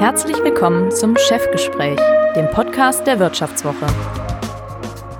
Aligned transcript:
Herzlich 0.00 0.42
willkommen 0.42 0.90
zum 0.90 1.14
Chefgespräch, 1.14 2.00
dem 2.34 2.48
Podcast 2.52 3.06
der 3.06 3.18
Wirtschaftswoche. 3.18 3.86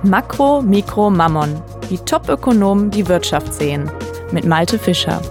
Makro, 0.01 0.63
Mikro, 0.63 1.11
Mammon, 1.11 1.61
wie 1.89 1.99
Top-Ökonomen 1.99 2.89
die 2.89 3.07
Wirtschaft 3.07 3.53
sehen, 3.53 3.91
mit 4.31 4.43
Malte 4.43 4.79
Fischer. 4.79 5.21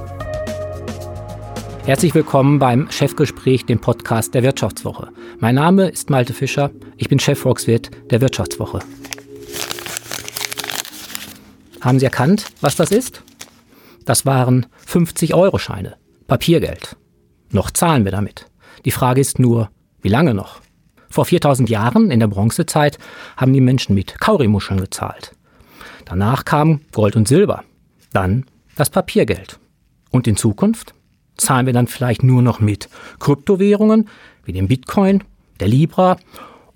Herzlich 1.85 2.15
willkommen 2.15 2.61
beim 2.61 2.89
Chefgespräch, 2.93 3.67
dem 3.67 3.81
Podcast 3.81 4.35
der 4.35 4.45
Wirtschaftswoche. 4.45 5.09
Mein 5.41 5.57
Name 5.57 5.89
ist 5.89 6.11
Malte 6.11 6.33
Fischer, 6.33 6.71
ich 6.97 7.09
bin 7.09 7.19
Chefvolkswirt 7.19 7.91
der 8.09 8.21
Wirtschaftswoche. 8.21 8.79
Haben 11.81 11.99
Sie 11.99 12.05
erkannt, 12.05 12.47
was 12.61 12.77
das 12.77 12.93
ist? 12.93 13.25
Das 14.05 14.25
waren 14.25 14.67
50-Euro-Scheine, 14.87 15.97
Papiergeld. 16.29 16.95
Noch 17.51 17.73
zahlen 17.73 18.05
wir 18.05 18.13
damit. 18.13 18.47
Die 18.85 18.91
Frage 18.91 19.21
ist 19.21 19.39
nur, 19.39 19.71
wie 20.03 20.09
lange 20.09 20.35
noch? 20.35 20.61
Vor 21.09 21.25
4000 21.25 21.69
Jahren, 21.69 22.11
in 22.11 22.21
der 22.21 22.29
Bronzezeit, 22.29 22.99
haben 23.37 23.53
die 23.53 23.61
Menschen 23.61 23.95
mit 23.95 24.21
Kaurimuscheln 24.21 24.81
gezahlt. 24.81 25.33
Danach 26.05 26.45
kam 26.45 26.81
Gold 26.93 27.17
und 27.17 27.29
Silber. 27.29 27.65
Dann 28.13 28.47
das 28.77 28.91
Papiergeld. 28.91 29.59
Und 30.11 30.27
in 30.27 30.37
Zukunft? 30.37 30.95
Zahlen 31.37 31.67
wir 31.67 31.73
dann 31.73 31.87
vielleicht 31.87 32.23
nur 32.23 32.43
noch 32.43 32.61
mit 32.61 32.89
Kryptowährungen 33.19 34.09
wie 34.45 34.53
dem 34.53 34.69
Bitcoin, 34.69 35.25
der 35.59 35.69
Libra 35.69 36.17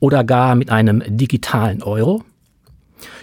oder 0.00 0.25
gar 0.25 0.55
mit 0.55 0.70
einem 0.70 1.02
digitalen 1.06 1.83
Euro? 1.83 2.23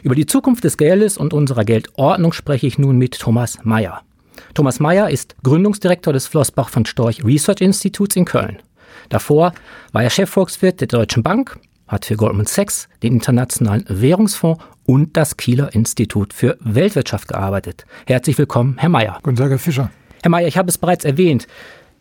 Über 0.04 0.16
die 0.16 0.26
Zukunft 0.26 0.64
des 0.64 0.78
Geldes 0.78 1.18
und 1.18 1.34
unserer 1.34 1.64
Geldordnung 1.64 2.34
spreche 2.34 2.68
ich 2.68 2.78
nun 2.78 2.98
mit 2.98 3.20
Thomas 3.20 3.60
Mayer. 3.64 4.02
Thomas 4.54 4.80
Mayer 4.80 5.10
ist 5.10 5.36
Gründungsdirektor 5.44 6.14
des 6.14 6.28
Flossbach 6.28 6.70
von 6.70 6.86
Storch 6.86 7.24
Research 7.24 7.62
Instituts 7.62 8.16
in 8.16 8.26
Köln. 8.26 8.58
Davor 9.10 9.54
war 9.92 10.04
er 10.04 10.10
Chefvolkswirt 10.10 10.82
der 10.82 10.88
Deutschen 10.88 11.24
Bank, 11.24 11.60
hat 11.88 12.06
für 12.06 12.16
Goldman 12.16 12.46
Sachs, 12.46 12.88
den 13.04 13.14
Internationalen 13.14 13.86
Währungsfonds 13.88 14.64
und 14.86 15.16
das 15.18 15.38
Kieler 15.38 15.74
Institut 15.74 16.34
für 16.34 16.58
Weltwirtschaft 16.62 17.28
gearbeitet. 17.28 17.86
Herzlich 18.08 18.38
willkommen, 18.38 18.76
Herr 18.78 18.90
Mayer. 18.90 19.20
Guten 19.24 19.38
Tag, 19.38 19.50
Herr 19.50 19.60
Fischer. 19.60 19.92
Herr 20.22 20.32
Mayer, 20.32 20.48
ich 20.48 20.58
habe 20.58 20.70
es 20.70 20.78
bereits 20.78 21.06
erwähnt. 21.06 21.48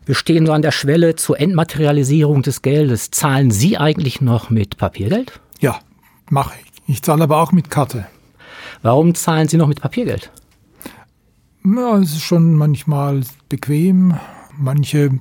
Wir 0.05 0.15
stehen 0.15 0.45
so 0.45 0.53
an 0.53 0.61
der 0.61 0.71
Schwelle 0.71 1.15
zur 1.15 1.39
Entmaterialisierung 1.39 2.41
des 2.41 2.61
Geldes. 2.61 3.11
Zahlen 3.11 3.51
Sie 3.51 3.77
eigentlich 3.77 4.19
noch 4.19 4.49
mit 4.49 4.77
Papiergeld? 4.77 5.39
Ja, 5.59 5.79
mache 6.29 6.55
ich. 6.59 6.71
Ich 6.87 7.03
zahle 7.03 7.23
aber 7.23 7.41
auch 7.41 7.51
mit 7.51 7.69
Karte. 7.69 8.07
Warum 8.81 9.13
zahlen 9.13 9.47
Sie 9.47 9.57
noch 9.57 9.67
mit 9.67 9.79
Papiergeld? 9.81 10.31
Ja, 11.63 11.99
es 11.99 12.13
ist 12.13 12.21
schon 12.21 12.55
manchmal 12.55 13.21
bequem. 13.47 14.15
Manche 14.57 15.19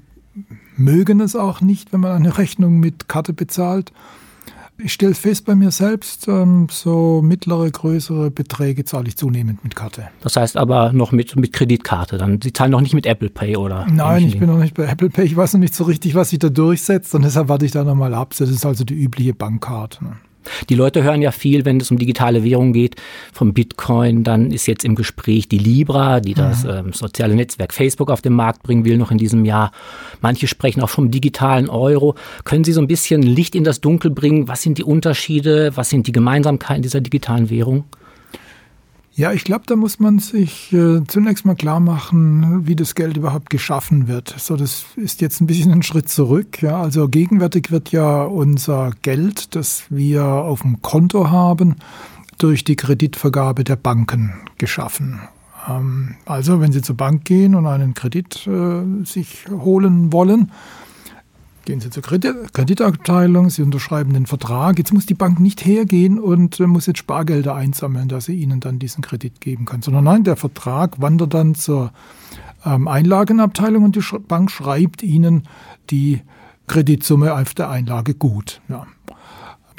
mögen 0.80 1.20
es 1.20 1.36
auch 1.36 1.60
nicht, 1.60 1.92
wenn 1.92 2.00
man 2.00 2.12
eine 2.12 2.38
Rechnung 2.38 2.80
mit 2.80 3.08
Karte 3.08 3.32
bezahlt. 3.32 3.92
Ich 4.82 4.94
stelle 4.94 5.14
fest 5.14 5.44
bei 5.44 5.54
mir 5.54 5.70
selbst, 5.70 6.26
ähm, 6.26 6.68
so 6.70 7.20
mittlere, 7.22 7.70
größere 7.70 8.30
Beträge 8.30 8.84
zahle 8.84 9.08
ich 9.08 9.16
zunehmend 9.16 9.62
mit 9.62 9.76
Karte. 9.76 10.08
Das 10.22 10.36
heißt 10.36 10.56
aber 10.56 10.94
noch 10.94 11.12
mit, 11.12 11.36
mit 11.36 11.52
Kreditkarte. 11.52 12.16
Dann, 12.16 12.40
Sie 12.42 12.54
zahlen 12.54 12.70
noch 12.70 12.80
nicht 12.80 12.94
mit 12.94 13.04
Apple 13.04 13.28
Pay 13.28 13.56
oder? 13.56 13.86
Nein, 13.92 14.24
ich 14.24 14.38
bin 14.38 14.48
noch 14.48 14.58
nicht 14.58 14.74
bei 14.74 14.84
Apple 14.84 15.10
Pay. 15.10 15.26
Ich 15.26 15.36
weiß 15.36 15.52
noch 15.52 15.60
nicht 15.60 15.74
so 15.74 15.84
richtig, 15.84 16.14
was 16.14 16.30
sich 16.30 16.38
da 16.38 16.48
durchsetzt 16.48 17.14
und 17.14 17.22
deshalb 17.22 17.48
warte 17.48 17.66
ich 17.66 17.72
da 17.72 17.84
nochmal 17.84 18.14
ab. 18.14 18.34
Das 18.38 18.48
ist 18.48 18.64
also 18.64 18.84
die 18.84 18.94
übliche 18.94 19.34
Bankkarte. 19.34 20.02
Ne? 20.02 20.12
Die 20.68 20.74
Leute 20.74 21.02
hören 21.02 21.22
ja 21.22 21.30
viel, 21.30 21.64
wenn 21.64 21.80
es 21.80 21.90
um 21.90 21.98
digitale 21.98 22.44
Währung 22.44 22.72
geht, 22.72 22.96
vom 23.32 23.52
Bitcoin. 23.52 24.24
Dann 24.24 24.50
ist 24.50 24.66
jetzt 24.66 24.84
im 24.84 24.94
Gespräch 24.94 25.48
die 25.48 25.58
Libra, 25.58 26.20
die 26.20 26.34
das 26.34 26.64
mhm. 26.64 26.70
ähm, 26.70 26.92
soziale 26.92 27.34
Netzwerk 27.34 27.72
Facebook 27.74 28.10
auf 28.10 28.22
den 28.22 28.34
Markt 28.34 28.62
bringen 28.62 28.84
will, 28.84 28.98
noch 28.98 29.10
in 29.10 29.18
diesem 29.18 29.44
Jahr. 29.44 29.72
Manche 30.20 30.46
sprechen 30.46 30.82
auch 30.82 30.90
vom 30.90 31.10
digitalen 31.10 31.68
Euro. 31.68 32.14
Können 32.44 32.64
Sie 32.64 32.72
so 32.72 32.80
ein 32.80 32.88
bisschen 32.88 33.22
Licht 33.22 33.54
in 33.54 33.64
das 33.64 33.80
Dunkel 33.80 34.10
bringen? 34.10 34.48
Was 34.48 34.62
sind 34.62 34.78
die 34.78 34.84
Unterschiede? 34.84 35.72
Was 35.74 35.90
sind 35.90 36.06
die 36.06 36.12
Gemeinsamkeiten 36.12 36.82
dieser 36.82 37.00
digitalen 37.00 37.50
Währung? 37.50 37.84
Ja, 39.20 39.34
ich 39.34 39.44
glaube, 39.44 39.64
da 39.66 39.76
muss 39.76 40.00
man 40.00 40.18
sich 40.18 40.72
äh, 40.72 41.04
zunächst 41.06 41.44
mal 41.44 41.54
klar 41.54 41.78
machen, 41.78 42.66
wie 42.66 42.74
das 42.74 42.94
Geld 42.94 43.18
überhaupt 43.18 43.50
geschaffen 43.50 44.08
wird. 44.08 44.34
So, 44.38 44.56
das 44.56 44.86
ist 44.96 45.20
jetzt 45.20 45.42
ein 45.42 45.46
bisschen 45.46 45.72
ein 45.72 45.82
Schritt 45.82 46.08
zurück. 46.08 46.62
Ja, 46.62 46.80
also 46.80 47.06
gegenwärtig 47.06 47.70
wird 47.70 47.92
ja 47.92 48.22
unser 48.22 48.92
Geld, 49.02 49.54
das 49.54 49.82
wir 49.90 50.24
auf 50.24 50.62
dem 50.62 50.80
Konto 50.80 51.28
haben, 51.28 51.76
durch 52.38 52.64
die 52.64 52.76
Kreditvergabe 52.76 53.62
der 53.62 53.76
Banken 53.76 54.32
geschaffen. 54.56 55.20
Ähm, 55.68 56.14
also, 56.24 56.62
wenn 56.62 56.72
Sie 56.72 56.80
zur 56.80 56.96
Bank 56.96 57.26
gehen 57.26 57.54
und 57.54 57.66
einen 57.66 57.92
Kredit 57.92 58.46
äh, 58.46 59.04
sich 59.04 59.44
holen 59.50 60.14
wollen, 60.14 60.50
Gehen 61.70 61.80
Sie 61.80 61.90
zur 61.90 62.02
Kreditabteilung, 62.02 63.48
Sie 63.48 63.62
unterschreiben 63.62 64.12
den 64.12 64.26
Vertrag. 64.26 64.76
Jetzt 64.76 64.92
muss 64.92 65.06
die 65.06 65.14
Bank 65.14 65.38
nicht 65.38 65.64
hergehen 65.64 66.18
und 66.18 66.58
muss 66.58 66.86
jetzt 66.86 66.98
Spargelder 66.98 67.54
einsammeln, 67.54 68.08
dass 68.08 68.24
sie 68.24 68.34
Ihnen 68.34 68.58
dann 68.58 68.80
diesen 68.80 69.02
Kredit 69.02 69.40
geben 69.40 69.66
kann, 69.66 69.80
sondern 69.80 70.02
nein, 70.02 70.24
der 70.24 70.34
Vertrag 70.34 71.00
wandert 71.00 71.32
dann 71.32 71.54
zur 71.54 71.92
ähm, 72.66 72.88
Einlagenabteilung 72.88 73.84
und 73.84 73.94
die 73.94 74.02
Bank 74.26 74.50
schreibt 74.50 75.04
Ihnen 75.04 75.44
die 75.90 76.22
Kreditsumme 76.66 77.34
auf 77.34 77.54
der 77.54 77.70
Einlage 77.70 78.14
gut. 78.14 78.60
Ja. 78.68 78.88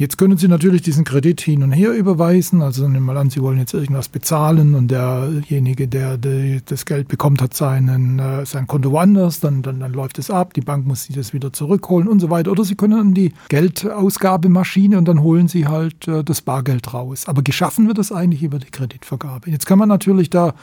Jetzt 0.02 0.18
können 0.18 0.36
Sie 0.36 0.48
natürlich 0.48 0.82
diesen 0.82 1.04
Kredit 1.04 1.42
hin 1.42 1.62
und 1.62 1.74
her 1.74 1.94
überweisen. 1.94 2.64
Also 2.64 2.88
nehmen 2.88 3.06
wir 3.06 3.14
mal 3.14 3.18
an, 3.20 3.30
Sie 3.30 3.40
wollen 3.40 3.60
jetzt 3.60 3.76
irgendwas 3.76 4.10
bezahlen 4.10 4.74
und 4.74 4.90
derjenige, 4.90 5.88
der 5.88 6.18
das 6.18 6.88
Geld 6.88 7.08
bekommt, 7.08 7.40
hat 7.40 7.54
seinen, 7.54 8.18
äh, 8.18 8.44
sein 8.48 8.66
Konto 8.66 8.92
woanders, 8.92 9.42
dann, 9.42 9.62
dann, 9.62 9.80
dann 9.80 9.94
läuft 9.94 10.18
es 10.18 10.32
ab, 10.32 10.56
die 10.56 10.62
Bank 10.62 10.88
muss 10.88 11.04
sich 11.04 11.16
das 11.16 11.34
wieder 11.34 11.54
zurückholen 11.54 12.08
und 12.08 12.20
so 12.20 12.32
weiter. 12.32 12.50
Oder 12.50 12.64
Sie 12.64 12.74
können 12.74 13.00
an 13.00 13.14
die 13.14 13.32
Geldausgabemaschine 13.50 14.98
und 14.98 15.08
dann 15.08 15.22
holen 15.22 15.48
Sie 15.48 15.68
halt 15.68 16.08
äh, 16.08 16.24
das 16.24 16.42
Bargeld 16.42 16.96
raus. 16.96 17.28
Aber 17.28 17.44
geschaffen 17.44 17.86
wird 17.86 18.00
das 18.00 18.12
eigentlich 18.12 18.42
über 18.42 18.58
die 18.58 18.72
Kreditvergabe. 18.72 19.52
Jetzt 19.52 19.68
kann 19.68 19.78
man 19.78 19.88
natürlich 19.88 20.32
da 20.32 20.56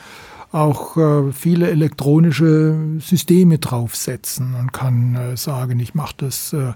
auch 0.51 0.97
äh, 0.97 1.31
viele 1.33 1.71
elektronische 1.71 2.77
Systeme 2.99 3.59
draufsetzen 3.59 4.57
und 4.57 4.73
kann 4.73 5.15
äh, 5.15 5.37
sagen, 5.37 5.79
ich 5.79 5.95
mache 5.95 6.15
das 6.17 6.53
äh, 6.53 6.73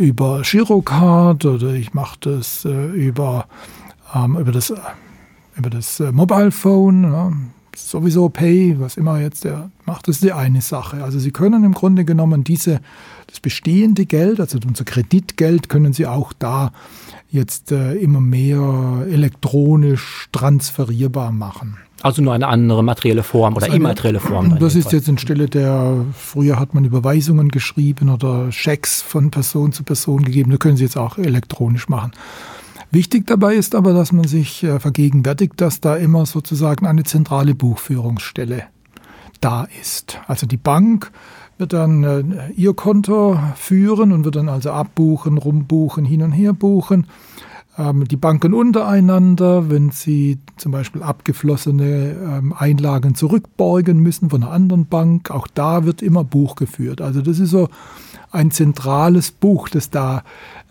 über 0.00 0.40
Girocard 0.42 1.44
oder 1.44 1.74
ich 1.74 1.92
mache 1.92 2.16
das 2.20 2.64
äh, 2.64 2.86
über, 2.86 3.46
ähm, 4.14 4.36
über 4.36 4.50
das, 4.50 4.72
über 5.56 5.68
das 5.68 6.00
äh, 6.00 6.10
Mobile 6.10 6.50
Phone. 6.50 7.04
Ja. 7.04 7.32
Sowieso 7.76 8.28
Pay, 8.28 8.80
was 8.80 8.96
immer 8.96 9.20
jetzt 9.20 9.44
der 9.44 9.70
macht, 9.84 10.08
das 10.08 10.16
ist 10.16 10.24
die 10.24 10.32
eine 10.32 10.60
Sache. 10.60 11.04
Also 11.04 11.18
Sie 11.18 11.30
können 11.30 11.64
im 11.64 11.72
Grunde 11.72 12.04
genommen 12.04 12.44
diese, 12.44 12.80
das 13.26 13.40
bestehende 13.40 14.06
Geld, 14.06 14.40
also 14.40 14.58
unser 14.66 14.84
Kreditgeld, 14.84 15.68
können 15.68 15.92
Sie 15.92 16.06
auch 16.06 16.32
da 16.32 16.72
jetzt 17.28 17.70
äh, 17.70 17.94
immer 17.94 18.20
mehr 18.20 19.06
elektronisch 19.08 20.28
transferierbar 20.32 21.30
machen. 21.30 21.76
Also 22.02 22.22
nur 22.22 22.32
eine 22.32 22.48
andere 22.48 22.82
materielle 22.82 23.22
Form 23.22 23.56
oder 23.56 23.68
immaterielle 23.68 24.20
Form. 24.20 24.58
Das 24.58 24.74
ist 24.74 24.92
jetzt 24.92 25.08
anstelle 25.08 25.48
der, 25.48 26.04
früher 26.14 26.58
hat 26.58 26.72
man 26.72 26.84
Überweisungen 26.84 27.48
geschrieben 27.48 28.08
oder 28.08 28.50
Schecks 28.52 29.02
von 29.02 29.30
Person 29.30 29.72
zu 29.72 29.82
Person 29.84 30.24
gegeben, 30.24 30.50
da 30.50 30.56
können 30.56 30.76
Sie 30.76 30.84
jetzt 30.84 30.96
auch 30.96 31.18
elektronisch 31.18 31.88
machen. 31.88 32.12
Wichtig 32.90 33.26
dabei 33.26 33.54
ist 33.54 33.74
aber, 33.74 33.92
dass 33.92 34.12
man 34.12 34.26
sich 34.26 34.64
äh, 34.64 34.80
vergegenwärtigt, 34.80 35.60
dass 35.60 35.80
da 35.80 35.94
immer 35.94 36.26
sozusagen 36.26 36.86
eine 36.86 37.04
zentrale 37.04 37.54
Buchführungsstelle 37.54 38.64
da 39.40 39.68
ist. 39.80 40.18
Also 40.26 40.46
die 40.46 40.56
Bank 40.56 41.12
wird 41.58 41.72
dann 41.72 42.02
äh, 42.02 42.50
ihr 42.56 42.74
Konto 42.74 43.38
führen 43.54 44.10
und 44.10 44.24
wird 44.24 44.36
dann 44.36 44.48
also 44.48 44.72
abbuchen, 44.72 45.38
rumbuchen, 45.38 46.04
hin 46.04 46.22
und 46.22 46.32
her 46.32 46.52
buchen 46.52 47.06
ähm, 47.78 48.06
die 48.06 48.16
Banken 48.16 48.54
untereinander, 48.54 49.70
wenn 49.70 49.90
sie 49.90 50.38
zum 50.56 50.72
Beispiel 50.72 51.02
abgeflossene 51.02 52.16
ähm, 52.16 52.52
Einlagen 52.56 53.14
zurückborgen 53.14 54.00
müssen 54.00 54.30
von 54.30 54.42
einer 54.42 54.52
anderen 54.52 54.86
Bank, 54.86 55.30
auch 55.30 55.46
da 55.46 55.84
wird 55.84 56.02
immer 56.02 56.24
Buch 56.24 56.56
geführt. 56.56 57.00
Also 57.00 57.22
das 57.22 57.38
ist 57.38 57.50
so 57.50 57.68
ein 58.32 58.50
zentrales 58.50 59.30
Buch, 59.32 59.68
das 59.68 59.90
da 59.90 60.22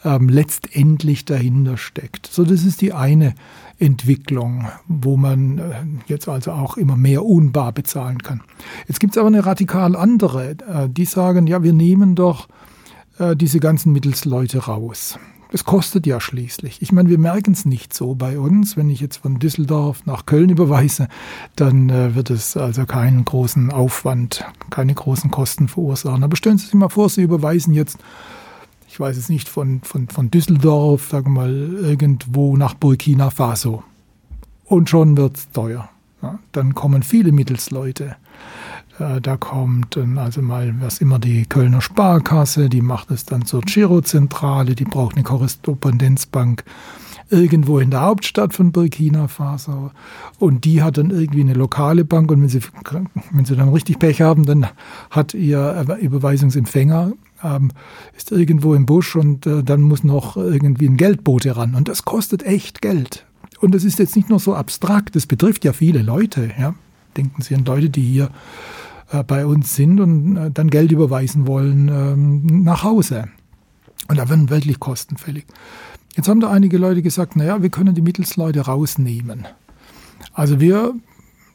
ähm, 0.04 0.30
letztendlich 0.30 1.26
dahinter 1.26 1.78
steckt. 1.78 2.28
So, 2.28 2.44
das 2.46 2.64
ist 2.64 2.82
die 2.82 2.94
eine 2.94 3.36
Entwicklung, 3.80 4.68
wo 4.88 5.18
man 5.18 5.58
äh, 5.58 5.72
jetzt 6.08 6.30
also 6.30 6.52
auch 6.52 6.78
immer 6.78 6.96
mehr 6.96 7.26
unbar 7.26 7.72
bezahlen 7.72 8.20
kann. 8.20 8.42
Jetzt 8.88 9.00
gibt 9.00 9.14
es 9.14 9.18
aber 9.18 9.28
eine 9.28 9.46
radikal 9.46 9.96
andere, 9.96 10.52
äh, 10.52 10.90
die 10.90 11.06
sagen, 11.06 11.48
ja, 11.48 11.64
wir 11.64 11.74
nehmen 11.74 12.16
doch 12.16 12.48
äh, 13.18 13.36
diese 13.36 13.60
ganzen 13.60 13.92
Mittelsleute 13.92 14.66
raus. 14.66 15.20
Das 15.52 15.64
kostet 15.64 16.06
ja 16.06 16.22
schließlich. 16.22 16.80
Ich 16.82 16.92
meine, 16.92 17.10
wir 17.10 17.18
merken 17.18 17.54
es 17.54 17.66
nicht 17.66 17.92
so 17.94 18.14
bei 18.14 18.38
uns. 18.38 18.78
Wenn 18.78 18.90
ich 18.90 19.00
jetzt 19.00 19.18
von 19.18 19.40
Düsseldorf 19.40 20.06
nach 20.06 20.28
Köln 20.28 20.52
überweise, 20.52 21.08
dann 21.56 21.90
äh, 21.90 22.14
wird 22.14 22.30
es 22.30 22.56
also 22.56 22.86
keinen 22.86 23.26
großen 23.26 23.72
Aufwand, 23.72 24.46
keine 24.70 24.94
großen 24.94 25.32
Kosten 25.32 25.68
verursachen. 25.68 26.24
Aber 26.24 26.36
stellen 26.36 26.60
Sie 26.60 26.66
sich 26.66 26.76
mal 26.76 26.90
vor, 26.90 27.10
Sie 27.10 27.24
überweisen 27.24 27.74
jetzt, 27.74 27.98
ich 28.88 29.00
weiß 29.00 29.18
es 29.18 29.30
nicht, 29.30 29.50
von, 29.50 29.82
von, 29.82 30.08
von 30.08 30.30
Düsseldorf, 30.30 31.10
sagen 31.10 31.34
wir 31.34 31.42
mal, 31.42 31.52
irgendwo 31.82 32.56
nach 32.56 32.76
Burkina 32.76 33.32
Faso. 33.32 33.84
Und 34.66 34.88
schon 34.88 35.18
wird 35.18 35.38
es 35.38 35.50
teuer. 35.50 35.90
Ja, 36.22 36.38
dann 36.52 36.76
kommen 36.76 37.02
viele 37.02 37.32
Mittelsleute 37.32 38.18
da 39.22 39.38
kommt 39.38 39.98
also 40.18 40.42
mal, 40.42 40.76
was 40.82 41.00
immer 41.00 41.20
die 41.20 41.46
Kölner 41.46 41.82
Sparkasse, 41.82 42.70
die 42.70 42.82
macht 42.82 43.12
es 43.12 43.26
dann 43.26 43.46
zur 43.46 43.62
Girozentrale, 43.62 44.76
die 44.76 44.86
braucht 44.86 45.16
eine 45.16 45.24
Korrespondenzbank 45.24 46.64
irgendwo 47.30 47.80
in 47.80 47.92
der 47.92 48.02
Hauptstadt 48.02 48.54
von 48.54 48.72
Burkina 48.72 49.28
Faso. 49.28 49.92
Und 50.40 50.66
die 50.66 50.82
hat 50.82 50.98
dann 50.98 51.12
irgendwie 51.12 51.42
eine 51.42 51.54
lokale 51.54 52.04
Bank 52.04 52.32
und 52.32 52.42
wenn 52.42 52.50
sie, 52.50 52.62
wenn 53.32 53.46
sie 53.46 53.56
dann 53.56 53.70
richtig 53.70 54.00
Pech 54.00 54.22
haben, 54.22 54.46
dann 54.46 54.68
hat 55.10 55.34
ihr 55.34 55.86
Überweisungsempfänger 56.02 57.14
ähm, 57.44 57.72
ist 58.18 58.32
irgendwo 58.32 58.74
im 58.74 58.86
Busch 58.86 59.16
und 59.16 59.46
äh, 59.46 59.64
dann 59.64 59.82
muss 59.82 60.04
noch 60.04 60.36
irgendwie 60.36 60.88
ein 60.88 60.98
Geldbote 60.98 61.56
ran. 61.56 61.76
Und 61.76 61.88
das 61.88 62.04
kostet 62.04 62.44
echt 62.44 62.82
Geld. 62.82 63.26
Und 63.62 63.74
das 63.74 63.84
ist 63.84 64.00
jetzt 64.00 64.16
nicht 64.16 64.30
nur 64.30 64.40
so 64.40 64.56
abstrakt, 64.56 65.16
das 65.16 65.26
betrifft 65.26 65.66
ja 65.66 65.74
viele 65.74 66.02
Leute. 66.02 66.52
Ja? 66.60 66.76
Denken 67.18 67.42
Sie 67.42 67.56
an 67.56 67.66
Leute, 67.66 67.90
die 67.90 68.02
hier 68.02 68.26
äh, 68.26 68.30
bei 69.24 69.46
uns 69.46 69.76
sind 69.76 70.00
und 70.00 70.38
äh, 70.38 70.52
dann 70.52 70.70
Geld 70.70 70.92
überweisen 70.92 71.48
wollen 71.48 71.90
ähm, 71.90 72.64
nach 72.64 72.84
Hause. 72.84 73.28
Und 74.08 74.18
da 74.18 74.30
werden 74.30 74.50
wirklich 74.50 74.80
Kosten 74.80 75.18
fällig. 75.18 75.46
Jetzt 76.16 76.28
haben 76.28 76.40
da 76.40 76.50
einige 76.50 76.78
Leute 76.78 77.02
gesagt, 77.02 77.36
naja, 77.36 77.62
wir 77.62 77.70
können 77.70 77.96
die 77.96 78.02
Mittelsleute 78.02 78.62
rausnehmen. 78.62 79.48
Also 80.34 80.60
wir 80.60 80.94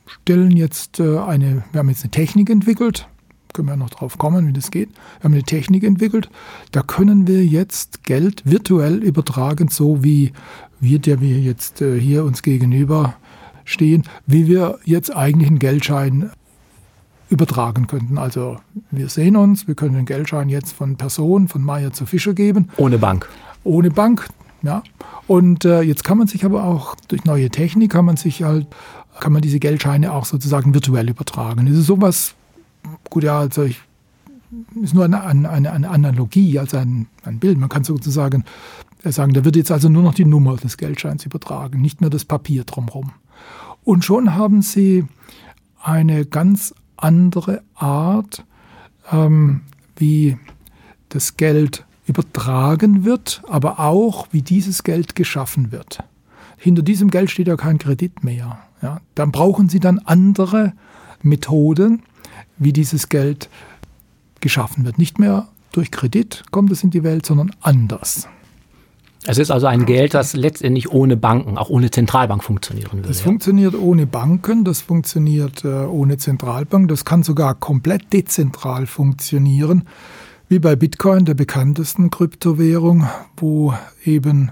stellen 0.07 0.51
jetzt 0.53 1.01
äh, 1.01 1.19
eine, 1.19 1.65
wir 1.73 1.81
haben 1.81 1.89
jetzt 1.89 2.03
eine 2.03 2.11
Technik 2.11 2.51
entwickelt, 2.51 3.09
können 3.53 3.69
wir 3.69 3.77
noch 3.77 3.91
drauf 3.91 4.19
kommen, 4.19 4.49
wie 4.49 4.53
das 4.53 4.71
geht. 4.71 4.91
Wir 4.91 5.25
haben 5.25 5.35
eine 5.35 5.43
Technik 5.45 5.85
entwickelt, 5.85 6.29
da 6.73 6.83
können 6.83 7.27
wir 7.27 7.45
jetzt 7.45 8.05
Geld 8.05 8.43
virtuell 8.45 9.03
übertragen, 9.03 9.69
so 9.69 10.03
wie 10.03 10.33
wir, 10.81 10.99
der 10.99 11.21
wir 11.21 11.41
jetzt 11.41 11.79
hier 11.79 12.25
uns 12.25 12.43
gegenüber 12.43 13.17
stehen, 13.65 14.05
wie 14.27 14.47
wir 14.47 14.79
jetzt 14.85 15.15
eigentlich 15.15 15.49
einen 15.49 15.59
Geldschein 15.59 16.31
übertragen 17.31 17.87
könnten. 17.87 18.19
Also 18.19 18.59
wir 18.91 19.09
sehen 19.09 19.37
uns, 19.37 19.67
wir 19.67 19.75
können 19.75 19.95
den 19.95 20.07
Geldschein 20.07 20.49
jetzt 20.49 20.73
von 20.73 20.97
Person, 20.97 21.49
von 21.49 21.63
Meier 21.63 21.93
zu 21.93 22.07
Fischer 22.07 22.35
geben. 22.35 22.69
Ohne 22.77 22.99
Bank. 22.99 23.29
Ohne 23.65 23.91
Bank, 23.91 24.29
ja. 24.63 24.83
Und 25.27 25.65
äh, 25.65 25.81
jetzt 25.83 26.05
kann 26.05 26.19
man 26.19 26.27
sich 26.27 26.45
aber 26.45 26.65
auch 26.65 26.95
durch 27.09 27.25
neue 27.25 27.51
Technik 27.51 27.93
kann 27.93 28.05
man 28.05 28.17
sich 28.17 28.43
halt, 28.43 28.67
kann 29.21 29.33
man 29.33 29.43
diese 29.43 29.59
Geldscheine 29.59 30.13
auch 30.13 30.27
sozusagen 30.27 30.75
virtuell 30.75 31.09
übertragen. 31.09 31.67
Das 31.67 31.77
ist 31.77 31.87
sowas, 31.87 32.35
gut, 33.11 33.25
ja, 33.25 33.39
also 33.39 33.63
ich, 33.63 33.81
ist 34.83 34.95
nur 34.95 35.05
eine, 35.05 35.23
eine, 35.25 35.51
eine 35.51 35.89
Analogie, 35.89 36.59
also 36.59 36.77
ein, 36.77 37.07
ein 37.25 37.39
Bild. 37.39 37.59
Man 37.59 37.69
kann 37.69 37.85
sozusagen 37.85 38.45
sagen, 39.03 39.33
da 39.33 39.45
wird 39.45 39.57
jetzt 39.57 39.71
also 39.71 39.89
nur 39.89 40.03
noch 40.03 40.15
die 40.15 40.25
Nummer 40.25 40.57
des 40.57 40.77
Geldscheins 40.77 41.27
übertragen, 41.27 41.81
nicht 41.81 42.01
mehr 42.01 42.11
das 42.11 42.25
Papier 42.25 42.65
drumherum. 42.65 43.13
Und 43.83 44.05
schon 44.05 44.35
haben 44.35 44.63
sie 44.63 45.05
eine 45.83 46.25
ganz 46.25 46.75
andere 46.97 47.63
Art, 47.75 48.45
ähm, 49.11 49.63
wie 49.97 50.37
das 51.09 51.37
Geld 51.37 51.85
übertragen 52.07 53.05
wird, 53.05 53.43
aber 53.49 53.81
auch 53.81 54.29
wie 54.31 54.43
dieses 54.43 54.83
Geld 54.83 55.15
geschaffen 55.15 55.73
wird. 55.73 55.99
Hinter 56.57 56.83
diesem 56.83 57.11
Geld 57.11 57.31
steht 57.31 57.49
ja 57.49 57.57
kein 57.57 57.79
Kredit 57.79 58.25
mehr. 58.25 58.59
Ja. 58.83 59.01
Dann 59.15 59.33
brauchen 59.33 59.69
Sie 59.69 59.81
dann 59.81 59.99
andere 60.01 60.73
Methoden, 61.23 62.03
wie 62.59 62.73
dieses 62.73 63.09
Geld 63.09 63.49
geschaffen 64.41 64.85
wird. 64.85 64.99
Nicht 64.99 65.19
mehr 65.19 65.49
durch 65.73 65.91
Kredit 65.91 66.45
kommt 66.51 66.71
es 66.71 66.85
in 66.85 66.91
die 66.91 67.03
Welt, 67.03 67.27
sondern 67.27 67.51
anders. 67.61 68.29
Es 69.27 69.39
ist 69.39 69.51
also 69.51 69.67
ein 69.67 69.87
Geld, 69.87 70.13
das 70.13 70.35
letztendlich 70.35 70.91
ohne 70.91 71.17
Banken, 71.17 71.57
auch 71.57 71.71
ohne 71.71 71.91
Zentralbank 71.91 72.45
funktionieren 72.45 72.93
würde. 72.93 73.09
Das 73.09 73.21
ja. 73.21 73.25
funktioniert 73.25 73.75
ohne 73.75 74.07
Banken, 74.07 74.65
das 74.65 74.83
funktioniert 74.83 75.65
äh, 75.65 75.69
ohne 75.69 76.19
Zentralbank, 76.19 76.89
das 76.89 77.05
kann 77.05 77.23
sogar 77.23 77.55
komplett 77.55 78.13
dezentral 78.13 78.87
funktionieren, 78.87 79.85
wie 80.49 80.59
bei 80.59 80.77
Bitcoin, 80.77 81.25
der 81.25 81.35
bekanntesten 81.35 82.11
Kryptowährung, 82.11 83.09
wo 83.37 83.73
eben 84.05 84.51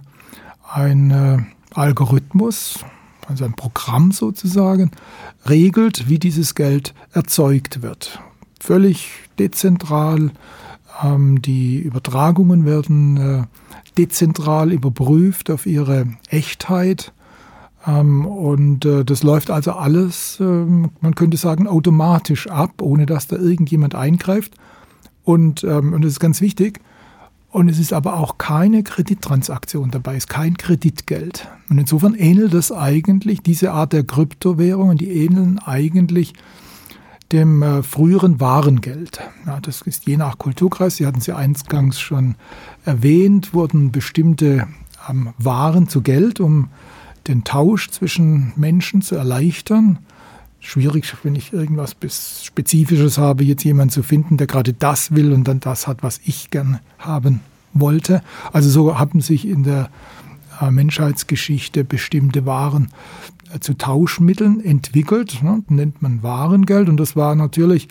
ein 0.72 1.10
äh, 1.10 1.38
Algorithmus, 1.75 2.78
also 3.28 3.44
ein 3.44 3.52
Programm 3.52 4.10
sozusagen, 4.10 4.90
regelt, 5.46 6.08
wie 6.08 6.18
dieses 6.18 6.54
Geld 6.54 6.94
erzeugt 7.12 7.82
wird. 7.82 8.20
Völlig 8.58 9.10
dezentral. 9.38 10.30
Ähm, 11.02 11.42
die 11.42 11.78
Übertragungen 11.78 12.64
werden 12.64 13.16
äh, 13.16 13.42
dezentral 13.98 14.72
überprüft 14.72 15.50
auf 15.50 15.66
ihre 15.66 16.06
Echtheit. 16.28 17.12
Ähm, 17.86 18.26
und 18.26 18.84
äh, 18.84 19.04
das 19.04 19.22
läuft 19.22 19.50
also 19.50 19.72
alles, 19.72 20.38
ähm, 20.40 20.90
man 21.00 21.14
könnte 21.14 21.36
sagen, 21.36 21.66
automatisch 21.66 22.48
ab, 22.48 22.80
ohne 22.80 23.06
dass 23.06 23.26
da 23.26 23.36
irgendjemand 23.36 23.94
eingreift. 23.94 24.54
Und, 25.24 25.64
ähm, 25.64 25.92
und 25.92 26.02
das 26.02 26.12
ist 26.12 26.20
ganz 26.20 26.40
wichtig. 26.40 26.80
Und 27.50 27.68
es 27.68 27.78
ist 27.78 27.92
aber 27.92 28.16
auch 28.16 28.38
keine 28.38 28.82
Kredittransaktion 28.82 29.90
dabei, 29.90 30.12
es 30.12 30.24
ist 30.24 30.30
kein 30.30 30.56
Kreditgeld. 30.56 31.48
Und 31.68 31.76
insofern 31.76 32.14
ähnelt 32.14 32.54
das 32.54 32.72
eigentlich, 32.72 33.42
diese 33.42 33.72
Art 33.72 33.92
der 33.92 34.04
Kryptowährungen, 34.04 34.96
die 34.96 35.10
ähneln 35.10 35.58
eigentlich 35.58 36.32
dem 37.32 37.62
äh, 37.62 37.82
früheren 37.82 38.40
Warengeld. 38.40 39.20
Ja, 39.46 39.61
das 39.61 39.82
ist 39.82 40.06
je 40.06 40.17
nach 40.17 40.38
Kulturkreis, 40.38 40.96
Sie 40.96 41.06
hatten 41.06 41.20
ja 41.20 41.37
eingangs 41.37 42.00
schon 42.00 42.34
erwähnt, 42.84 43.55
wurden 43.55 43.93
bestimmte 43.93 44.69
ähm, 45.08 45.31
Waren 45.38 45.88
zu 45.88 46.02
Geld, 46.02 46.40
um 46.40 46.69
den 47.29 47.44
Tausch 47.44 47.90
zwischen 47.90 48.52
Menschen 48.56 49.02
zu 49.02 49.14
erleichtern. 49.14 49.99
Schwierig, 50.61 51.12
wenn 51.25 51.34
ich 51.34 51.52
irgendwas 51.52 51.96
Spezifisches 52.44 53.19
habe, 53.19 53.44
jetzt 53.44 53.64
jemanden 53.64 53.90
zu 53.90 54.02
finden, 54.02 54.37
der 54.37 54.46
gerade 54.46 54.73
das 54.73 55.12
will 55.12 55.32
und 55.32 55.44
dann 55.49 55.61
das 55.61 55.87
hat, 55.87 56.02
was 56.02 56.20
ich 56.25 56.50
gern 56.50 56.78
haben 56.99 57.40
wollte. 57.73 58.23
Also 58.52 58.69
so 58.70 58.99
haben 58.99 59.20
sich 59.20 59.46
in 59.46 59.64
der 59.64 59.90
äh, 60.61 60.70
Menschheitsgeschichte 60.70 61.85
bestimmte 61.85 62.46
Waren 62.46 62.88
zu 63.60 63.75
Tauschmitteln 63.75 64.60
entwickelt, 64.60 65.43
ne, 65.43 65.62
nennt 65.69 66.02
man 66.02 66.22
Warengeld. 66.22 66.88
Und 66.88 66.99
das 66.99 67.16
war 67.16 67.34
natürlich 67.34 67.88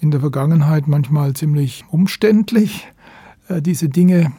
in 0.00 0.10
der 0.10 0.20
Vergangenheit 0.20 0.86
manchmal 0.86 1.34
ziemlich 1.34 1.84
umständlich, 1.90 2.88
äh, 3.48 3.62
diese 3.62 3.88
Dinge 3.88 4.32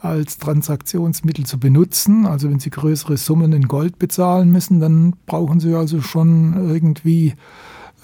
als 0.00 0.38
Transaktionsmittel 0.38 1.46
zu 1.46 1.58
benutzen. 1.58 2.26
Also 2.26 2.50
wenn 2.50 2.58
Sie 2.58 2.70
größere 2.70 3.16
Summen 3.16 3.52
in 3.52 3.68
Gold 3.68 3.98
bezahlen 3.98 4.50
müssen, 4.50 4.80
dann 4.80 5.14
brauchen 5.26 5.60
Sie 5.60 5.74
also 5.74 6.00
schon 6.00 6.54
irgendwie 6.54 7.34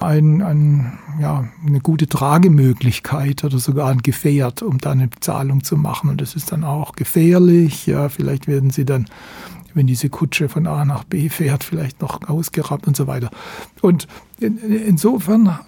ein, 0.00 0.42
ein, 0.42 0.98
ja, 1.20 1.48
eine 1.66 1.80
gute 1.80 2.06
Tragemöglichkeit 2.06 3.42
oder 3.42 3.58
sogar 3.58 3.88
ein 3.88 3.98
Gefährt, 3.98 4.62
um 4.62 4.78
da 4.78 4.92
eine 4.92 5.08
Bezahlung 5.08 5.64
zu 5.64 5.76
machen. 5.76 6.08
Und 6.08 6.20
das 6.20 6.36
ist 6.36 6.52
dann 6.52 6.62
auch 6.62 6.92
gefährlich. 6.92 7.86
Ja, 7.86 8.08
vielleicht 8.08 8.46
werden 8.46 8.70
Sie 8.70 8.84
dann 8.84 9.06
wenn 9.74 9.86
diese 9.86 10.08
Kutsche 10.08 10.48
von 10.48 10.66
A 10.66 10.84
nach 10.84 11.04
B 11.04 11.28
fährt, 11.28 11.64
vielleicht 11.64 12.00
noch 12.00 12.28
ausgerappt 12.28 12.86
und 12.86 12.96
so 12.96 13.06
weiter. 13.06 13.30
Und 13.80 14.06
in, 14.40 14.58
insofern 14.58 15.58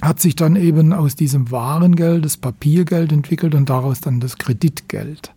hat 0.00 0.20
sich 0.20 0.36
dann 0.36 0.56
eben 0.56 0.92
aus 0.92 1.16
diesem 1.16 1.50
Warengeld 1.50 2.24
das 2.24 2.36
Papiergeld 2.36 3.12
entwickelt 3.12 3.54
und 3.54 3.68
daraus 3.68 4.00
dann 4.00 4.20
das 4.20 4.38
Kreditgeld. 4.38 5.32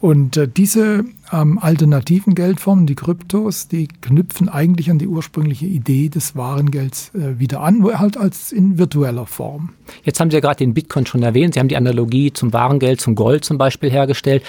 Und 0.00 0.36
äh, 0.36 0.48
diese 0.48 1.04
ähm, 1.32 1.58
alternativen 1.58 2.34
Geldformen, 2.34 2.86
die 2.86 2.94
Kryptos, 2.94 3.68
die 3.68 3.88
knüpfen 3.88 4.48
eigentlich 4.48 4.90
an 4.90 4.98
die 4.98 5.06
ursprüngliche 5.06 5.66
Idee 5.66 6.08
des 6.08 6.36
Warengelds 6.36 7.12
äh, 7.14 7.38
wieder 7.38 7.60
an, 7.60 7.84
halt 7.84 8.16
als 8.16 8.52
in 8.52 8.78
virtueller 8.78 9.26
Form. 9.26 9.70
Jetzt 10.04 10.20
haben 10.20 10.30
Sie 10.30 10.36
ja 10.36 10.40
gerade 10.40 10.58
den 10.58 10.74
Bitcoin 10.74 11.06
schon 11.06 11.22
erwähnt. 11.22 11.54
Sie 11.54 11.60
haben 11.60 11.68
die 11.68 11.76
Analogie 11.76 12.32
zum 12.32 12.52
Warengeld, 12.52 13.00
zum 13.00 13.14
Gold 13.14 13.44
zum 13.44 13.58
Beispiel 13.58 13.90
hergestellt. 13.90 14.42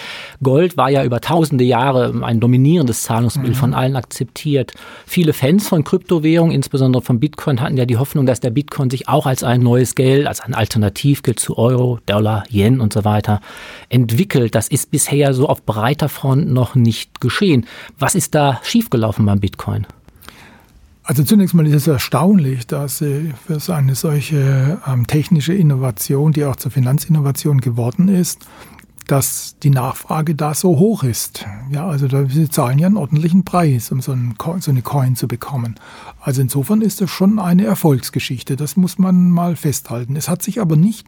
Gold 0.43 0.77
war 0.77 0.89
ja 0.89 1.03
über 1.03 1.21
tausende 1.21 1.63
Jahre 1.63 2.13
ein 2.23 2.39
dominierendes 2.39 3.03
Zahlungsmittel 3.03 3.53
mhm. 3.53 3.59
von 3.59 3.73
allen 3.73 3.95
akzeptiert. 3.95 4.73
Viele 5.05 5.33
Fans 5.33 5.67
von 5.67 5.83
Kryptowährungen, 5.83 6.53
insbesondere 6.53 7.01
von 7.01 7.19
Bitcoin, 7.19 7.61
hatten 7.61 7.77
ja 7.77 7.85
die 7.85 7.97
Hoffnung, 7.97 8.25
dass 8.25 8.39
der 8.39 8.51
Bitcoin 8.51 8.89
sich 8.89 9.07
auch 9.07 9.25
als 9.25 9.43
ein 9.43 9.61
neues 9.61 9.95
Geld, 9.95 10.27
als 10.27 10.41
ein 10.41 10.53
Alternativgeld 10.53 11.39
zu 11.39 11.57
Euro, 11.57 11.99
Dollar, 12.05 12.43
Yen 12.49 12.79
und 12.79 12.93
so 12.93 13.05
weiter 13.05 13.41
entwickelt. 13.89 14.55
Das 14.55 14.67
ist 14.67 14.91
bisher 14.91 15.33
so 15.33 15.47
auf 15.47 15.63
breiter 15.63 16.09
Front 16.09 16.51
noch 16.51 16.68
nicht 16.75 17.21
geschehen. 17.21 17.65
Was 17.97 18.15
ist 18.15 18.35
da 18.35 18.59
schiefgelaufen 18.63 19.25
beim 19.25 19.39
Bitcoin? 19.39 19.87
Also 21.03 21.23
zunächst 21.23 21.55
mal 21.55 21.65
ist 21.65 21.73
es 21.73 21.87
erstaunlich, 21.87 22.67
dass 22.67 22.97
für 22.97 23.75
eine 23.75 23.95
solche 23.95 24.79
ähm, 24.85 25.07
technische 25.07 25.53
Innovation, 25.55 26.33
die 26.33 26.45
auch 26.45 26.55
zur 26.55 26.71
Finanzinnovation 26.71 27.61
geworden 27.61 28.09
ist, 28.09 28.45
dass 29.07 29.55
die 29.63 29.71
Nachfrage 29.71 30.35
da 30.35 30.53
so 30.53 30.77
hoch 30.77 31.03
ist. 31.03 31.47
Ja, 31.71 31.87
also 31.87 32.07
da, 32.07 32.27
sie 32.27 32.47
zahlen 32.47 32.77
ja 32.77 32.85
einen 32.85 32.97
ordentlichen 32.97 33.43
Preis, 33.43 33.91
um 33.91 34.01
so, 34.01 34.11
einen, 34.11 34.35
so 34.59 34.69
eine 34.69 34.83
Coin 34.83 35.15
zu 35.15 35.27
bekommen. 35.27 35.79
Also 36.21 36.43
insofern 36.43 36.81
ist 36.81 37.01
das 37.01 37.09
schon 37.09 37.39
eine 37.39 37.65
Erfolgsgeschichte. 37.65 38.55
Das 38.55 38.77
muss 38.77 38.99
man 38.99 39.31
mal 39.31 39.55
festhalten. 39.55 40.15
Es 40.15 40.29
hat 40.29 40.43
sich 40.43 40.61
aber 40.61 40.75
nicht 40.75 41.07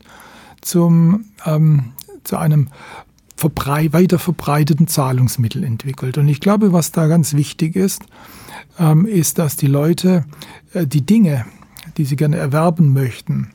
zum, 0.62 1.26
ähm, 1.46 1.94
zu 2.24 2.38
einem 2.38 2.70
verbrei 3.42 3.92
weiter 3.92 4.20
verbreiteten 4.20 4.88
Zahlungsmittel 4.88 5.64
entwickelt. 5.64 6.20
Und 6.20 6.28
ich 6.28 6.40
glaube, 6.40 6.74
was 6.74 6.92
da 6.92 7.08
ganz 7.08 7.34
wichtig 7.34 7.76
ist, 7.76 8.04
ähm, 8.78 9.08
ist, 9.08 9.40
dass 9.40 9.58
die 9.58 9.66
Leute 9.66 10.26
äh, 10.74 10.86
die 10.86 11.02
Dinge, 11.02 11.48
die 11.98 12.06
Sie 12.06 12.16
gerne 12.16 12.38
erwerben 12.38 12.94
möchten, 12.94 13.50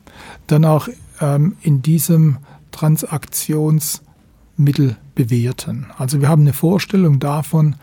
dann 0.47 0.65
auch 0.65 0.89
ähm, 1.21 1.55
in 1.61 1.81
diesem 1.81 2.39
Transaktionsmittel 2.71 4.97
bewerten. 5.15 5.87
Also 5.97 6.19
wir 6.19 6.27
haben 6.27 6.41
eine 6.41 6.51
Vorstellung 6.51 7.19
davon, 7.19 7.77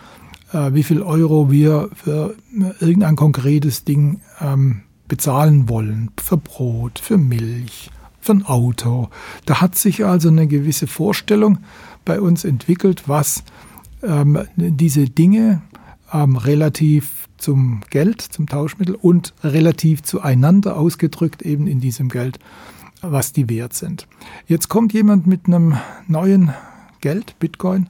äh, 0.52 0.74
wie 0.74 0.82
viel 0.82 1.00
Euro 1.00 1.50
wir 1.50 1.88
für 1.94 2.34
irgendein 2.80 3.16
konkretes 3.16 3.84
Ding 3.84 4.20
ähm, 4.42 4.82
bezahlen 5.08 5.70
wollen. 5.70 6.10
Für 6.22 6.36
Brot, 6.36 6.98
für 6.98 7.16
Milch, 7.16 7.88
für 8.20 8.32
ein 8.32 8.44
Auto. 8.44 9.08
Da 9.46 9.62
hat 9.62 9.74
sich 9.74 10.04
also 10.04 10.28
eine 10.28 10.46
gewisse 10.46 10.86
Vorstellung 10.86 11.60
bei 12.04 12.20
uns 12.20 12.44
entwickelt, 12.44 13.08
was 13.08 13.44
ähm, 14.02 14.38
diese 14.56 15.06
Dinge 15.06 15.62
ähm, 16.12 16.36
relativ 16.36 17.28
zum 17.36 17.82
Geld, 17.90 18.22
zum 18.22 18.46
Tauschmittel 18.46 18.94
und 18.94 19.34
relativ 19.42 20.02
zueinander 20.02 20.76
ausgedrückt 20.76 21.42
eben 21.42 21.66
in 21.66 21.80
diesem 21.80 22.08
Geld, 22.08 22.38
was 23.02 23.32
die 23.32 23.48
wert 23.50 23.74
sind. 23.74 24.06
Jetzt 24.46 24.68
kommt 24.68 24.92
jemand 24.92 25.26
mit 25.26 25.46
einem 25.46 25.76
neuen 26.06 26.54
Geld, 27.00 27.38
Bitcoin, 27.38 27.88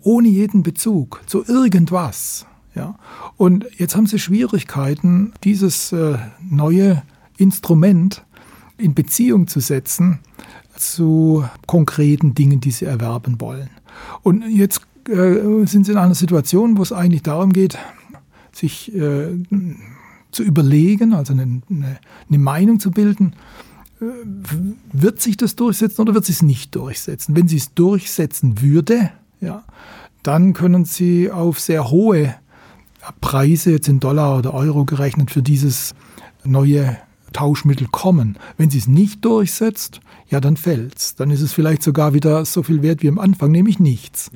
ohne 0.00 0.28
jeden 0.28 0.62
Bezug 0.62 1.20
zu 1.26 1.44
irgendwas. 1.44 2.46
Ja. 2.74 2.98
Und 3.36 3.66
jetzt 3.76 3.96
haben 3.96 4.06
sie 4.06 4.18
Schwierigkeiten, 4.18 5.32
dieses 5.44 5.92
äh, 5.92 6.18
neue 6.48 7.02
Instrument 7.36 8.24
in 8.78 8.94
Beziehung 8.94 9.46
zu 9.46 9.60
setzen 9.60 10.20
zu 10.76 11.44
konkreten 11.66 12.34
Dingen, 12.34 12.60
die 12.60 12.70
sie 12.70 12.84
erwerben 12.84 13.40
wollen. 13.40 13.70
Und 14.22 14.48
jetzt 14.48 14.82
äh, 15.08 15.66
sind 15.66 15.86
sie 15.86 15.92
in 15.92 15.98
einer 15.98 16.14
Situation, 16.14 16.76
wo 16.78 16.82
es 16.82 16.92
eigentlich 16.92 17.22
darum 17.22 17.52
geht, 17.52 17.78
sich 18.52 18.94
äh, 18.94 19.28
zu 20.30 20.42
überlegen, 20.42 21.14
also 21.14 21.32
eine, 21.32 21.62
eine, 21.70 21.98
eine 22.28 22.38
Meinung 22.38 22.80
zu 22.80 22.90
bilden, 22.90 23.34
äh, 24.00 24.04
wird 24.92 25.20
sich 25.20 25.36
das 25.36 25.56
durchsetzen 25.56 26.02
oder 26.02 26.14
wird 26.14 26.24
sich 26.24 26.36
es 26.36 26.42
nicht 26.42 26.74
durchsetzen? 26.74 27.36
Wenn 27.36 27.48
sie 27.48 27.56
es 27.56 27.74
durchsetzen 27.74 28.60
würde, 28.60 29.10
ja, 29.40 29.64
dann 30.22 30.52
können 30.52 30.84
sie 30.84 31.30
auf 31.30 31.60
sehr 31.60 31.90
hohe 31.90 32.34
Preise, 33.20 33.70
jetzt 33.70 33.88
in 33.88 34.00
Dollar 34.00 34.38
oder 34.38 34.54
Euro 34.54 34.84
gerechnet, 34.84 35.30
für 35.30 35.42
dieses 35.42 35.94
neue 36.44 36.96
Tauschmittel 37.32 37.88
kommen. 37.90 38.38
Wenn 38.56 38.70
sie 38.70 38.78
es 38.78 38.88
nicht 38.88 39.24
durchsetzt, 39.24 40.00
ja, 40.28 40.40
dann 40.40 40.56
fällt's. 40.56 41.14
Dann 41.14 41.30
ist 41.30 41.40
es 41.40 41.52
vielleicht 41.52 41.82
sogar 41.82 42.14
wieder 42.14 42.44
so 42.44 42.62
viel 42.62 42.82
wert 42.82 43.02
wie 43.02 43.08
am 43.08 43.18
Anfang, 43.18 43.50
nämlich 43.50 43.78
nichts. 43.78 44.30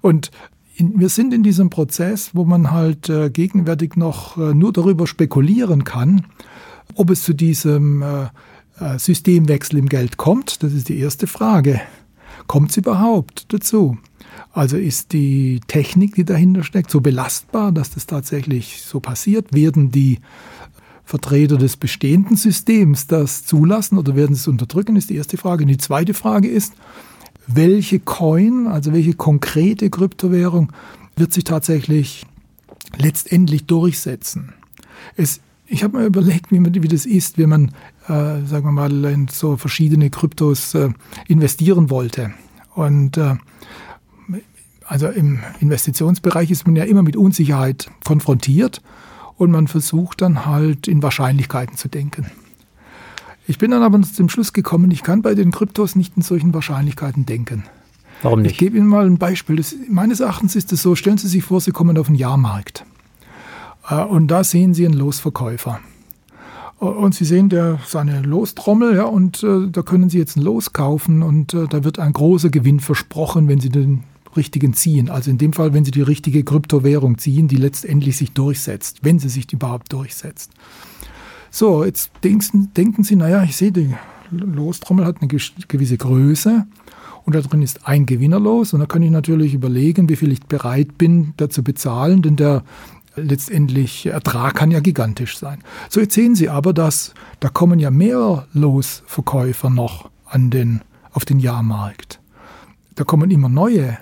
Und 0.00 0.30
in, 0.76 0.98
wir 0.98 1.08
sind 1.08 1.34
in 1.34 1.42
diesem 1.42 1.70
Prozess, 1.70 2.30
wo 2.34 2.44
man 2.44 2.70
halt 2.70 3.08
äh, 3.08 3.30
gegenwärtig 3.30 3.96
noch 3.96 4.36
äh, 4.36 4.54
nur 4.54 4.72
darüber 4.72 5.06
spekulieren 5.06 5.84
kann, 5.84 6.26
ob 6.94 7.10
es 7.10 7.22
zu 7.22 7.34
diesem 7.34 8.02
äh, 8.02 8.24
äh 8.80 8.98
Systemwechsel 8.98 9.78
im 9.78 9.88
Geld 9.88 10.16
kommt. 10.16 10.62
Das 10.62 10.72
ist 10.72 10.88
die 10.88 10.98
erste 10.98 11.26
Frage. 11.26 11.80
Kommt 12.46 12.70
es 12.70 12.76
überhaupt 12.76 13.52
dazu? 13.52 13.98
Also 14.52 14.76
ist 14.76 15.12
die 15.12 15.60
Technik, 15.66 16.14
die 16.14 16.24
dahinter 16.24 16.64
steckt, 16.64 16.90
so 16.90 17.00
belastbar, 17.00 17.72
dass 17.72 17.90
das 17.90 18.06
tatsächlich 18.06 18.82
so 18.82 19.00
passiert? 19.00 19.52
Werden 19.52 19.90
die 19.90 20.20
Vertreter 21.08 21.56
des 21.56 21.78
bestehenden 21.78 22.36
Systems 22.36 23.06
das 23.06 23.46
zulassen 23.46 23.96
oder 23.96 24.14
werden 24.14 24.34
sie 24.34 24.42
es 24.42 24.46
unterdrücken, 24.46 24.94
ist 24.94 25.08
die 25.08 25.16
erste 25.16 25.38
Frage. 25.38 25.64
Und 25.64 25.68
die 25.68 25.78
zweite 25.78 26.12
Frage 26.12 26.48
ist, 26.48 26.74
welche 27.46 27.98
Coin, 27.98 28.66
also 28.66 28.92
welche 28.92 29.14
konkrete 29.14 29.88
Kryptowährung 29.88 30.70
wird 31.16 31.32
sich 31.32 31.44
tatsächlich 31.44 32.26
letztendlich 32.98 33.64
durchsetzen? 33.64 34.52
Es, 35.16 35.40
ich 35.66 35.82
habe 35.82 35.96
mir 35.96 36.04
überlegt, 36.04 36.52
wie, 36.52 36.58
man, 36.58 36.74
wie 36.74 36.88
das 36.88 37.06
ist, 37.06 37.38
wenn 37.38 37.48
man, 37.48 37.64
äh, 38.06 38.44
sagen 38.44 38.64
wir 38.64 38.72
mal, 38.72 39.06
in 39.06 39.28
so 39.28 39.56
verschiedene 39.56 40.10
Kryptos 40.10 40.74
äh, 40.74 40.90
investieren 41.26 41.88
wollte. 41.88 42.34
Und 42.74 43.16
äh, 43.16 43.36
also 44.84 45.08
im 45.08 45.40
Investitionsbereich 45.60 46.50
ist 46.50 46.66
man 46.66 46.76
ja 46.76 46.84
immer 46.84 47.02
mit 47.02 47.16
Unsicherheit 47.16 47.90
konfrontiert 48.04 48.82
und 49.38 49.50
man 49.50 49.68
versucht 49.68 50.20
dann 50.20 50.44
halt 50.44 50.88
in 50.88 51.02
Wahrscheinlichkeiten 51.02 51.76
zu 51.76 51.88
denken. 51.88 52.26
Ich 53.46 53.56
bin 53.56 53.70
dann 53.70 53.82
aber 53.82 54.02
zum 54.02 54.28
Schluss 54.28 54.52
gekommen, 54.52 54.90
ich 54.90 55.02
kann 55.02 55.22
bei 55.22 55.34
den 55.34 55.52
Kryptos 55.52 55.96
nicht 55.96 56.16
in 56.16 56.22
solchen 56.22 56.52
Wahrscheinlichkeiten 56.52 57.24
denken. 57.24 57.64
Warum 58.22 58.42
nicht? 58.42 58.52
Ich 58.52 58.58
gebe 58.58 58.76
Ihnen 58.76 58.88
mal 58.88 59.06
ein 59.06 59.16
Beispiel. 59.16 59.56
Das, 59.56 59.74
meines 59.88 60.20
Erachtens 60.20 60.54
ist 60.56 60.72
es 60.72 60.82
so, 60.82 60.94
stellen 60.94 61.16
Sie 61.16 61.28
sich 61.28 61.44
vor, 61.44 61.60
Sie 61.60 61.70
kommen 61.70 61.96
auf 61.96 62.08
den 62.08 62.16
Jahrmarkt 62.16 62.84
äh, 63.88 64.02
und 64.02 64.28
da 64.28 64.44
sehen 64.44 64.74
Sie 64.74 64.84
einen 64.84 64.94
Losverkäufer. 64.94 65.80
Und 66.78 67.14
Sie 67.14 67.24
sehen 67.24 67.48
der, 67.48 67.80
seine 67.86 68.22
Lostrommel, 68.22 68.96
ja, 68.96 69.04
und 69.04 69.42
äh, 69.42 69.68
da 69.68 69.82
können 69.82 70.10
Sie 70.10 70.18
jetzt 70.18 70.36
ein 70.36 70.42
Los 70.42 70.72
kaufen 70.72 71.22
und 71.22 71.52
äh, 71.52 71.66
da 71.66 71.82
wird 71.82 71.98
ein 71.98 72.12
großer 72.12 72.50
Gewinn 72.50 72.78
versprochen, 72.78 73.48
wenn 73.48 73.58
Sie 73.58 73.68
den 73.68 74.04
richtigen 74.38 74.72
ziehen. 74.72 75.10
Also 75.10 75.30
in 75.30 75.36
dem 75.36 75.52
Fall, 75.52 75.74
wenn 75.74 75.84
Sie 75.84 75.90
die 75.90 76.00
richtige 76.00 76.42
Kryptowährung 76.42 77.18
ziehen, 77.18 77.48
die 77.48 77.56
letztendlich 77.56 78.16
sich 78.16 78.32
durchsetzt, 78.32 79.00
wenn 79.02 79.18
sie 79.18 79.28
sich 79.28 79.52
überhaupt 79.52 79.92
durchsetzt. 79.92 80.52
So, 81.50 81.84
jetzt 81.84 82.10
denken, 82.24 82.72
denken 82.74 83.04
Sie, 83.04 83.16
naja, 83.16 83.42
ich 83.42 83.56
sehe, 83.56 83.72
die 83.72 83.94
Lostrommel 84.30 85.04
hat 85.04 85.16
eine 85.20 85.28
gewisse 85.28 85.96
Größe 85.96 86.66
und 87.24 87.34
da 87.34 87.40
drin 87.40 87.62
ist 87.62 87.86
ein 87.86 88.06
Gewinnerlos 88.06 88.72
und 88.72 88.80
da 88.80 88.86
kann 88.86 89.02
ich 89.02 89.10
natürlich 89.10 89.52
überlegen, 89.52 90.08
wie 90.08 90.16
viel 90.16 90.32
ich 90.32 90.40
bereit 90.40 90.96
bin, 90.96 91.34
da 91.36 91.50
zu 91.50 91.62
bezahlen, 91.62 92.22
denn 92.22 92.36
der 92.36 92.62
letztendlich 93.16 94.06
Ertrag 94.06 94.54
kann 94.54 94.70
ja 94.70 94.80
gigantisch 94.80 95.38
sein. 95.38 95.58
So, 95.88 96.00
jetzt 96.00 96.14
sehen 96.14 96.34
Sie 96.34 96.48
aber, 96.48 96.72
dass 96.72 97.14
da 97.40 97.48
kommen 97.48 97.78
ja 97.78 97.90
mehr 97.90 98.46
Losverkäufer 98.52 99.70
noch 99.70 100.10
an 100.24 100.50
den, 100.50 100.82
auf 101.12 101.24
den 101.24 101.38
Jahrmarkt. 101.38 102.20
Da 102.94 103.04
kommen 103.04 103.30
immer 103.30 103.48
neue. 103.48 103.98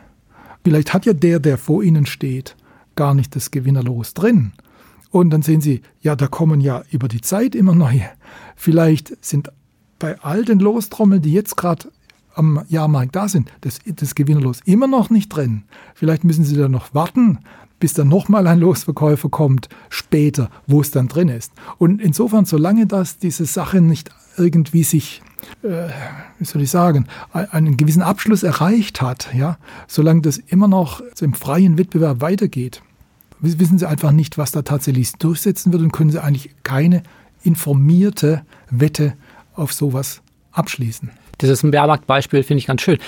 Vielleicht 0.67 0.93
hat 0.93 1.07
ja 1.07 1.13
der, 1.13 1.39
der 1.39 1.59
vor 1.59 1.85
Ihnen 1.85 2.07
steht, 2.07 2.57
gar 2.97 3.15
nicht 3.15 3.37
das 3.37 3.53
Gewinnerlos 3.53 4.15
drin. 4.15 4.51
Und 5.13 5.31
dann 5.31 5.43
sehen 5.43 5.61
Sie, 5.61 5.81
ja, 6.01 6.17
da 6.17 6.27
kommen 6.27 6.61
ja 6.61 6.83
über 6.91 7.07
die 7.07 7.21
Zeit 7.21 7.55
immer 7.55 7.73
neue. 7.73 8.03
Vielleicht 8.57 9.25
sind 9.25 9.53
bei 10.01 10.19
all 10.23 10.45
den 10.45 10.59
Lostrommeln, 10.59 11.23
die 11.23 11.33
jetzt 11.33 11.57
gerade 11.57 11.93
am 12.35 12.65
Jahrmarkt 12.67 13.15
da 13.15 13.29
sind, 13.29 13.53
das, 13.61 13.79
das 13.87 14.17
Gewinnerlos 14.17 14.59
immer 14.65 14.89
noch 14.89 15.09
nicht 15.09 15.29
drin. 15.29 15.63
Vielleicht 15.95 16.25
müssen 16.25 16.43
Sie 16.43 16.57
da 16.57 16.69
noch 16.69 16.93
warten, 16.93 17.39
bis 17.79 17.95
dann 17.95 18.09
nochmal 18.09 18.49
ein 18.49 18.59
Losverkäufer 18.59 19.29
kommt, 19.29 19.69
später, 19.89 20.51
wo 20.67 20.81
es 20.81 20.91
dann 20.91 21.07
drin 21.07 21.29
ist. 21.29 21.53
Und 21.79 22.01
insofern, 22.01 22.45
solange 22.45 22.89
das 22.89 23.19
diese 23.19 23.45
Sache 23.45 23.81
nicht 23.81 24.11
irgendwie 24.37 24.83
sich 24.83 25.23
wie 25.63 26.45
soll 26.45 26.63
ich 26.63 26.71
sagen, 26.71 27.07
einen 27.33 27.77
gewissen 27.77 28.03
Abschluss 28.03 28.43
erreicht 28.43 29.01
hat, 29.01 29.29
ja, 29.35 29.59
solange 29.87 30.23
das 30.23 30.39
immer 30.39 30.69
noch 30.69 31.03
im 31.21 31.35
freien 31.35 31.79
Wettbewerb 31.79 32.21
weitergeht, 32.21 32.83
wissen 33.41 33.79
Sie 33.79 33.89
einfach 33.89 34.13
nicht, 34.13 34.39
was 34.39 34.53
da 34.53 34.63
tatsächlich 34.63 35.13
durchsetzen 35.13 35.73
wird 35.73 35.83
und 35.83 35.93
können 35.93 36.11
Sie 36.11 36.23
eigentlich 36.23 36.51
keine 36.63 37.03
informierte 37.43 38.43
Wette 38.71 39.15
auf 39.55 39.73
sowas 39.73 40.23
abschließen. 40.53 41.11
Das 41.39 41.51
ist 41.51 41.63
ein 41.63 41.71
Bärmarktbeispiel, 41.71 42.43
finde 42.43 42.59
ich 42.61 42.67
ganz 42.67 42.83
schön 42.83 42.99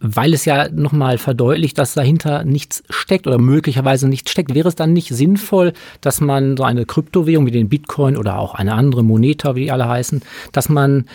weil 0.00 0.32
es 0.32 0.44
ja 0.44 0.68
nochmal 0.68 1.18
verdeutlicht, 1.18 1.78
dass 1.78 1.94
dahinter 1.94 2.44
nichts 2.44 2.82
steckt 2.88 3.26
oder 3.26 3.38
möglicherweise 3.38 4.08
nichts 4.08 4.30
steckt. 4.30 4.54
Wäre 4.54 4.68
es 4.68 4.76
dann 4.76 4.92
nicht 4.92 5.08
sinnvoll, 5.08 5.72
dass 6.00 6.20
man 6.20 6.56
so 6.56 6.64
eine 6.64 6.86
Kryptowährung 6.86 7.46
wie 7.46 7.50
den 7.50 7.68
Bitcoin 7.68 8.16
oder 8.16 8.38
auch 8.38 8.54
eine 8.54 8.74
andere 8.74 9.02
Moneta, 9.02 9.56
wie 9.56 9.64
die 9.64 9.72
alle 9.72 9.88
heißen, 9.88 10.22
dass 10.52 10.68
man 10.68 11.06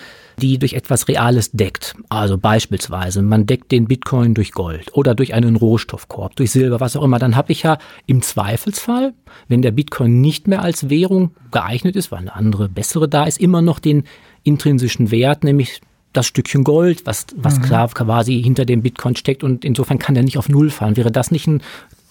die 0.43 0.57
durch 0.59 0.73
etwas 0.73 1.07
Reales 1.07 1.51
deckt. 1.51 1.95
Also 2.09 2.37
beispielsweise, 2.37 3.21
man 3.21 3.45
deckt 3.45 3.71
den 3.71 3.85
Bitcoin 3.85 4.33
durch 4.33 4.51
Gold 4.51 4.91
oder 4.93 5.15
durch 5.15 5.33
einen 5.33 5.55
Rohstoffkorb, 5.55 6.35
durch 6.35 6.51
Silber, 6.51 6.81
was 6.81 6.97
auch 6.97 7.03
immer. 7.03 7.17
Dann 7.17 7.37
habe 7.37 7.53
ich 7.53 7.63
ja 7.63 7.77
im 8.07 8.21
Zweifelsfall, 8.21 9.13
wenn 9.47 9.61
der 9.61 9.71
Bitcoin 9.71 10.19
nicht 10.19 10.49
mehr 10.49 10.61
als 10.61 10.89
Währung 10.89 11.31
geeignet 11.51 11.95
ist, 11.95 12.11
weil 12.11 12.19
eine 12.19 12.35
andere, 12.35 12.67
bessere 12.67 13.07
da 13.07 13.23
ist, 13.23 13.39
immer 13.39 13.61
noch 13.61 13.79
den 13.79 14.03
intrinsischen 14.43 15.11
Wert, 15.11 15.45
nämlich 15.45 15.79
das 16.11 16.25
Stückchen 16.25 16.65
Gold, 16.65 17.05
was, 17.05 17.27
was 17.37 17.59
mhm. 17.59 17.61
klar 17.63 17.87
quasi 17.87 18.43
hinter 18.43 18.65
dem 18.65 18.81
Bitcoin 18.81 19.15
steckt 19.15 19.45
und 19.45 19.63
insofern 19.63 19.97
kann 19.97 20.13
der 20.13 20.25
nicht 20.25 20.37
auf 20.37 20.49
Null 20.49 20.69
fallen. 20.69 20.97
Wäre 20.97 21.11
das 21.11 21.31
nicht 21.31 21.47
ein 21.47 21.61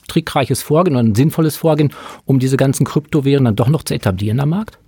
trickreiches 0.08 0.62
Vorgehen 0.62 0.96
oder 0.96 1.04
ein 1.04 1.14
sinnvolles 1.14 1.56
Vorgehen, 1.56 1.92
um 2.24 2.38
diese 2.38 2.56
ganzen 2.56 2.86
Kryptowährungen 2.86 3.44
dann 3.44 3.56
doch 3.56 3.68
noch 3.68 3.82
zu 3.82 3.94
etablieren 3.94 4.40
am 4.40 4.48
Markt? 4.48 4.78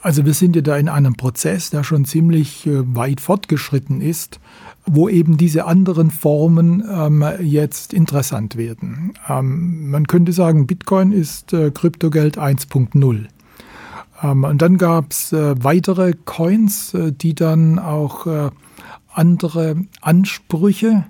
Also 0.00 0.24
wir 0.24 0.34
sind 0.34 0.54
ja 0.54 0.62
da 0.62 0.76
in 0.76 0.88
einem 0.88 1.14
Prozess, 1.14 1.70
der 1.70 1.82
schon 1.82 2.04
ziemlich 2.04 2.66
äh, 2.66 2.94
weit 2.94 3.20
fortgeschritten 3.20 4.00
ist, 4.00 4.38
wo 4.86 5.08
eben 5.08 5.36
diese 5.36 5.66
anderen 5.66 6.10
Formen 6.10 6.84
ähm, 6.88 7.24
jetzt 7.40 7.92
interessant 7.92 8.56
werden. 8.56 9.14
Ähm, 9.28 9.90
man 9.90 10.06
könnte 10.06 10.32
sagen, 10.32 10.66
Bitcoin 10.66 11.12
ist 11.12 11.52
äh, 11.52 11.70
Kryptogeld 11.70 12.38
1.0. 12.38 13.26
Ähm, 14.22 14.44
und 14.44 14.62
dann 14.62 14.78
gab 14.78 15.10
es 15.10 15.32
äh, 15.32 15.62
weitere 15.62 16.12
Coins, 16.24 16.94
äh, 16.94 17.12
die 17.12 17.34
dann 17.34 17.78
auch 17.78 18.52
andere 19.12 19.76
Ansprüche 20.00 21.04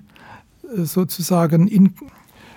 sozusagen 0.75 1.67
in, 1.67 1.93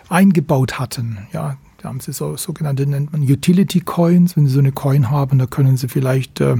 eingebaut 0.08 0.78
hatten. 0.78 1.18
Ja, 1.32 1.56
Da 1.82 1.88
haben 1.88 1.98
Sie 1.98 2.12
so 2.12 2.36
sogenannte, 2.36 2.86
nennt 2.86 3.12
man 3.12 3.22
Utility 3.22 3.80
Coins. 3.80 4.36
Wenn 4.36 4.46
Sie 4.46 4.52
so 4.52 4.60
eine 4.60 4.70
Coin 4.70 5.10
haben, 5.10 5.40
da 5.40 5.46
können 5.46 5.76
Sie 5.76 5.88
vielleicht 5.88 6.40
äh, 6.40 6.56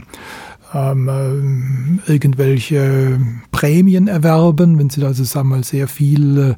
ähm, 0.75 2.01
äh, 2.07 2.13
irgendwelche 2.13 3.21
Prämien 3.53 4.09
erwerben. 4.09 4.81
Wenn 4.81 4.91
Sie 4.91 5.05
also 5.05 5.23
wir 5.23 5.45
mal 5.45 5.63
sehr 5.63 5.87
viel 5.87 6.57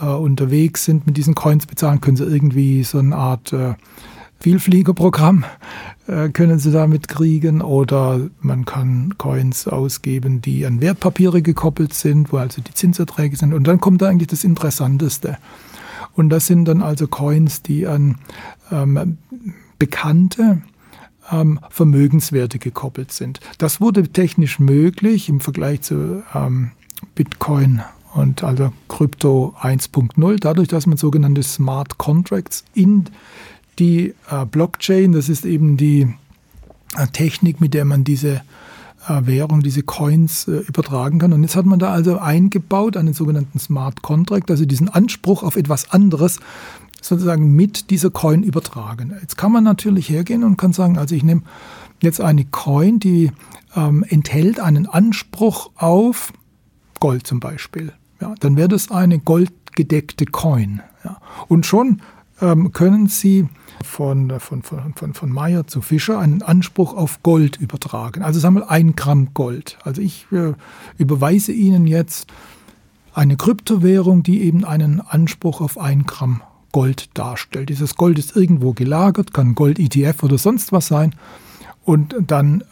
äh, 0.00 0.04
unterwegs 0.04 0.84
sind 0.84 1.06
mit 1.06 1.16
diesen 1.16 1.36
Coins 1.36 1.66
bezahlen, 1.66 2.00
können 2.00 2.16
Sie 2.16 2.24
irgendwie 2.24 2.82
so 2.82 2.98
eine 2.98 3.14
Art 3.14 3.52
äh, 3.52 3.74
Vielfliegerprogramm 4.40 5.44
äh, 6.08 6.30
können 6.30 6.58
Sie 6.58 6.72
damit 6.72 7.06
kriegen 7.06 7.62
oder 7.62 8.20
man 8.40 8.64
kann 8.64 9.14
Coins 9.16 9.68
ausgeben, 9.68 10.42
die 10.42 10.66
an 10.66 10.80
Wertpapiere 10.80 11.42
gekoppelt 11.42 11.94
sind, 11.94 12.32
wo 12.32 12.38
also 12.38 12.60
die 12.60 12.74
Zinserträge 12.74 13.36
sind. 13.36 13.54
Und 13.54 13.68
dann 13.68 13.78
kommt 13.78 14.02
da 14.02 14.08
eigentlich 14.08 14.26
das 14.26 14.42
Interessanteste. 14.42 15.38
Und 16.14 16.28
das 16.28 16.46
sind 16.46 16.66
dann 16.66 16.82
also 16.82 17.06
Coins, 17.06 17.62
die 17.62 17.86
an 17.86 18.18
ähm, 18.70 19.18
bekannte 19.78 20.62
ähm, 21.30 21.60
Vermögenswerte 21.70 22.58
gekoppelt 22.58 23.12
sind. 23.12 23.40
Das 23.58 23.80
wurde 23.80 24.08
technisch 24.08 24.58
möglich 24.58 25.28
im 25.28 25.40
Vergleich 25.40 25.82
zu 25.82 26.22
ähm, 26.34 26.72
Bitcoin 27.14 27.82
und 28.14 28.44
also 28.44 28.72
Krypto 28.88 29.54
1.0, 29.60 30.38
dadurch, 30.38 30.68
dass 30.68 30.86
man 30.86 30.98
sogenannte 30.98 31.42
Smart 31.42 31.96
Contracts 31.98 32.64
in 32.74 33.06
die 33.78 34.14
äh, 34.30 34.44
Blockchain, 34.44 35.12
das 35.12 35.28
ist 35.28 35.46
eben 35.46 35.76
die 35.76 36.14
äh, 36.96 37.06
Technik, 37.08 37.60
mit 37.60 37.72
der 37.72 37.86
man 37.86 38.04
diese 38.04 38.42
Währung, 39.08 39.62
diese 39.62 39.82
Coins 39.82 40.48
äh, 40.48 40.58
übertragen 40.58 41.18
kann. 41.18 41.32
Und 41.32 41.42
jetzt 41.42 41.56
hat 41.56 41.66
man 41.66 41.78
da 41.78 41.92
also 41.92 42.18
eingebaut 42.18 42.96
einen 42.96 43.14
sogenannten 43.14 43.58
Smart 43.58 44.02
Contract, 44.02 44.50
also 44.50 44.64
diesen 44.64 44.88
Anspruch 44.88 45.42
auf 45.42 45.56
etwas 45.56 45.90
anderes 45.90 46.38
sozusagen 47.00 47.54
mit 47.54 47.90
dieser 47.90 48.10
Coin 48.10 48.42
übertragen. 48.42 49.12
Jetzt 49.20 49.36
kann 49.36 49.52
man 49.52 49.64
natürlich 49.64 50.08
hergehen 50.08 50.44
und 50.44 50.56
kann 50.56 50.72
sagen, 50.72 50.98
also 50.98 51.14
ich 51.14 51.24
nehme 51.24 51.42
jetzt 52.00 52.20
eine 52.20 52.44
Coin, 52.44 53.00
die 53.00 53.32
ähm, 53.74 54.04
enthält 54.08 54.60
einen 54.60 54.86
Anspruch 54.86 55.70
auf 55.76 56.32
Gold 57.00 57.26
zum 57.26 57.40
Beispiel. 57.40 57.92
Ja, 58.20 58.34
dann 58.38 58.56
wäre 58.56 58.68
das 58.68 58.90
eine 58.90 59.18
goldgedeckte 59.18 60.26
Coin. 60.26 60.80
Ja. 61.04 61.20
Und 61.48 61.66
schon 61.66 62.02
ähm, 62.40 62.72
können 62.72 63.08
Sie 63.08 63.48
von, 63.82 64.40
von, 64.40 64.62
von, 64.62 64.94
von, 64.94 65.14
von 65.14 65.30
Meyer 65.30 65.66
zu 65.66 65.80
Fischer 65.80 66.18
einen 66.18 66.42
Anspruch 66.42 66.94
auf 66.94 67.22
Gold 67.22 67.56
übertragen. 67.56 68.22
Also 68.22 68.40
sagen 68.40 68.56
wir 68.56 68.70
ein 68.70 68.96
Gramm 68.96 69.34
Gold. 69.34 69.78
Also 69.84 70.02
ich 70.02 70.26
äh, 70.32 70.54
überweise 70.98 71.52
Ihnen 71.52 71.86
jetzt 71.86 72.32
eine 73.14 73.36
Kryptowährung, 73.36 74.22
die 74.22 74.42
eben 74.42 74.64
einen 74.64 75.00
Anspruch 75.00 75.60
auf 75.60 75.78
ein 75.78 76.04
Gramm 76.04 76.42
Gold 76.72 77.10
darstellt. 77.14 77.68
Dieses 77.68 77.96
Gold 77.96 78.18
ist 78.18 78.34
irgendwo 78.34 78.72
gelagert, 78.72 79.34
kann 79.34 79.54
Gold-ETF 79.54 80.22
oder 80.22 80.38
sonst 80.38 80.72
was 80.72 80.86
sein. 80.86 81.14
Und 81.84 82.16
dann 82.26 82.64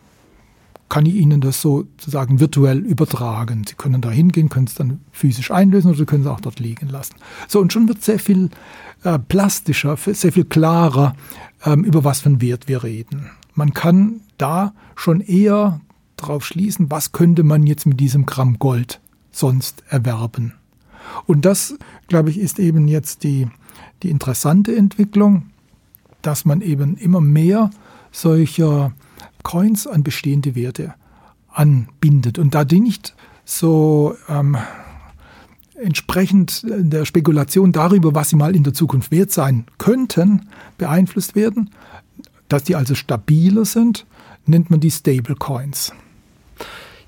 kann 0.90 1.06
ich 1.06 1.14
Ihnen 1.14 1.40
das 1.40 1.62
sozusagen 1.62 2.40
virtuell 2.40 2.80
übertragen. 2.80 3.64
Sie 3.66 3.76
können 3.76 4.02
da 4.02 4.10
hingehen, 4.10 4.50
können 4.50 4.66
es 4.66 4.74
dann 4.74 5.00
physisch 5.12 5.50
einlösen 5.50 5.88
oder 5.88 5.98
Sie 5.98 6.04
können 6.04 6.24
es 6.24 6.28
auch 6.28 6.40
dort 6.40 6.60
liegen 6.60 6.88
lassen. 6.88 7.14
So, 7.48 7.60
und 7.60 7.72
schon 7.72 7.88
wird 7.88 8.02
sehr 8.02 8.18
viel 8.18 8.50
äh, 9.04 9.18
plastischer, 9.18 9.96
sehr 9.96 10.32
viel 10.32 10.44
klarer, 10.44 11.14
ähm, 11.64 11.84
über 11.84 12.04
was 12.04 12.20
für 12.20 12.26
einen 12.26 12.42
Wert 12.42 12.68
wir 12.68 12.82
reden. 12.82 13.30
Man 13.54 13.72
kann 13.72 14.20
da 14.36 14.74
schon 14.96 15.20
eher 15.20 15.80
drauf 16.16 16.44
schließen, 16.44 16.90
was 16.90 17.12
könnte 17.12 17.44
man 17.44 17.66
jetzt 17.66 17.86
mit 17.86 18.00
diesem 18.00 18.26
Gramm 18.26 18.58
Gold 18.58 19.00
sonst 19.30 19.84
erwerben. 19.88 20.54
Und 21.26 21.44
das, 21.44 21.78
glaube 22.08 22.30
ich, 22.30 22.38
ist 22.38 22.58
eben 22.58 22.88
jetzt 22.88 23.22
die, 23.22 23.48
die 24.02 24.10
interessante 24.10 24.74
Entwicklung, 24.74 25.46
dass 26.20 26.44
man 26.44 26.60
eben 26.60 26.96
immer 26.96 27.20
mehr 27.20 27.70
solcher 28.12 28.92
Coins 29.42 29.86
an 29.86 30.02
bestehende 30.02 30.54
Werte 30.54 30.94
anbindet 31.48 32.38
und 32.38 32.54
da 32.54 32.64
die 32.64 32.80
nicht 32.80 33.14
so 33.44 34.16
ähm, 34.28 34.56
entsprechend 35.74 36.64
der 36.64 37.04
Spekulation 37.04 37.72
darüber, 37.72 38.14
was 38.14 38.30
sie 38.30 38.36
mal 38.36 38.54
in 38.54 38.64
der 38.64 38.74
Zukunft 38.74 39.10
wert 39.10 39.30
sein 39.30 39.64
könnten, 39.78 40.48
beeinflusst 40.78 41.34
werden, 41.34 41.70
dass 42.48 42.64
die 42.64 42.76
also 42.76 42.94
stabiler 42.94 43.64
sind, 43.64 44.06
nennt 44.46 44.70
man 44.70 44.80
die 44.80 44.90
Stablecoins. 44.90 45.92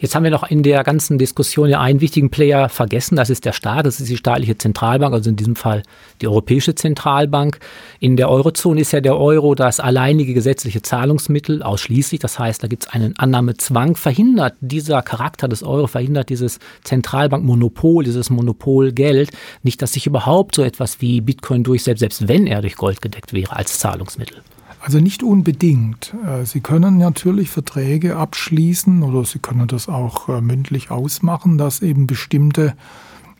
Jetzt 0.02 0.16
haben 0.16 0.24
wir 0.24 0.32
noch 0.32 0.50
in 0.50 0.64
der 0.64 0.82
ganzen 0.82 1.16
Diskussion 1.16 1.68
ja 1.68 1.80
einen 1.80 2.00
wichtigen 2.00 2.28
Player 2.28 2.68
vergessen, 2.68 3.14
das 3.14 3.30
ist 3.30 3.44
der 3.44 3.52
Staat, 3.52 3.86
das 3.86 4.00
ist 4.00 4.10
die 4.10 4.16
staatliche 4.16 4.58
Zentralbank, 4.58 5.14
also 5.14 5.30
in 5.30 5.36
diesem 5.36 5.54
Fall 5.54 5.84
die 6.20 6.26
Europäische 6.26 6.74
Zentralbank. 6.74 7.60
In 8.00 8.16
der 8.16 8.28
Eurozone 8.28 8.80
ist 8.80 8.90
ja 8.90 9.00
der 9.00 9.16
Euro 9.16 9.54
das 9.54 9.78
alleinige 9.78 10.34
gesetzliche 10.34 10.82
Zahlungsmittel 10.82 11.62
ausschließlich, 11.62 12.18
das 12.18 12.40
heißt, 12.40 12.64
da 12.64 12.66
gibt 12.66 12.82
es 12.82 12.92
einen 12.92 13.16
Annahmezwang. 13.16 13.94
Verhindert 13.94 14.54
dieser 14.60 15.02
Charakter 15.02 15.46
des 15.46 15.62
Euro, 15.62 15.86
verhindert 15.86 16.30
dieses 16.30 16.58
Zentralbankmonopol, 16.82 18.02
dieses 18.02 18.28
Monopolgeld 18.28 19.30
nicht, 19.62 19.82
dass 19.82 19.92
sich 19.92 20.08
überhaupt 20.08 20.56
so 20.56 20.64
etwas 20.64 21.00
wie 21.00 21.20
Bitcoin 21.20 21.62
durchsetzt, 21.62 22.00
selbst 22.00 22.26
wenn 22.26 22.48
er 22.48 22.60
durch 22.60 22.74
Gold 22.74 23.02
gedeckt 23.02 23.32
wäre 23.32 23.54
als 23.54 23.78
Zahlungsmittel? 23.78 24.42
Also 24.84 24.98
nicht 24.98 25.22
unbedingt. 25.22 26.12
Äh, 26.26 26.44
Sie 26.44 26.60
können 26.60 26.98
natürlich 26.98 27.50
Verträge 27.50 28.16
abschließen 28.16 29.04
oder 29.04 29.24
Sie 29.24 29.38
können 29.38 29.68
das 29.68 29.88
auch 29.88 30.28
äh, 30.28 30.40
mündlich 30.40 30.90
ausmachen, 30.90 31.56
dass 31.56 31.82
eben 31.82 32.08
bestimmte 32.08 32.74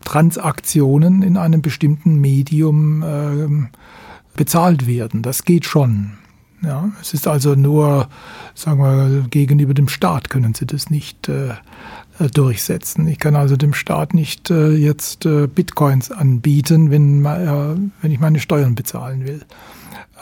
Transaktionen 0.04 1.22
in 1.22 1.36
einem 1.36 1.60
bestimmten 1.60 2.20
Medium 2.20 3.02
ähm, 3.04 3.68
bezahlt 4.36 4.86
werden. 4.86 5.22
Das 5.22 5.44
geht 5.44 5.64
schon. 5.64 6.12
Ja, 6.62 6.90
es 7.00 7.12
ist 7.12 7.26
also 7.26 7.56
nur, 7.56 8.08
sagen 8.54 8.80
wir, 8.80 9.26
gegenüber 9.28 9.74
dem 9.74 9.88
Staat 9.88 10.30
können 10.30 10.54
Sie 10.54 10.64
das 10.64 10.90
nicht 10.90 11.28
äh, 11.28 11.54
durchsetzen. 12.34 13.08
Ich 13.08 13.18
kann 13.18 13.34
also 13.34 13.56
dem 13.56 13.74
Staat 13.74 14.14
nicht 14.14 14.48
jetzt 14.50 15.26
Bitcoins 15.54 16.12
anbieten, 16.12 16.92
wenn 16.92 17.90
ich 18.02 18.20
meine 18.20 18.38
Steuern 18.38 18.76
bezahlen 18.76 19.26
will. 19.26 19.40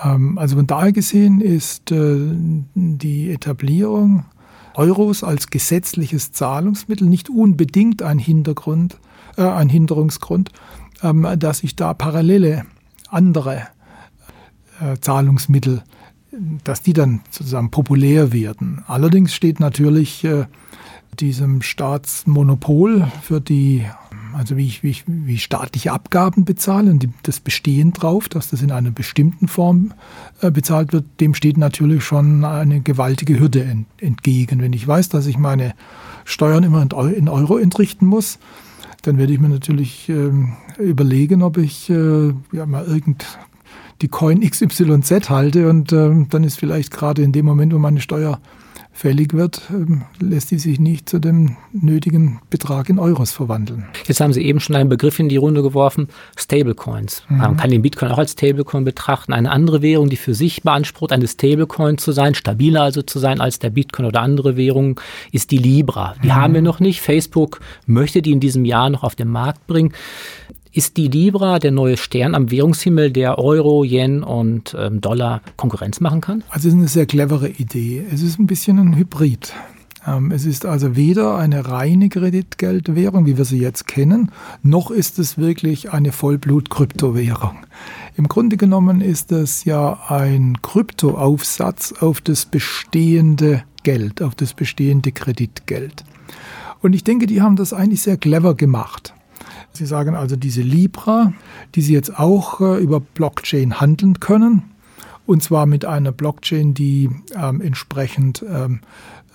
Ähm, 0.03 0.39
also 0.39 0.57
von 0.57 0.67
daher 0.67 0.93
gesehen 0.93 1.41
ist 1.41 1.91
äh, 1.91 2.17
die 2.75 3.31
Etablierung 3.31 4.25
Euros 4.75 5.25
als 5.25 5.51
gesetzliches 5.51 6.33
Zahlungsmittel 6.33 7.07
nicht 7.07 7.29
unbedingt 7.29 8.03
ein 8.03 8.19
Hintergrund, 8.19 8.99
äh, 9.37 9.43
ein 9.43 9.69
Hinderungsgrund, 9.69 10.51
ähm, 11.03 11.27
dass 11.39 11.63
ich 11.63 11.77
da 11.77 11.95
parallele 11.95 12.65
andere 13.09 13.67
äh, 14.81 14.97
Zahlungsmittel, 15.01 15.83
dass 16.65 16.83
die 16.83 16.93
dann 16.93 17.21
sozusagen 17.31 17.71
populär 17.71 18.33
werden. 18.33 18.85
Allerdings 18.87 19.35
steht 19.35 19.61
natürlich 19.61 20.25
äh, 20.25 20.47
diesem 21.19 21.63
Staatsmonopol 21.63 23.11
für 23.23 23.41
die 23.41 23.85
also 24.37 24.57
wie 24.57 24.67
ich, 24.67 24.83
wie 24.83 24.91
ich 24.91 25.05
wie 25.07 25.39
staatliche 25.39 25.93
Abgaben 25.93 26.45
bezahle 26.45 26.91
und 26.91 27.09
das 27.23 27.41
Bestehen 27.41 27.93
drauf, 27.93 28.29
dass 28.29 28.51
das 28.51 28.63
in 28.63 28.71
einer 28.71 28.91
bestimmten 28.91 29.49
Form 29.49 29.93
äh, 30.41 30.51
bezahlt 30.51 30.93
wird, 30.93 31.05
dem 31.21 31.35
steht 31.35 31.57
natürlich 31.57 32.05
schon 32.05 32.45
eine 32.45 32.81
gewaltige 32.81 33.39
Hürde 33.39 33.65
ent, 33.65 33.87
entgegen. 33.99 34.61
Wenn 34.61 34.73
ich 34.73 34.87
weiß, 34.87 35.09
dass 35.09 35.27
ich 35.27 35.39
meine 35.39 35.75
Steuern 36.25 36.65
immer 36.65 36.83
in 36.83 37.29
Euro 37.29 37.59
entrichten 37.59 38.07
muss, 38.07 38.39
dann 39.03 39.19
werde 39.19 39.33
ich 39.33 39.41
mir 39.41 39.49
natürlich 39.49 40.09
ähm, 40.09 40.57
überlegen, 40.79 41.43
ob 41.43 41.57
ich 41.57 41.89
äh, 41.91 42.33
ja, 42.53 42.67
mal 42.67 42.85
irgend 42.85 43.27
die 44.03 44.09
Coin 44.09 44.41
XYZ 44.41 45.29
halte 45.31 45.69
und 45.69 45.93
ähm, 45.93 46.29
dann 46.31 46.45
ist 46.45 46.59
vielleicht 46.59 46.91
gerade 46.91 47.23
in 47.23 47.33
dem 47.33 47.45
Moment, 47.45 47.75
wo 47.75 47.79
meine 47.79 48.01
Steuer 48.01 48.41
fällig 48.93 49.33
wird, 49.33 49.63
ähm, 49.71 50.03
lässt 50.19 50.51
die 50.51 50.59
sich 50.59 50.79
nicht 50.79 51.09
zu 51.09 51.19
dem 51.19 51.57
nötigen 51.73 52.41
Betrag 52.51 52.89
in 52.89 52.99
Euros 52.99 53.33
verwandeln. 53.33 53.87
Jetzt 54.07 54.21
haben 54.21 54.33
Sie 54.33 54.45
eben 54.45 54.61
schon 54.61 54.77
einen 54.77 54.89
Begriff 54.89 55.19
in 55.19 55.29
die 55.29 55.37
Runde 55.37 55.63
geworfen, 55.63 56.09
Stablecoins. 56.37 57.23
Mhm. 57.29 57.39
Man 57.39 57.57
kann 57.57 57.71
den 57.71 57.83
Bitcoin 57.83 58.11
auch 58.11 58.19
als 58.19 58.33
Stablecoin 58.33 58.85
betrachten. 58.85 59.33
Eine 59.33 59.51
andere 59.51 59.83
Währung, 59.83 60.11
die 60.11 60.17
für 60.17 60.35
sich 60.35 60.63
beansprucht, 60.63 61.13
eine 61.13 61.29
Stablecoin 61.29 61.99
zu 61.99 62.13
sein, 62.13 62.35
stabiler 62.35 62.83
also 62.83 63.03
zu 63.03 63.19
sein 63.19 63.41
als 63.41 63.59
der 63.59 63.71
Bitcoin 63.71 64.07
oder 64.07 64.21
andere 64.21 64.57
Währungen, 64.57 64.97
ist 65.33 65.51
die 65.51 65.59
Libra. 65.59 66.15
Die 66.23 66.29
mhm. 66.29 66.35
haben 66.35 66.55
wir 66.55 66.63
noch 66.63 66.81
nicht. 66.81 67.01
Facebook 67.01 67.61
möchte 67.87 68.23
die 68.23 68.33
in 68.33 68.41
diesem 68.41 68.65
Jahr 68.65 68.91
noch 68.91 69.03
auf 69.03 69.15
den 69.15 69.29
Markt 69.29 69.67
bringen. 69.67 69.93
Ist 70.73 70.97
die 70.97 71.09
Libra 71.09 71.59
der 71.59 71.73
neue 71.73 71.97
Stern 71.97 72.37
am 72.37 72.51
Währungshimmel, 72.51 73.11
der 73.11 73.39
Euro, 73.39 73.83
Yen 73.83 74.23
und 74.23 74.77
ähm, 74.79 75.01
Dollar 75.01 75.43
Konkurrenz 75.57 75.99
machen 76.01 76.21
kann? 76.21 76.45
Also 76.49 76.69
es 76.69 76.75
ist 76.75 76.79
eine 76.79 76.89
sehr 76.89 77.07
clevere 77.07 77.49
Idee. 77.49 78.05
Es 78.13 78.23
ist 78.23 78.39
ein 78.39 78.47
bisschen 78.47 78.79
ein 78.79 78.97
Hybrid. 78.97 79.53
Ähm, 80.07 80.31
es 80.31 80.47
ist 80.47 80.65
also 80.67 80.95
weder 80.95 81.37
eine 81.37 81.69
reine 81.69 82.09
Kreditgeldwährung, 82.09 83.27
wie 83.27 83.37
wir 83.37 83.45
sie 83.45 83.59
jetzt 83.59 83.89
kennen, 83.89 84.31
noch 84.63 84.93
ist 84.93 85.19
es 85.19 85.39
wirklich 85.39 85.93
eine 85.93 86.13
Vollblut-Kryptowährung. 86.13 87.57
Im 88.17 88.29
Grunde 88.29 88.57
genommen 88.57 89.01
ist 89.01 89.33
es 89.33 89.65
ja 89.65 89.99
ein 90.09 90.63
Kryptoaufsatz 90.63 91.95
auf 92.01 92.21
das 92.21 92.47
bestehende 92.47 93.65
Geld, 93.83 94.23
auf 94.23 94.37
das 94.37 94.55
bestehende 94.55 95.11
Kreditgeld. 95.11 96.05
Und 96.81 96.95
ich 96.95 97.03
denke, 97.03 97.27
die 97.27 97.43
haben 97.43 97.57
das 97.57 97.73
eigentlich 97.73 98.03
sehr 98.03 98.17
clever 98.17 98.55
gemacht. 98.55 99.15
Sie 99.73 99.87
sagen 99.87 100.15
also, 100.15 100.37
diese 100.37 100.63
Libra, 100.63 101.33
die 101.75 101.83
Sie 101.83 101.93
jetzt 101.93 102.19
auch 102.19 102.61
äh, 102.61 102.83
über 102.83 103.01
Blockchain 103.01 103.81
handeln 103.81 104.21
können, 104.21 104.63
und 105.27 105.45
zwar 105.45 105.67
mit 105.67 105.85
einer 105.85 106.11
Blockchain, 106.11 106.75
die 106.75 107.09
ähm, 107.37 107.61
entsprechend 107.61 108.45
ähm, 108.49 108.81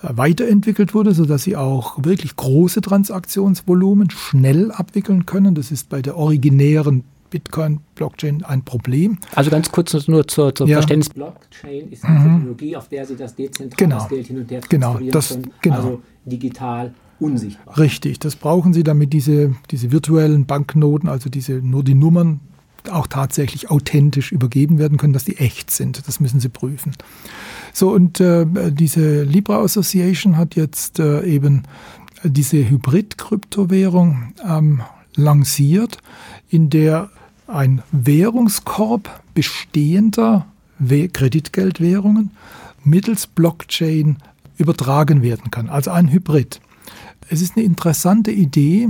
weiterentwickelt 0.02 0.94
wurde, 0.94 1.14
sodass 1.14 1.44
sie 1.44 1.56
auch 1.56 2.04
wirklich 2.04 2.36
große 2.36 2.82
Transaktionsvolumen 2.82 4.10
schnell 4.10 4.70
abwickeln 4.70 5.24
können. 5.24 5.54
Das 5.54 5.70
ist 5.70 5.88
bei 5.88 6.02
der 6.02 6.18
originären 6.18 7.04
Bitcoin-Blockchain 7.30 8.44
ein 8.44 8.62
Problem. 8.62 9.18
Also 9.34 9.50
ganz 9.50 9.72
kurz 9.72 10.06
nur 10.06 10.28
zur, 10.28 10.54
zur 10.54 10.68
ja. 10.68 10.76
Verständnis. 10.76 11.08
Blockchain 11.08 11.90
ist 11.90 12.04
eine 12.04 12.18
mhm. 12.18 12.24
Technologie, 12.24 12.76
auf 12.76 12.88
der 12.88 13.06
Sie 13.06 13.16
das 13.16 13.34
dezentrale 13.34 13.76
genau. 13.76 14.06
Geld 14.06 14.26
hin 14.26 14.38
und 14.38 14.50
her 14.50 14.60
genau. 14.68 14.98
das, 15.10 15.30
können, 15.30 15.50
genau. 15.62 15.76
also 15.76 16.02
digital 16.24 16.94
unsichtbar. 17.20 17.78
Richtig, 17.78 18.18
das 18.18 18.36
brauchen 18.36 18.72
Sie, 18.72 18.82
damit 18.82 19.12
diese, 19.12 19.54
diese 19.70 19.92
virtuellen 19.92 20.46
Banknoten, 20.46 21.08
also 21.08 21.30
diese 21.30 21.54
nur 21.54 21.84
die 21.84 21.94
Nummern 21.94 22.40
auch 22.90 23.06
tatsächlich 23.06 23.70
authentisch 23.70 24.32
übergeben 24.32 24.78
werden 24.78 24.98
können, 24.98 25.12
dass 25.12 25.24
die 25.24 25.38
echt 25.38 25.70
sind. 25.70 26.06
Das 26.06 26.20
müssen 26.20 26.40
Sie 26.40 26.48
prüfen. 26.48 26.92
So, 27.72 27.92
und 27.92 28.20
äh, 28.20 28.46
diese 28.70 29.24
Libra 29.24 29.58
Association 29.58 30.36
hat 30.36 30.54
jetzt 30.54 30.98
äh, 30.98 31.24
eben 31.24 31.64
diese 32.22 32.68
Hybrid-Kryptowährung 32.68 34.34
ähm, 34.46 34.82
lanciert, 35.14 35.98
in 36.48 36.70
der 36.70 37.10
ein 37.46 37.82
Währungskorb 37.92 39.22
bestehender 39.34 40.46
Kreditgeldwährungen 40.78 42.30
mittels 42.84 43.26
Blockchain 43.26 44.18
übertragen 44.58 45.22
werden 45.22 45.50
kann, 45.50 45.68
also 45.68 45.90
ein 45.90 46.10
Hybrid. 46.10 46.60
Es 47.28 47.42
ist 47.42 47.56
eine 47.56 47.64
interessante 47.64 48.30
Idee, 48.30 48.88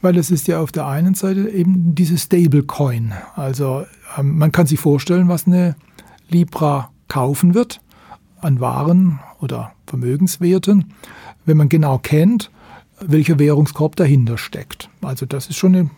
weil 0.00 0.16
es 0.16 0.30
ist 0.30 0.48
ja 0.48 0.60
auf 0.60 0.72
der 0.72 0.86
einen 0.86 1.14
Seite 1.14 1.48
eben 1.48 1.94
diese 1.94 2.18
Stablecoin. 2.18 3.12
Also 3.34 3.84
ähm, 4.18 4.38
man 4.38 4.52
kann 4.52 4.66
sich 4.66 4.80
vorstellen, 4.80 5.28
was 5.28 5.46
eine 5.46 5.76
Libra 6.28 6.90
kaufen 7.08 7.54
wird 7.54 7.80
an 8.40 8.60
Waren 8.60 9.20
oder 9.40 9.72
Vermögenswerten, 9.86 10.92
wenn 11.44 11.56
man 11.56 11.68
genau 11.68 11.98
kennt, 11.98 12.50
welcher 13.00 13.38
Währungskorb 13.38 13.96
dahinter 13.96 14.38
steckt. 14.38 14.88
Also 15.00 15.26
das 15.26 15.48
ist 15.48 15.56
schon 15.56 15.74
eine 15.74 15.90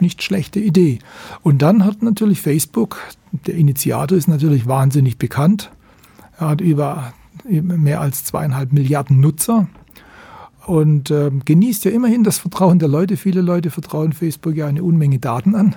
nicht 0.00 0.22
schlechte 0.22 0.60
Idee. 0.60 0.98
Und 1.42 1.62
dann 1.62 1.84
hat 1.84 2.02
natürlich 2.02 2.40
Facebook, 2.40 2.98
der 3.46 3.54
Initiator 3.54 4.16
ist 4.16 4.28
natürlich 4.28 4.66
wahnsinnig 4.66 5.18
bekannt. 5.18 5.70
Er 6.38 6.48
hat 6.48 6.60
über 6.60 7.12
mehr 7.44 8.00
als 8.00 8.24
zweieinhalb 8.24 8.72
Milliarden 8.72 9.20
Nutzer 9.20 9.68
und 10.70 11.10
äh, 11.10 11.32
genießt 11.44 11.84
ja 11.84 11.90
immerhin 11.90 12.22
das 12.22 12.38
Vertrauen 12.38 12.78
der 12.78 12.88
Leute. 12.88 13.16
Viele 13.16 13.40
Leute 13.40 13.70
vertrauen 13.70 14.12
Facebook 14.12 14.54
ja 14.54 14.68
eine 14.68 14.84
Unmenge 14.84 15.18
Daten 15.18 15.56
an 15.56 15.74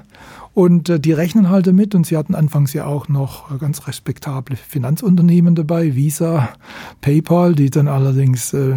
und 0.53 0.88
äh, 0.88 0.99
die 0.99 1.13
rechnen 1.13 1.49
halt 1.49 1.65
damit. 1.65 1.95
Und 1.95 2.06
sie 2.06 2.15
hatten 2.15 2.36
anfangs 2.36 2.73
ja 2.73 2.86
auch 2.86 3.10
noch 3.10 3.58
ganz 3.58 3.88
respektable 3.88 4.56
Finanzunternehmen 4.56 5.56
dabei, 5.56 5.95
Visa, 5.95 6.49
PayPal, 7.01 7.56
die 7.56 7.71
dann 7.71 7.88
allerdings 7.88 8.53
äh, 8.53 8.75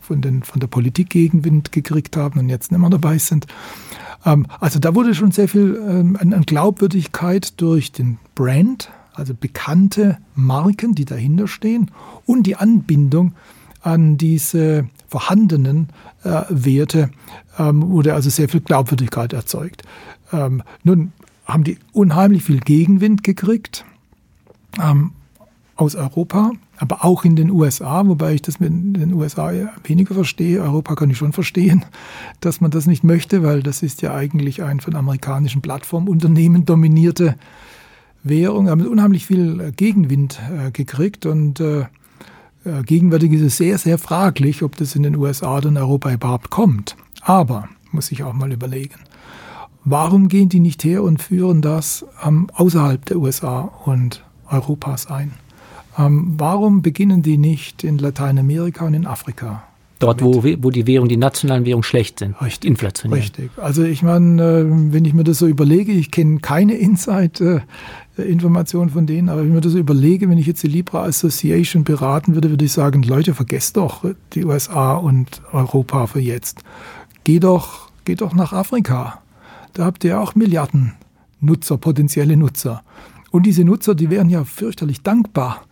von, 0.00 0.22
den, 0.22 0.42
von 0.42 0.58
der 0.58 0.68
Politik 0.68 1.10
Gegenwind 1.10 1.70
gekriegt 1.70 2.16
haben 2.16 2.40
und 2.40 2.48
jetzt 2.48 2.72
nicht 2.72 2.80
mehr 2.80 2.88
dabei 2.88 3.18
sind. 3.18 3.46
Ähm, 4.24 4.46
also 4.60 4.78
da 4.78 4.94
wurde 4.94 5.14
schon 5.14 5.32
sehr 5.32 5.48
viel 5.48 5.78
ähm, 5.86 6.16
an 6.18 6.46
Glaubwürdigkeit 6.46 7.60
durch 7.60 7.92
den 7.92 8.16
Brand, 8.34 8.90
also 9.12 9.34
bekannte 9.38 10.16
Marken, 10.34 10.94
die 10.94 11.04
dahinter 11.04 11.46
stehen 11.46 11.90
und 12.24 12.44
die 12.44 12.56
Anbindung 12.56 13.34
an 13.82 14.16
diese 14.16 14.88
vorhandenen 15.08 15.88
äh, 16.22 16.42
Werte 16.48 17.10
ähm, 17.58 17.88
wurde 17.90 18.14
also 18.14 18.30
sehr 18.30 18.48
viel 18.48 18.60
Glaubwürdigkeit 18.60 19.32
erzeugt. 19.32 19.82
Ähm, 20.32 20.62
nun 20.84 21.12
haben 21.46 21.64
die 21.64 21.78
unheimlich 21.92 22.44
viel 22.44 22.60
Gegenwind 22.60 23.24
gekriegt 23.24 23.84
ähm, 24.80 25.12
aus 25.76 25.94
Europa, 25.94 26.52
aber 26.76 27.04
auch 27.04 27.24
in 27.24 27.36
den 27.36 27.50
USA, 27.50 28.06
wobei 28.06 28.34
ich 28.34 28.42
das 28.42 28.60
mit 28.60 28.70
den 28.70 29.14
USA 29.14 29.52
weniger 29.84 30.14
verstehe. 30.14 30.60
Europa 30.60 30.94
kann 30.94 31.10
ich 31.10 31.16
schon 31.16 31.32
verstehen, 31.32 31.84
dass 32.40 32.60
man 32.60 32.70
das 32.70 32.86
nicht 32.86 33.02
möchte, 33.02 33.42
weil 33.42 33.62
das 33.62 33.82
ist 33.82 34.02
ja 34.02 34.14
eigentlich 34.14 34.62
ein 34.62 34.80
von 34.80 34.94
amerikanischen 34.94 35.62
Plattformunternehmen 35.62 36.66
dominierte 36.66 37.36
Währung. 38.22 38.68
Haben 38.68 38.86
unheimlich 38.86 39.26
viel 39.26 39.60
äh, 39.60 39.72
Gegenwind 39.72 40.38
äh, 40.52 40.70
gekriegt 40.70 41.24
und 41.24 41.60
äh, 41.60 41.86
gegenwärtig 42.84 43.32
ist 43.32 43.42
es 43.42 43.56
sehr, 43.56 43.78
sehr 43.78 43.98
fraglich, 43.98 44.62
ob 44.62 44.76
das 44.76 44.94
in 44.94 45.02
den 45.02 45.16
USA 45.16 45.58
oder 45.58 45.68
in 45.68 45.76
Europa 45.76 46.12
überhaupt 46.12 46.50
kommt. 46.50 46.96
Aber, 47.22 47.68
muss 47.92 48.12
ich 48.12 48.22
auch 48.22 48.32
mal 48.32 48.52
überlegen, 48.52 48.94
warum 49.84 50.28
gehen 50.28 50.48
die 50.48 50.60
nicht 50.60 50.84
her 50.84 51.02
und 51.02 51.22
führen 51.22 51.62
das 51.62 52.04
ähm, 52.24 52.48
außerhalb 52.54 53.04
der 53.06 53.18
USA 53.18 53.60
und 53.84 54.24
Europas 54.50 55.06
ein? 55.06 55.32
Ähm, 55.98 56.34
warum 56.38 56.82
beginnen 56.82 57.22
die 57.22 57.38
nicht 57.38 57.84
in 57.84 57.98
Lateinamerika 57.98 58.86
und 58.86 58.94
in 58.94 59.06
Afrika? 59.06 59.64
Dort, 59.98 60.22
wo, 60.22 60.44
wo 60.44 60.70
die 60.70 60.86
Währung, 60.86 61.08
die 61.08 61.16
nationalen 61.16 61.64
Währungen 61.64 61.82
schlecht 61.82 62.20
sind, 62.20 62.40
richtig, 62.40 62.70
inflationär. 62.70 63.18
Richtig. 63.18 63.50
Also 63.56 63.82
ich 63.82 64.04
meine, 64.04 64.42
äh, 64.42 64.92
wenn 64.92 65.04
ich 65.04 65.12
mir 65.12 65.24
das 65.24 65.38
so 65.38 65.48
überlege, 65.48 65.90
ich 65.90 66.12
kenne 66.12 66.38
keine 66.38 66.74
Insight 66.74 67.40
äh, 67.40 67.60
Informationen 68.22 68.90
von 68.90 69.06
denen. 69.06 69.28
Aber 69.28 69.40
wenn 69.40 69.48
ich 69.48 69.54
mir 69.54 69.60
das 69.60 69.74
überlege, 69.74 70.28
wenn 70.28 70.38
ich 70.38 70.46
jetzt 70.46 70.62
die 70.62 70.68
Libra 70.68 71.04
Association 71.04 71.84
beraten 71.84 72.34
würde, 72.34 72.50
würde 72.50 72.64
ich 72.64 72.72
sagen, 72.72 73.02
Leute, 73.02 73.34
vergesst 73.34 73.76
doch 73.76 74.04
die 74.32 74.44
USA 74.44 74.94
und 74.94 75.42
Europa 75.52 76.06
für 76.06 76.20
jetzt. 76.20 76.62
Geh 77.24 77.40
doch, 77.40 77.90
geh 78.04 78.14
doch 78.14 78.34
nach 78.34 78.52
Afrika. 78.52 79.22
Da 79.74 79.84
habt 79.84 80.04
ihr 80.04 80.20
auch 80.20 80.34
Milliarden 80.34 80.94
Nutzer, 81.40 81.78
potenzielle 81.78 82.36
Nutzer. 82.36 82.82
Und 83.30 83.44
diese 83.44 83.64
Nutzer, 83.64 83.94
die 83.94 84.10
wären 84.10 84.30
ja 84.30 84.44
fürchterlich 84.44 85.02
dankbar, 85.02 85.62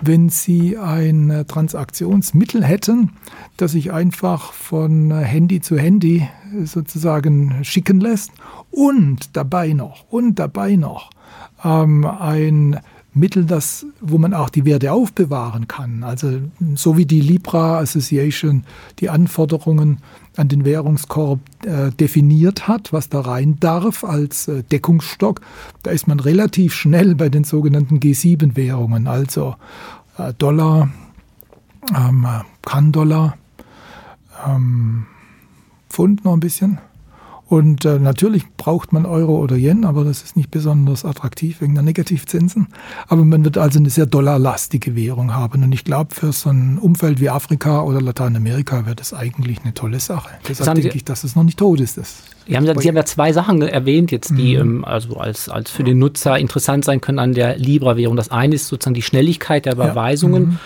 wenn 0.00 0.28
sie 0.28 0.76
ein 0.76 1.44
Transaktionsmittel 1.48 2.64
hätten, 2.64 3.10
das 3.56 3.72
sich 3.72 3.92
einfach 3.92 4.52
von 4.52 5.10
Handy 5.10 5.60
zu 5.60 5.76
Handy 5.76 6.28
sozusagen 6.64 7.64
schicken 7.64 8.00
lässt 8.00 8.30
und 8.70 9.36
dabei 9.36 9.72
noch, 9.72 10.04
und 10.10 10.38
dabei 10.38 10.76
noch 10.76 11.10
ähm, 11.64 12.04
ein 12.04 12.80
Mittel, 13.14 13.44
das, 13.44 13.86
wo 14.00 14.18
man 14.18 14.34
auch 14.34 14.50
die 14.50 14.64
Werte 14.64 14.92
aufbewahren 14.92 15.66
kann. 15.66 16.04
Also 16.04 16.40
so 16.74 16.96
wie 16.96 17.06
die 17.06 17.20
Libra 17.20 17.78
Association 17.78 18.64
die 19.00 19.10
Anforderungen 19.10 19.98
an 20.36 20.48
den 20.48 20.64
Währungskorb 20.64 21.40
äh, 21.64 21.90
definiert 21.90 22.68
hat, 22.68 22.92
was 22.92 23.08
da 23.08 23.20
rein 23.20 23.56
darf 23.58 24.04
als 24.04 24.46
äh, 24.46 24.62
Deckungsstock, 24.62 25.40
da 25.82 25.90
ist 25.90 26.06
man 26.06 26.20
relativ 26.20 26.74
schnell 26.74 27.14
bei 27.14 27.28
den 27.28 27.44
sogenannten 27.44 27.98
G7-Währungen, 27.98 29.08
also 29.08 29.56
äh, 30.16 30.32
Dollar, 30.34 30.90
ähm, 31.94 32.26
Kann-Dollar, 32.62 33.36
ähm, 34.46 35.06
Pfund 35.90 36.24
noch 36.24 36.34
ein 36.34 36.40
bisschen 36.40 36.78
und 37.48 37.86
äh, 37.86 37.98
natürlich 37.98 38.44
braucht 38.58 38.92
man 38.92 39.06
Euro 39.06 39.38
oder 39.38 39.56
Yen, 39.56 39.86
aber 39.86 40.04
das 40.04 40.22
ist 40.22 40.36
nicht 40.36 40.50
besonders 40.50 41.06
attraktiv 41.06 41.62
wegen 41.62 41.74
der 41.74 41.82
Negativzinsen. 41.82 42.68
Aber 43.08 43.24
man 43.24 43.42
wird 43.42 43.56
also 43.56 43.78
eine 43.78 43.88
sehr 43.88 44.04
dollarlastige 44.04 44.94
Währung 44.94 45.34
haben. 45.34 45.64
Und 45.64 45.72
ich 45.72 45.82
glaube, 45.84 46.14
für 46.14 46.30
so 46.32 46.50
ein 46.50 46.78
Umfeld 46.78 47.20
wie 47.20 47.30
Afrika 47.30 47.80
oder 47.80 48.02
Lateinamerika 48.02 48.84
wäre 48.84 48.96
das 48.96 49.14
eigentlich 49.14 49.60
eine 49.62 49.72
tolle 49.72 49.98
Sache. 49.98 50.28
Deshalb 50.46 50.74
denke 50.74 50.94
ich, 50.94 51.04
dass 51.04 51.24
es 51.24 51.36
noch 51.36 51.42
nicht 51.42 51.58
tot 51.58 51.80
ist. 51.80 51.96
Das 51.96 52.22
Sie 52.46 52.56
haben, 52.56 52.66
Sie 52.80 52.88
haben 52.88 52.96
ja 52.96 53.04
zwei 53.04 53.32
Sachen 53.32 53.60
erwähnt 53.60 54.10
jetzt, 54.10 54.30
die 54.30 54.56
mhm. 54.56 54.78
ähm, 54.78 54.84
also 54.84 55.16
als, 55.16 55.48
als 55.48 55.70
für 55.70 55.84
den 55.84 55.98
Nutzer 55.98 56.38
interessant 56.38 56.84
sein 56.84 57.00
können 57.00 57.18
an 57.18 57.32
der 57.32 57.56
Libra-Währung. 57.56 58.16
Das 58.16 58.30
eine 58.30 58.54
ist 58.54 58.68
sozusagen 58.68 58.94
die 58.94 59.02
Schnelligkeit 59.02 59.64
der 59.64 59.72
Überweisungen. 59.72 60.42
Ja. 60.42 60.48
Mhm 60.50 60.58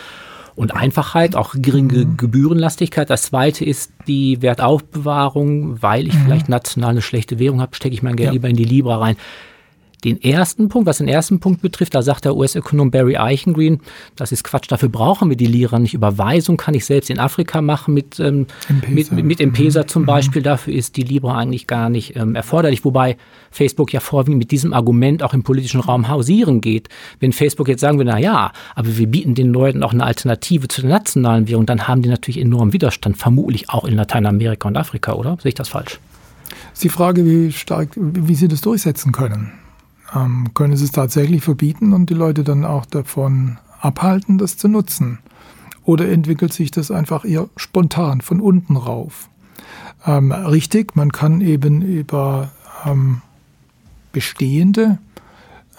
und 0.62 0.74
Einfachheit, 0.74 1.36
auch 1.36 1.54
geringe 1.56 2.06
mhm. 2.06 2.16
Gebührenlastigkeit. 2.16 3.10
Das 3.10 3.22
zweite 3.22 3.64
ist 3.64 3.92
die 4.06 4.40
Wertaufbewahrung, 4.40 5.82
weil 5.82 6.06
ich 6.06 6.14
mhm. 6.14 6.24
vielleicht 6.24 6.48
national 6.48 6.90
eine 6.90 7.02
schlechte 7.02 7.38
Währung 7.38 7.60
habe, 7.60 7.74
stecke 7.74 7.94
ich 7.94 8.02
mein 8.02 8.16
Geld 8.16 8.28
ja. 8.28 8.32
lieber 8.32 8.48
in 8.48 8.56
die 8.56 8.64
Libra 8.64 8.96
rein. 8.96 9.16
Den 10.04 10.20
ersten 10.20 10.68
Punkt, 10.68 10.88
was 10.88 10.98
den 10.98 11.06
ersten 11.06 11.38
Punkt 11.38 11.62
betrifft, 11.62 11.94
da 11.94 12.02
sagt 12.02 12.24
der 12.24 12.36
US-Ökonom 12.36 12.90
Barry 12.90 13.16
Eichengreen, 13.16 13.80
das 14.16 14.32
ist 14.32 14.42
Quatsch, 14.42 14.66
dafür 14.68 14.88
brauchen 14.88 15.28
wir 15.28 15.36
die 15.36 15.46
Lira 15.46 15.78
nicht. 15.78 15.94
Überweisung 15.94 16.56
kann 16.56 16.74
ich 16.74 16.84
selbst 16.84 17.08
in 17.08 17.20
Afrika 17.20 17.62
machen 17.62 17.94
mit, 17.94 18.18
ähm, 18.18 18.46
mit, 18.88 19.12
mit 19.12 19.40
M-Pesa 19.40 19.86
zum 19.86 20.02
mhm. 20.02 20.06
Beispiel. 20.06 20.42
Dafür 20.42 20.74
ist 20.74 20.96
die 20.96 21.02
Libra 21.02 21.38
eigentlich 21.38 21.68
gar 21.68 21.88
nicht 21.88 22.16
ähm, 22.16 22.34
erforderlich. 22.34 22.84
Wobei 22.84 23.16
Facebook 23.52 23.92
ja 23.92 24.00
vorwiegend 24.00 24.38
mit 24.38 24.50
diesem 24.50 24.72
Argument 24.72 25.22
auch 25.22 25.34
im 25.34 25.44
politischen 25.44 25.80
Raum 25.80 26.08
hausieren 26.08 26.60
geht. 26.60 26.88
Wenn 27.20 27.32
Facebook 27.32 27.68
jetzt 27.68 27.80
sagen 27.80 27.98
würde, 27.98 28.10
na 28.10 28.18
ja, 28.18 28.52
aber 28.74 28.98
wir 28.98 29.06
bieten 29.06 29.36
den 29.36 29.52
Leuten 29.52 29.84
auch 29.84 29.92
eine 29.92 30.04
Alternative 30.04 30.66
zu 30.66 30.80
der 30.80 30.90
nationalen 30.90 31.46
Währung, 31.46 31.66
dann 31.66 31.86
haben 31.86 32.02
die 32.02 32.08
natürlich 32.08 32.40
enormen 32.40 32.72
Widerstand, 32.72 33.16
vermutlich 33.16 33.70
auch 33.70 33.84
in 33.84 33.94
Lateinamerika 33.94 34.66
und 34.66 34.76
Afrika, 34.76 35.12
oder? 35.12 35.36
Sehe 35.40 35.50
ich 35.50 35.54
das 35.54 35.68
falsch? 35.68 36.00
ist 36.72 36.84
die 36.84 36.88
Frage, 36.88 37.24
wie 37.24 37.52
stark, 37.52 37.90
wie 37.96 38.34
sie 38.34 38.48
das 38.48 38.60
durchsetzen 38.60 39.12
können 39.12 39.52
ähm, 40.14 40.50
können 40.54 40.76
sie 40.76 40.84
es 40.84 40.92
tatsächlich 40.92 41.42
verbieten 41.42 41.92
und 41.92 42.10
die 42.10 42.14
Leute 42.14 42.44
dann 42.44 42.64
auch 42.64 42.86
davon 42.86 43.58
abhalten, 43.80 44.38
das 44.38 44.56
zu 44.56 44.68
nutzen? 44.68 45.18
Oder 45.84 46.08
entwickelt 46.08 46.52
sich 46.52 46.70
das 46.70 46.90
einfach 46.90 47.24
eher 47.24 47.48
spontan 47.56 48.20
von 48.20 48.40
unten 48.40 48.76
rauf? 48.76 49.28
Ähm, 50.06 50.32
richtig, 50.32 50.94
man 50.96 51.12
kann 51.12 51.40
eben 51.40 51.82
über 51.82 52.52
ähm, 52.84 53.22
bestehende 54.12 54.98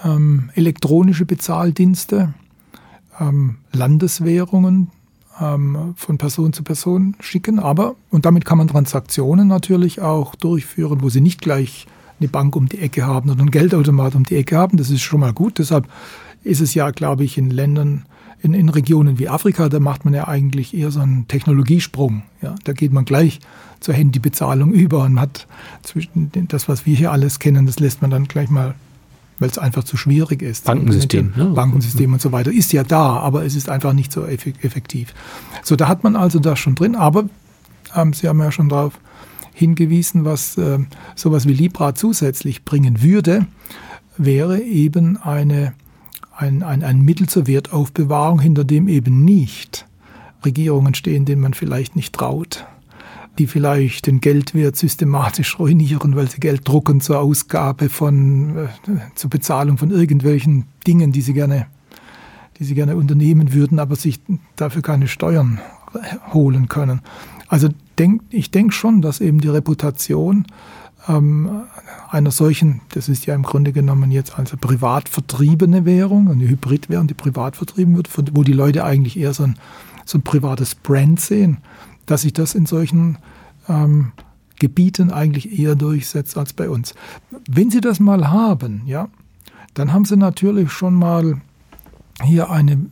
ähm, 0.04 0.50
elektronische 0.56 1.26
Bezahldienste, 1.26 2.34
ähm, 3.20 3.58
Landeswährungen 3.72 4.92
ähm, 5.40 5.94
von 5.96 6.18
Person 6.18 6.54
zu 6.54 6.64
Person 6.64 7.16
schicken, 7.20 7.60
aber, 7.60 7.96
und 8.10 8.26
damit 8.26 8.46
kann 8.46 8.58
man 8.58 8.68
Transaktionen 8.68 9.48
natürlich 9.48 10.02
auch 10.02 10.36
durchführen, 10.36 11.02
wo 11.02 11.10
sie 11.10 11.22
nicht 11.22 11.42
gleich 11.42 11.88
eine 12.20 12.30
Bank 12.30 12.56
um 12.56 12.70
die 12.70 12.80
Ecke 12.80 13.06
haben 13.06 13.30
oder 13.30 13.42
einen 13.42 13.52
Geldautomat 13.52 14.16
um 14.16 14.24
die 14.24 14.36
Ecke 14.36 14.58
haben. 14.58 14.78
Das 14.78 14.90
ist 14.90 15.02
schon 15.02 15.20
mal 15.20 15.34
gut. 15.34 15.60
Deshalb 15.60 15.88
ist 16.44 16.62
es 16.62 16.74
ja, 16.74 16.92
glaube 16.92 17.24
ich, 17.24 17.38
in 17.38 17.50
Ländern, 17.50 18.06
in, 18.42 18.54
in 18.54 18.70
Regionen 18.70 19.20
wie 19.20 19.30
Afrika, 19.30 19.70
da 19.70 19.80
macht 19.80 20.06
man 20.06 20.14
ja 20.14 20.28
eigentlich 20.28 20.76
eher 20.76 20.92
so 20.92 21.00
einen 21.00 21.28
Technologiesprung. 21.28 22.24
Ja, 22.42 22.56
da 22.64 22.74
geht 22.74 22.92
man 22.92 23.06
gleich 23.06 23.40
zur 23.80 23.94
Handybezahlung 23.94 24.72
über 24.72 25.04
und 25.04 25.20
hat 25.20 25.48
zwischen 25.84 26.32
das, 26.48 26.68
was 26.68 26.86
wir 26.86 26.96
hier 26.96 27.12
alles 27.12 27.40
kennen, 27.40 27.66
das 27.66 27.80
lässt 27.80 28.02
man 28.02 28.12
dann 28.12 28.26
gleich 28.26 28.50
mal, 28.50 28.76
weil 29.40 29.50
es 29.50 29.58
einfach 29.58 29.84
zu 29.84 29.98
schwierig 29.98 30.42
ist. 30.42 30.66
Bankensystem. 30.66 31.34
Ne? 31.36 31.46
Bankensystem 31.48 32.14
und 32.14 32.22
so 32.22 32.32
weiter 32.32 32.52
ist 32.52 32.72
ja 32.74 32.84
da, 32.84 33.18
aber 33.18 33.46
es 33.46 33.56
ist 33.56 33.70
einfach 33.70 33.94
nicht 33.94 34.12
so 34.12 34.26
effektiv. 34.26 35.14
So, 35.64 35.76
da 35.76 35.88
hat 35.88 36.04
man 36.04 36.16
also 36.16 36.40
das 36.40 36.60
schon 36.60 36.76
drin, 36.76 36.96
aber 36.96 37.26
ähm, 37.96 38.14
Sie 38.14 38.28
haben 38.28 38.40
ja 38.40 38.52
schon 38.52 38.70
darauf 38.70 39.00
hingewiesen, 39.54 40.26
was 40.26 40.58
äh, 40.58 40.80
sowas 41.16 41.48
wie 41.48 41.54
Libra 41.54 41.96
zusätzlich 41.96 42.66
bringen 42.66 43.02
würde, 43.02 43.48
wäre 44.18 44.62
eben 44.62 45.18
eine, 45.18 45.74
ein, 46.36 46.64
ein, 46.64 46.84
ein 46.84 47.02
Mittel 47.02 47.28
zur 47.28 47.48
Wertaufbewahrung, 47.48 48.40
hinter 48.40 48.64
dem 48.64 48.88
eben 48.88 49.24
nicht 49.24 49.86
Regierungen 50.46 50.94
stehen, 50.94 51.26
denen 51.26 51.42
man 51.42 51.54
vielleicht 51.54 51.96
nicht 51.96 52.14
traut, 52.14 52.66
die 53.40 53.48
vielleicht 53.48 54.08
den 54.08 54.20
Geldwert 54.20 54.76
systematisch 54.76 55.58
ruinieren, 55.58 56.16
weil 56.16 56.30
sie 56.30 56.40
Geld 56.40 56.68
drucken 56.68 57.02
zur 57.02 57.20
Ausgabe 57.20 57.90
von, 57.90 58.58
äh, 58.58 58.68
zur 59.16 59.30
Bezahlung 59.30 59.78
von 59.78 59.92
irgendwelchen 59.92 60.66
Dingen, 60.86 61.12
die 61.12 61.22
sie 61.22 61.34
gerne, 61.34 61.68
die 62.60 62.64
sie 62.64 62.76
gerne 62.76 62.96
unternehmen 62.96 63.54
würden, 63.54 63.80
aber 63.80 63.96
sich 63.96 64.20
dafür 64.56 64.82
keine 64.82 65.08
Steuern 65.08 65.60
holen 66.34 66.68
können. 66.68 67.02
Also 67.54 67.70
denk, 68.00 68.24
ich 68.32 68.50
denke 68.50 68.74
schon, 68.74 69.04
dass 69.04 69.22
eben 69.22 69.40
die 69.40 69.48
Reputation 69.48 70.48
ähm, 71.08 71.66
einer 72.10 72.32
solchen, 72.32 72.82
das 72.96 73.10
ist 73.10 73.28
ja 73.28 73.36
im 73.36 73.44
Grunde 73.44 73.74
genommen 73.74 74.10
jetzt 74.10 74.40
also 74.40 74.58
privat 74.58 75.08
vertriebene 75.08 75.86
Währung, 75.86 76.32
eine 76.32 76.50
Hybridwährung, 76.50 77.06
die 77.06 77.14
privat 77.14 77.56
vertrieben 77.56 77.96
wird, 77.96 78.10
wo 78.36 78.42
die 78.42 78.54
Leute 78.54 78.84
eigentlich 78.84 79.20
eher 79.20 79.36
so 79.36 79.44
ein, 79.44 79.60
so 80.04 80.18
ein 80.18 80.24
privates 80.24 80.74
Brand 80.74 81.20
sehen, 81.20 81.60
dass 82.08 82.24
sich 82.24 82.34
das 82.34 82.56
in 82.56 82.66
solchen 82.66 83.20
ähm, 83.70 84.14
Gebieten 84.56 85.12
eigentlich 85.12 85.60
eher 85.60 85.76
durchsetzt 85.76 86.36
als 86.40 86.54
bei 86.54 86.72
uns. 86.72 86.96
Wenn 87.48 87.70
Sie 87.70 87.82
das 87.82 88.00
mal 88.00 88.32
haben, 88.32 88.82
ja, 88.88 89.10
dann 89.76 89.94
haben 89.94 90.06
Sie 90.06 90.18
natürlich 90.18 90.72
schon 90.72 90.96
mal 90.96 91.40
hier 92.24 92.50
eine 92.50 92.88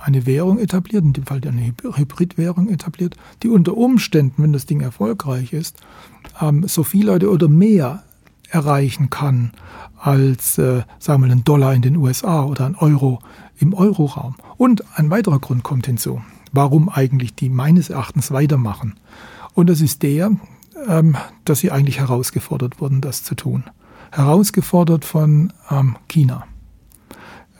eine 0.00 0.26
Währung 0.26 0.58
etabliert, 0.58 1.04
in 1.04 1.12
dem 1.12 1.26
Fall 1.26 1.40
eine 1.46 1.74
Hybridwährung 1.82 2.68
etabliert, 2.68 3.16
die 3.42 3.48
unter 3.48 3.76
Umständen, 3.76 4.42
wenn 4.42 4.52
das 4.52 4.66
Ding 4.66 4.80
erfolgreich 4.80 5.52
ist, 5.52 5.78
ähm, 6.40 6.66
so 6.66 6.82
viele 6.82 7.12
Leute 7.12 7.30
oder 7.30 7.48
mehr 7.48 8.02
erreichen 8.48 9.10
kann 9.10 9.52
als, 9.96 10.58
äh, 10.58 10.82
sagen 10.98 11.22
wir 11.22 11.28
mal, 11.28 11.32
ein 11.32 11.44
Dollar 11.44 11.74
in 11.74 11.82
den 11.82 11.96
USA 11.96 12.44
oder 12.44 12.66
ein 12.66 12.74
Euro 12.74 13.20
im 13.58 13.74
Euroraum. 13.74 14.34
Und 14.56 14.82
ein 14.98 15.10
weiterer 15.10 15.38
Grund 15.38 15.62
kommt 15.62 15.86
hinzu, 15.86 16.22
warum 16.52 16.88
eigentlich 16.88 17.34
die 17.34 17.50
meines 17.50 17.90
Erachtens 17.90 18.30
weitermachen. 18.30 18.94
Und 19.54 19.68
das 19.68 19.80
ist 19.80 20.02
der, 20.02 20.32
ähm, 20.88 21.16
dass 21.44 21.60
sie 21.60 21.70
eigentlich 21.70 22.00
herausgefordert 22.00 22.80
wurden, 22.80 23.00
das 23.00 23.22
zu 23.22 23.34
tun. 23.34 23.64
Herausgefordert 24.12 25.04
von 25.04 25.52
ähm, 25.70 25.96
China. 26.08 26.46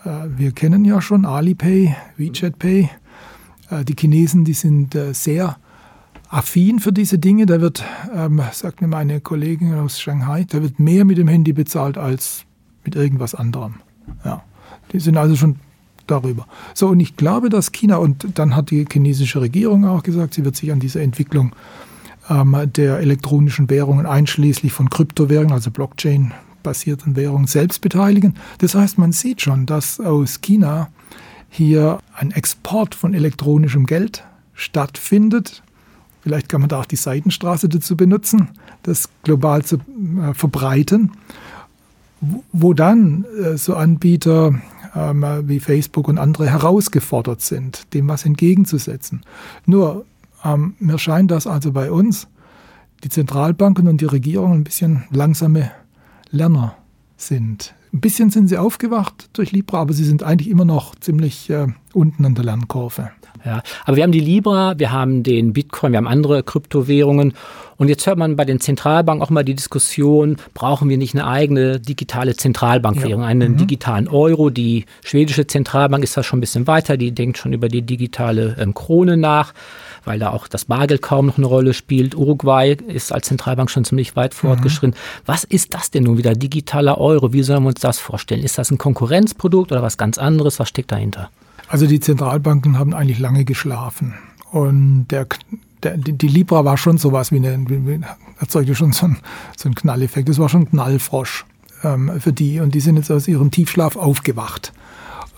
Äh, 0.05 0.29
wir 0.37 0.53
kennen 0.53 0.85
ja 0.85 1.01
schon 1.01 1.25
Alipay, 1.25 1.95
WeChat 2.17 2.59
Pay. 2.59 2.91
Äh, 3.71 3.85
die 3.85 3.95
Chinesen, 3.99 4.45
die 4.45 4.55
sind 4.55 4.95
äh, 4.95 5.13
sehr 5.13 5.57
affin 6.29 6.79
für 6.79 6.93
diese 6.93 7.19
Dinge. 7.19 7.47
Da 7.47 7.61
wird, 7.61 7.85
ähm, 8.15 8.41
sagt 8.53 8.81
mir 8.81 8.89
meine 8.89 9.21
Kollegin 9.21 9.75
aus 9.75 10.01
Shanghai, 10.01 10.45
da 10.49 10.63
wird 10.63 10.79
mehr 10.79 11.05
mit 11.05 11.19
dem 11.19 11.29
Handy 11.29 11.53
bezahlt 11.53 11.99
als 11.99 12.45
mit 12.85 12.95
irgendwas 12.95 13.35
anderem. 13.35 13.75
Ja, 14.25 14.43
die 14.93 15.01
sind 15.01 15.17
also 15.17 15.37
schon 15.37 15.57
darüber. 16.07 16.47
So, 16.75 16.89
und 16.89 17.01
ich 17.01 17.17
glaube, 17.17 17.49
dass 17.49 17.73
China, 17.73 17.97
und 17.97 18.39
dann 18.39 18.57
hat 18.57 18.71
die 18.71 18.87
chinesische 18.91 19.41
Regierung 19.41 19.85
auch 19.87 20.03
gesagt, 20.03 20.35
sie 20.35 20.45
wird 20.45 20.57
sich 20.57 20.73
an 20.73 20.81
dieser 20.81 21.03
Entwicklung 21.03 21.55
ähm, 22.29 22.57
der 22.75 22.99
elektronischen 22.99 23.71
Währungen 23.71 24.07
einschließlich 24.07 24.73
von 24.73 24.91
Kryptowährungen, 24.91 25.53
also 25.53 25.71
Blockchain, 25.71 26.33
basierten 26.63 27.17
Währungen 27.17 27.47
selbst 27.47 27.81
beteiligen. 27.81 28.35
Das 28.59 28.75
heißt, 28.75 28.99
man 28.99 29.13
sieht 29.13 29.41
schon, 29.41 29.67
dass 29.67 30.01
aus 30.01 30.41
China 30.41 30.89
hier 31.49 31.99
ein 32.15 32.31
Export 32.31 32.95
von 32.95 33.15
elektronischem 33.15 33.87
Geld 33.87 34.25
stattfindet. 34.55 35.63
Vielleicht 36.23 36.49
kann 36.49 36.61
man 36.61 36.69
da 36.69 36.81
auch 36.81 36.87
die 36.87 36.97
Seitenstraße 36.97 37.69
dazu 37.69 37.97
benutzen, 37.97 38.51
das 38.83 39.09
global 39.23 39.65
zu 39.65 39.77
äh, 39.77 40.35
verbreiten, 40.35 41.13
wo 42.53 42.75
dann 42.75 43.25
äh, 43.43 43.57
so 43.57 43.75
Anbieter 43.75 44.61
ähm, 44.95 45.25
wie 45.45 45.61
Facebook 45.61 46.09
und 46.09 46.19
andere 46.19 46.49
herausgefordert 46.49 47.41
sind, 47.41 47.93
dem 47.95 48.09
was 48.09 48.25
entgegenzusetzen. 48.25 49.23
Nur 49.67 50.05
ähm, 50.45 50.75
mir 50.79 50.99
scheint, 50.99 51.31
dass 51.31 51.47
also 51.47 51.73
bei 51.73 51.91
uns 51.91 52.29
die 53.03 53.09
Zentralbanken 53.09 53.89
und 53.89 54.01
die 54.01 54.07
Regierung 54.07 54.53
ein 54.53 54.65
bisschen 54.65 55.05
langsame 55.11 55.71
Lerner 56.31 56.77
sind. 57.17 57.75
Ein 57.93 58.01
bisschen 58.01 58.31
sind 58.31 58.49
sie 58.49 58.57
aufgewacht 58.57 59.31
durch 59.33 59.51
Libra, 59.53 59.81
aber 59.81 59.93
sie 59.93 60.05
sind 60.05 60.23
eigentlich 60.23 60.49
immer 60.49 60.65
noch 60.65 60.95
ziemlich 60.95 61.51
äh, 61.51 61.67
unten 61.93 62.25
an 62.25 62.35
der 62.35 62.45
Lernkurve. 62.45 63.11
Ja, 63.45 63.63
aber 63.87 63.97
wir 63.97 64.03
haben 64.03 64.13
die 64.13 64.21
Libra, 64.21 64.79
wir 64.79 64.93
haben 64.93 65.23
den 65.23 65.53
Bitcoin, 65.53 65.93
wir 65.93 65.97
haben 65.97 66.07
andere 66.07 66.43
Kryptowährungen. 66.43 67.33
Und 67.79 67.89
jetzt 67.89 68.07
hört 68.07 68.19
man 68.19 68.37
bei 68.37 68.45
den 68.45 68.61
Zentralbanken 68.61 69.23
auch 69.25 69.31
mal 69.31 69.45
die 69.45 69.55
Diskussion, 69.55 70.37
brauchen 70.53 70.91
wir 70.91 70.99
nicht 70.99 71.15
eine 71.15 71.27
eigene 71.27 71.81
digitale 71.81 72.37
Zentralbankwährung, 72.37 73.23
ja. 73.23 73.29
einen 73.29 73.53
mhm. 73.53 73.57
digitalen 73.57 74.09
Euro? 74.09 74.51
Die 74.51 74.85
schwedische 75.03 75.47
Zentralbank 75.47 76.05
ist 76.05 76.17
da 76.17 76.23
schon 76.23 76.39
ein 76.39 76.43
bisschen 76.43 76.67
weiter, 76.67 76.99
die 76.99 77.13
denkt 77.13 77.39
schon 77.39 77.55
über 77.55 77.69
die 77.69 77.83
digitale 77.83 78.57
ähm, 78.59 78.75
Krone 78.75 79.17
nach 79.17 79.55
weil 80.05 80.19
da 80.19 80.31
auch 80.31 80.49
das 80.49 80.65
Bargeld 80.65 81.03
kaum 81.03 81.27
noch 81.27 81.39
eine 81.39 81.47
Rolle 81.47 81.75
spielt. 81.75 82.15
Uruguay 82.15 82.77
ist 82.87 83.13
als 83.13 83.27
Zentralbank 83.29 83.71
schon 83.71 83.85
ziemlich 83.85 84.17
weit 84.17 84.35
fortgeschritten. 84.35 84.91
Mhm. 84.91 85.23
Was 85.27 85.45
ist 85.45 85.75
das 85.75 85.91
denn 85.91 86.05
nun 86.05 86.19
wieder, 86.19 86.35
digitaler 86.35 86.99
Euro? 86.99 87.33
Wie 87.33 87.43
sollen 87.43 87.63
wir 87.65 87.69
uns 87.69 87.81
das 87.81 87.99
vorstellen? 87.99 88.43
Ist 88.43 88.59
das 88.59 88.71
ein 88.71 88.79
Konkurrenzprodukt 88.79 89.73
oder 89.73 89.83
was 89.83 89.99
ganz 89.99 90.19
anderes? 90.19 90.59
Was 90.59 90.69
steckt 90.69 90.93
dahinter? 90.93 91.31
Also 91.69 91.87
die 91.87 92.01
Zentralbanken 92.01 92.79
haben 92.79 92.95
eigentlich 92.95 93.19
lange 93.19 93.45
geschlafen. 93.45 94.15
Und 94.51 95.09
der, 95.09 95.27
der, 95.83 95.97
die 95.97 96.29
Libra 96.29 96.65
war 96.65 96.77
schon 96.77 96.99
sowas 96.99 97.31
wie 97.31 97.37
eine, 97.37 97.65
wie, 97.69 98.01
erzeugte 98.41 98.75
schon 98.75 98.93
so 98.93 99.07
einen, 99.07 99.19
so 99.57 99.69
einen 99.69 99.75
Knalleffekt. 99.75 100.29
Das 100.29 100.39
war 100.39 100.49
schon 100.49 100.63
ein 100.63 100.71
Knallfrosch 100.71 101.45
ähm, 101.85 102.21
für 102.21 102.33
die. 102.33 102.61
Und 102.61 102.75
die 102.75 102.81
sind 102.81 102.97
jetzt 102.97 103.11
aus 103.11 103.29
ihrem 103.29 103.51
Tiefschlaf 103.51 103.97
aufgewacht 103.97 104.73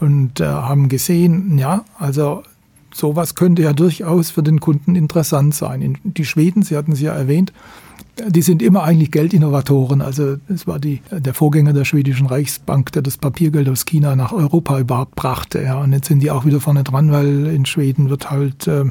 und 0.00 0.40
äh, 0.40 0.46
haben 0.46 0.88
gesehen, 0.88 1.58
ja, 1.58 1.84
also 1.98 2.42
sowas 2.92 3.34
könnte 3.34 3.62
ja 3.62 3.72
durchaus 3.72 4.30
für 4.30 4.42
den 4.42 4.60
Kunden 4.60 4.94
interessant 4.96 5.54
sein. 5.54 5.98
Die 6.04 6.24
Schweden, 6.24 6.62
Sie 6.62 6.76
hatten 6.76 6.92
es 6.92 7.00
ja 7.00 7.12
erwähnt, 7.12 7.52
die 8.28 8.42
sind 8.42 8.62
immer 8.62 8.82
eigentlich 8.82 9.10
Geldinnovatoren. 9.10 10.02
Also 10.02 10.36
es 10.48 10.66
war 10.66 10.78
die, 10.78 11.00
der 11.10 11.34
Vorgänger 11.34 11.72
der 11.72 11.84
schwedischen 11.84 12.26
Reichsbank, 12.26 12.92
der 12.92 13.02
das 13.02 13.16
Papiergeld 13.16 13.68
aus 13.68 13.86
China 13.86 14.14
nach 14.16 14.32
Europa 14.32 14.78
überhaupt 14.78 15.14
brachte. 15.14 15.62
Ja. 15.62 15.80
Und 15.80 15.92
jetzt 15.92 16.08
sind 16.08 16.20
die 16.20 16.30
auch 16.30 16.44
wieder 16.44 16.60
vorne 16.60 16.84
dran, 16.84 17.10
weil 17.10 17.46
in 17.46 17.64
Schweden 17.64 18.10
wird 18.10 18.30
halt, 18.30 18.66
äh, 18.66 18.84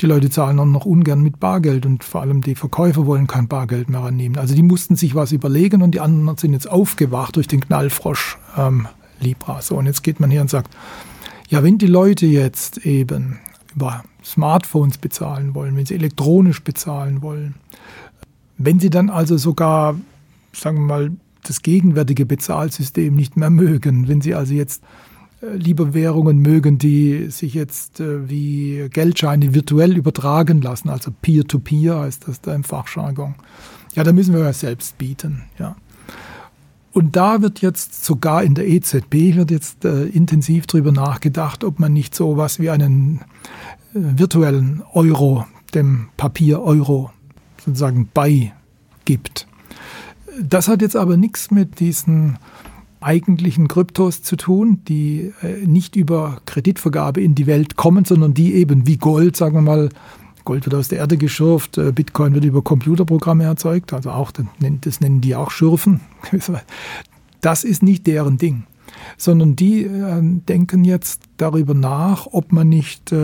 die 0.00 0.06
Leute 0.06 0.30
zahlen 0.30 0.60
auch 0.60 0.66
noch 0.66 0.84
ungern 0.84 1.20
mit 1.20 1.40
Bargeld 1.40 1.84
und 1.84 2.04
vor 2.04 2.20
allem 2.20 2.40
die 2.40 2.54
Verkäufer 2.54 3.06
wollen 3.06 3.26
kein 3.26 3.48
Bargeld 3.48 3.90
mehr 3.90 4.02
annehmen. 4.02 4.38
Also 4.38 4.54
die 4.54 4.62
mussten 4.62 4.94
sich 4.94 5.16
was 5.16 5.32
überlegen 5.32 5.82
und 5.82 5.90
die 5.90 6.00
anderen 6.00 6.36
sind 6.36 6.52
jetzt 6.52 6.70
aufgewacht 6.70 7.34
durch 7.34 7.48
den 7.48 7.60
Knallfrosch 7.60 8.38
ähm, 8.56 8.86
Libra. 9.18 9.60
So, 9.60 9.76
und 9.76 9.86
jetzt 9.86 10.04
geht 10.04 10.20
man 10.20 10.30
hier 10.30 10.40
und 10.40 10.50
sagt, 10.50 10.76
ja, 11.48 11.62
wenn 11.62 11.78
die 11.78 11.86
Leute 11.86 12.26
jetzt 12.26 12.78
eben 12.78 13.38
über 13.74 14.04
Smartphones 14.24 14.98
bezahlen 14.98 15.54
wollen, 15.54 15.76
wenn 15.76 15.86
sie 15.86 15.94
elektronisch 15.94 16.62
bezahlen 16.62 17.22
wollen, 17.22 17.54
wenn 18.58 18.80
sie 18.80 18.90
dann 18.90 19.08
also 19.08 19.36
sogar, 19.36 19.98
sagen 20.52 20.78
wir 20.78 20.86
mal, 20.86 21.10
das 21.44 21.62
gegenwärtige 21.62 22.26
Bezahlsystem 22.26 23.14
nicht 23.14 23.36
mehr 23.36 23.50
mögen, 23.50 24.08
wenn 24.08 24.20
sie 24.20 24.34
also 24.34 24.52
jetzt 24.52 24.82
äh, 25.40 25.56
lieber 25.56 25.94
Währungen 25.94 26.38
mögen, 26.38 26.78
die 26.78 27.30
sich 27.30 27.54
jetzt 27.54 28.00
äh, 28.00 28.28
wie 28.28 28.88
Geldscheine 28.90 29.54
virtuell 29.54 29.96
übertragen 29.96 30.60
lassen, 30.60 30.90
also 30.90 31.10
Peer-to-Peer 31.22 31.94
-Peer 31.94 32.00
heißt 32.02 32.28
das 32.28 32.40
da 32.40 32.54
im 32.54 32.64
Fachjargon. 32.64 33.36
Ja, 33.94 34.04
da 34.04 34.12
müssen 34.12 34.34
wir 34.34 34.40
ja 34.40 34.52
selbst 34.52 34.98
bieten, 34.98 35.44
ja. 35.58 35.76
Und 36.92 37.16
da 37.16 37.42
wird 37.42 37.60
jetzt 37.60 38.04
sogar 38.04 38.42
in 38.42 38.54
der 38.54 38.66
EZB 38.66 39.36
wird 39.36 39.50
jetzt 39.50 39.84
äh, 39.84 40.04
intensiv 40.04 40.66
darüber 40.66 40.92
nachgedacht, 40.92 41.64
ob 41.64 41.78
man 41.78 41.92
nicht 41.92 42.14
so 42.14 42.36
was 42.36 42.58
wie 42.58 42.70
einen 42.70 43.20
äh, 43.94 44.18
virtuellen 44.18 44.82
Euro, 44.92 45.46
dem 45.74 46.08
Papier-Euro, 46.16 47.10
sozusagen 47.64 48.08
beigibt. 48.12 49.46
Das 50.42 50.68
hat 50.68 50.82
jetzt 50.82 50.96
aber 50.96 51.16
nichts 51.16 51.50
mit 51.50 51.80
diesen 51.80 52.38
eigentlichen 53.00 53.68
Kryptos 53.68 54.22
zu 54.22 54.36
tun, 54.36 54.80
die 54.88 55.32
äh, 55.42 55.66
nicht 55.66 55.94
über 55.94 56.40
Kreditvergabe 56.46 57.20
in 57.20 57.34
die 57.34 57.46
Welt 57.46 57.76
kommen, 57.76 58.04
sondern 58.04 58.34
die 58.34 58.54
eben 58.54 58.86
wie 58.86 58.96
Gold, 58.96 59.36
sagen 59.36 59.54
wir 59.54 59.62
mal, 59.62 59.88
Gold 60.48 60.64
wird 60.64 60.74
aus 60.74 60.88
der 60.88 61.00
Erde 61.00 61.18
geschürft, 61.18 61.76
äh, 61.76 61.92
Bitcoin 61.92 62.32
wird 62.32 62.46
über 62.46 62.62
Computerprogramme 62.62 63.44
erzeugt, 63.44 63.92
also 63.92 64.10
auch, 64.10 64.32
das 64.32 65.00
nennen 65.00 65.20
die 65.20 65.36
auch 65.36 65.50
Schürfen. 65.50 66.00
Das 67.40 67.62
ist 67.62 67.84
nicht 67.84 68.08
deren 68.08 68.36
Ding, 68.36 68.64
sondern 69.16 69.54
die 69.54 69.84
äh, 69.84 70.20
denken 70.20 70.82
jetzt 70.82 71.22
darüber 71.36 71.72
nach, 71.72 72.26
ob 72.32 72.50
man 72.50 72.68
nicht 72.68 73.14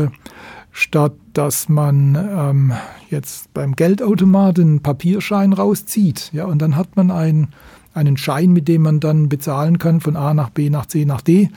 statt 0.70 1.14
dass 1.32 1.68
man 1.68 2.14
ähm, 2.14 2.72
jetzt 3.10 3.52
beim 3.54 3.74
Geldautomaten 3.74 4.62
einen 4.62 4.82
Papierschein 4.82 5.52
rauszieht, 5.52 6.30
ja, 6.32 6.44
und 6.44 6.62
dann 6.62 6.76
hat 6.76 6.94
man 6.94 7.10
einen 7.10 7.48
einen 7.94 8.16
Schein, 8.16 8.52
mit 8.52 8.68
dem 8.68 8.82
man 8.82 9.00
dann 9.00 9.28
bezahlen 9.28 9.78
kann 9.78 10.00
von 10.00 10.16
A 10.16 10.34
nach 10.34 10.50
B 10.50 10.68
nach 10.68 10.86
C 10.86 11.04
nach 11.04 11.22
D, 11.22 11.50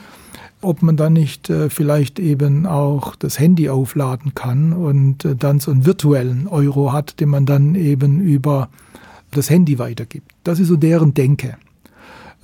ob 0.60 0.82
man 0.82 0.96
dann 0.96 1.12
nicht 1.12 1.50
äh, 1.50 1.70
vielleicht 1.70 2.18
eben 2.18 2.66
auch 2.66 3.14
das 3.16 3.38
Handy 3.38 3.68
aufladen 3.68 4.34
kann 4.34 4.72
und 4.72 5.24
äh, 5.24 5.36
dann 5.36 5.60
so 5.60 5.70
einen 5.70 5.86
virtuellen 5.86 6.48
Euro 6.48 6.92
hat, 6.92 7.20
den 7.20 7.28
man 7.28 7.46
dann 7.46 7.74
eben 7.74 8.20
über 8.20 8.68
das 9.30 9.50
Handy 9.50 9.78
weitergibt. 9.78 10.32
Das 10.44 10.58
ist 10.58 10.68
so 10.68 10.76
deren 10.76 11.14
Denke. 11.14 11.56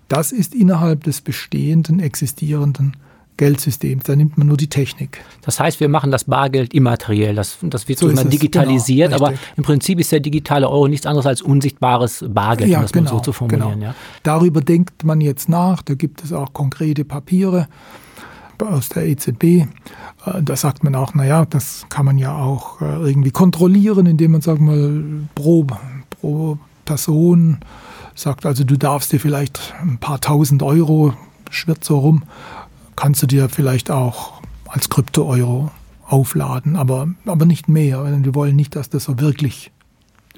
Das 0.08 0.32
ist 0.32 0.54
innerhalb 0.54 1.04
des 1.04 1.22
bestehenden, 1.22 1.98
existierenden 1.98 2.96
Geldsystems. 3.36 4.04
Da 4.04 4.14
nimmt 4.14 4.38
man 4.38 4.46
nur 4.46 4.56
die 4.56 4.68
Technik. 4.68 5.20
Das 5.42 5.58
heißt, 5.58 5.80
wir 5.80 5.88
machen 5.88 6.10
das 6.12 6.24
Bargeld 6.24 6.72
immateriell. 6.72 7.34
Das, 7.34 7.58
das 7.62 7.88
wird 7.88 7.98
so 7.98 8.08
immer 8.08 8.24
digitalisiert, 8.24 9.12
genau, 9.12 9.26
aber 9.26 9.34
im 9.56 9.64
Prinzip 9.64 9.98
ist 9.98 10.12
der 10.12 10.20
digitale 10.20 10.68
Euro 10.68 10.86
nichts 10.86 11.06
anderes 11.06 11.26
als 11.26 11.42
unsichtbares 11.42 12.24
Bargeld, 12.28 12.70
ja, 12.70 12.78
um 12.78 12.84
das 12.84 12.92
genau, 12.92 13.10
mal 13.10 13.16
so 13.16 13.20
zu 13.20 13.32
formulieren. 13.32 13.80
Genau. 13.80 13.86
Ja. 13.86 13.94
Darüber 14.22 14.60
denkt 14.60 15.02
man 15.04 15.20
jetzt 15.20 15.48
nach. 15.48 15.82
Da 15.82 15.94
gibt 15.94 16.22
es 16.22 16.32
auch 16.32 16.52
konkrete 16.52 17.04
Papiere 17.04 17.66
aus 18.62 18.88
der 18.88 19.06
EZB. 19.06 19.44
Äh, 19.44 19.66
da 20.42 20.56
sagt 20.56 20.84
man 20.84 20.94
auch, 20.94 21.14
naja, 21.14 21.44
das 21.44 21.86
kann 21.88 22.06
man 22.06 22.18
ja 22.18 22.36
auch 22.36 22.80
äh, 22.80 23.08
irgendwie 23.08 23.30
kontrollieren, 23.30 24.06
indem 24.06 24.32
man, 24.32 24.40
sagen 24.40 24.66
wir 24.66 24.76
mal, 24.76 25.28
pro, 25.34 25.66
pro 26.10 26.58
Person 26.84 27.58
sagt, 28.14 28.46
also 28.46 28.64
du 28.64 28.76
darfst 28.76 29.12
dir 29.12 29.20
vielleicht 29.20 29.74
ein 29.80 29.98
paar 29.98 30.20
tausend 30.20 30.62
Euro, 30.62 31.14
schwirrt 31.50 31.84
so 31.84 31.98
rum, 31.98 32.22
kannst 32.96 33.22
du 33.22 33.26
dir 33.26 33.48
vielleicht 33.48 33.90
auch 33.90 34.40
als 34.68 34.88
Krypto-Euro 34.88 35.70
aufladen, 36.06 36.76
aber, 36.76 37.08
aber 37.26 37.46
nicht 37.46 37.68
mehr. 37.68 38.04
Wir 38.22 38.34
wollen 38.34 38.56
nicht, 38.56 38.76
dass 38.76 38.90
das 38.90 39.04
so 39.04 39.18
wirklich 39.20 39.72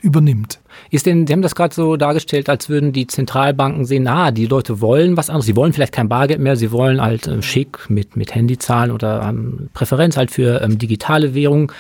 übernimmt. 0.07 0.61
Ist 0.91 1.07
denn, 1.07 1.27
Sie 1.27 1.33
haben 1.33 1.43
das 1.43 1.57
gerade 1.57 1.75
so 1.75 1.97
dargestellt, 1.97 2.49
als 2.49 2.69
würden 2.69 2.93
die 2.93 3.09
Zentralbanken 3.09 3.85
sehen, 3.85 4.07
ah, 4.07 4.31
die 4.31 4.47
Leute 4.47 4.81
wollen 4.81 5.17
was 5.17 5.29
anderes, 5.29 5.47
sie 5.47 5.57
wollen 5.57 5.73
vielleicht 5.73 5.93
kein 5.93 6.09
Bargeld 6.09 6.39
mehr, 6.39 6.57
sie 6.57 6.71
wollen 6.71 7.03
halt 7.03 7.27
äh, 7.27 7.43
schick 7.43 7.91
mit, 7.91 8.17
mit 8.17 8.35
Handyzahlen 8.35 8.93
oder 8.93 9.23
ähm, 9.29 9.69
Präferenz 9.75 10.17
halt 10.17 10.31
für 10.31 10.63
ähm, 10.63 10.79
digitale 10.79 11.35
Währungen. 11.35 11.73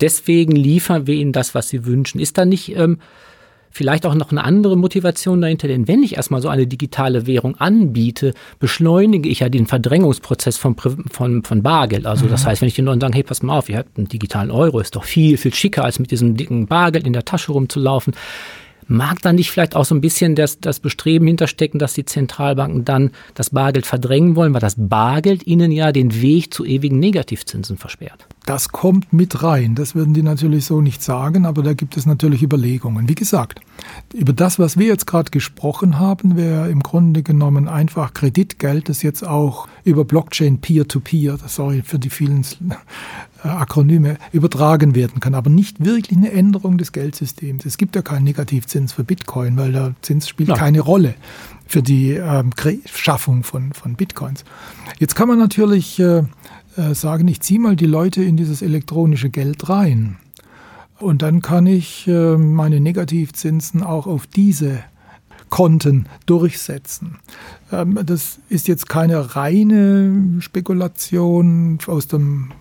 Deswegen 0.00 0.56
liefern 0.56 1.06
wir 1.06 1.14
ihnen 1.14 1.32
das, 1.32 1.54
was 1.54 1.68
sie 1.68 1.84
wünschen. 1.84 2.18
Ist 2.18 2.38
da 2.38 2.46
nicht 2.46 2.74
ähm, 2.76 2.98
vielleicht 3.76 4.06
auch 4.06 4.14
noch 4.14 4.30
eine 4.30 4.42
andere 4.42 4.76
Motivation 4.76 5.40
dahinter, 5.40 5.68
denn 5.68 5.86
wenn 5.86 6.02
ich 6.02 6.16
erstmal 6.16 6.40
so 6.40 6.48
eine 6.48 6.66
digitale 6.66 7.26
Währung 7.26 7.56
anbiete, 7.56 8.32
beschleunige 8.58 9.28
ich 9.28 9.40
ja 9.40 9.48
den 9.48 9.66
Verdrängungsprozess 9.66 10.56
von, 10.56 10.76
von, 10.76 11.42
von 11.42 11.62
Bargeld. 11.62 12.06
Also 12.06 12.26
das 12.26 12.44
mhm. 12.44 12.48
heißt, 12.48 12.62
wenn 12.62 12.68
ich 12.68 12.74
den 12.74 12.86
Leuten 12.86 13.00
sage, 13.00 13.14
hey, 13.14 13.22
pass 13.22 13.42
mal 13.42 13.58
auf, 13.58 13.68
ihr 13.68 13.78
habt 13.78 13.98
einen 13.98 14.08
digitalen 14.08 14.50
Euro, 14.50 14.80
ist 14.80 14.96
doch 14.96 15.04
viel, 15.04 15.36
viel 15.36 15.54
schicker, 15.54 15.84
als 15.84 15.98
mit 15.98 16.10
diesem 16.10 16.36
dicken 16.36 16.66
Bargeld 16.66 17.06
in 17.06 17.12
der 17.12 17.24
Tasche 17.24 17.52
rumzulaufen, 17.52 18.14
Mag 18.88 19.20
da 19.22 19.32
nicht 19.32 19.50
vielleicht 19.50 19.74
auch 19.74 19.84
so 19.84 19.96
ein 19.96 20.00
bisschen 20.00 20.36
das, 20.36 20.60
das 20.60 20.78
Bestreben 20.78 21.26
hinterstecken, 21.26 21.80
dass 21.80 21.94
die 21.94 22.04
Zentralbanken 22.04 22.84
dann 22.84 23.10
das 23.34 23.50
Bargeld 23.50 23.84
verdrängen 23.84 24.36
wollen, 24.36 24.54
weil 24.54 24.60
das 24.60 24.76
Bargeld 24.78 25.44
ihnen 25.44 25.72
ja 25.72 25.90
den 25.90 26.22
Weg 26.22 26.54
zu 26.54 26.64
ewigen 26.64 27.00
Negativzinsen 27.00 27.78
versperrt? 27.78 28.28
Das 28.46 28.68
kommt 28.68 29.12
mit 29.12 29.42
rein. 29.42 29.74
Das 29.74 29.96
würden 29.96 30.14
die 30.14 30.22
natürlich 30.22 30.66
so 30.66 30.80
nicht 30.80 31.02
sagen, 31.02 31.46
aber 31.46 31.64
da 31.64 31.74
gibt 31.74 31.96
es 31.96 32.06
natürlich 32.06 32.44
Überlegungen. 32.44 33.08
Wie 33.08 33.16
gesagt, 33.16 33.60
über 34.14 34.32
das, 34.32 34.60
was 34.60 34.78
wir 34.78 34.86
jetzt 34.86 35.08
gerade 35.08 35.32
gesprochen 35.32 35.98
haben, 35.98 36.36
wäre 36.36 36.70
im 36.70 36.80
Grunde 36.80 37.24
genommen 37.24 37.66
einfach 37.66 38.14
Kreditgeld, 38.14 38.88
das 38.88 39.02
jetzt 39.02 39.26
auch 39.26 39.66
über 39.82 40.04
Blockchain 40.04 40.60
Peer-to-Peer, 40.60 41.34
-Peer, 41.34 41.48
sorry 41.48 41.82
für 41.84 41.98
die 41.98 42.08
vielen 42.08 42.46
äh, 43.42 43.48
Akronyme, 43.48 44.16
übertragen 44.30 44.94
werden 44.94 45.18
kann, 45.18 45.34
aber 45.34 45.50
nicht 45.50 45.84
wirklich 45.84 46.16
eine 46.16 46.30
Änderung 46.30 46.78
des 46.78 46.92
Geldsystems. 46.92 47.66
Es 47.66 47.78
gibt 47.78 47.96
ja 47.96 48.02
keinen 48.02 48.24
Negativzins 48.24 48.92
für 48.92 49.02
Bitcoin, 49.02 49.56
weil 49.56 49.72
der 49.72 49.94
Zins 50.02 50.28
spielt 50.28 50.50
ja. 50.50 50.54
keine 50.54 50.80
Rolle 50.80 51.16
für 51.66 51.82
die 51.82 52.12
ähm, 52.12 52.52
Schaffung 52.86 53.42
von, 53.42 53.72
von 53.72 53.96
Bitcoins. 53.96 54.44
Jetzt 55.00 55.16
kann 55.16 55.26
man 55.26 55.38
natürlich 55.38 55.98
äh, 55.98 56.22
äh, 56.76 56.94
sagen, 56.94 57.28
ich 57.28 57.40
ziehe 57.40 57.60
mal 57.60 57.76
die 57.76 57.86
Leute 57.86 58.22
in 58.22 58.36
dieses 58.36 58.62
elektronische 58.62 59.30
Geld 59.30 59.68
rein. 59.68 60.16
Und 60.98 61.22
dann 61.22 61.42
kann 61.42 61.66
ich 61.66 62.06
äh, 62.06 62.36
meine 62.36 62.80
Negativzinsen 62.80 63.82
auch 63.82 64.06
auf 64.06 64.26
diese 64.26 64.82
Konten 65.50 66.06
durchsetzen. 66.26 67.18
Ähm, 67.70 67.98
das 68.04 68.38
ist 68.48 68.68
jetzt 68.68 68.88
keine 68.88 69.36
reine 69.36 70.40
Spekulation 70.40 71.78
aus 71.86 72.08
dem 72.08 72.52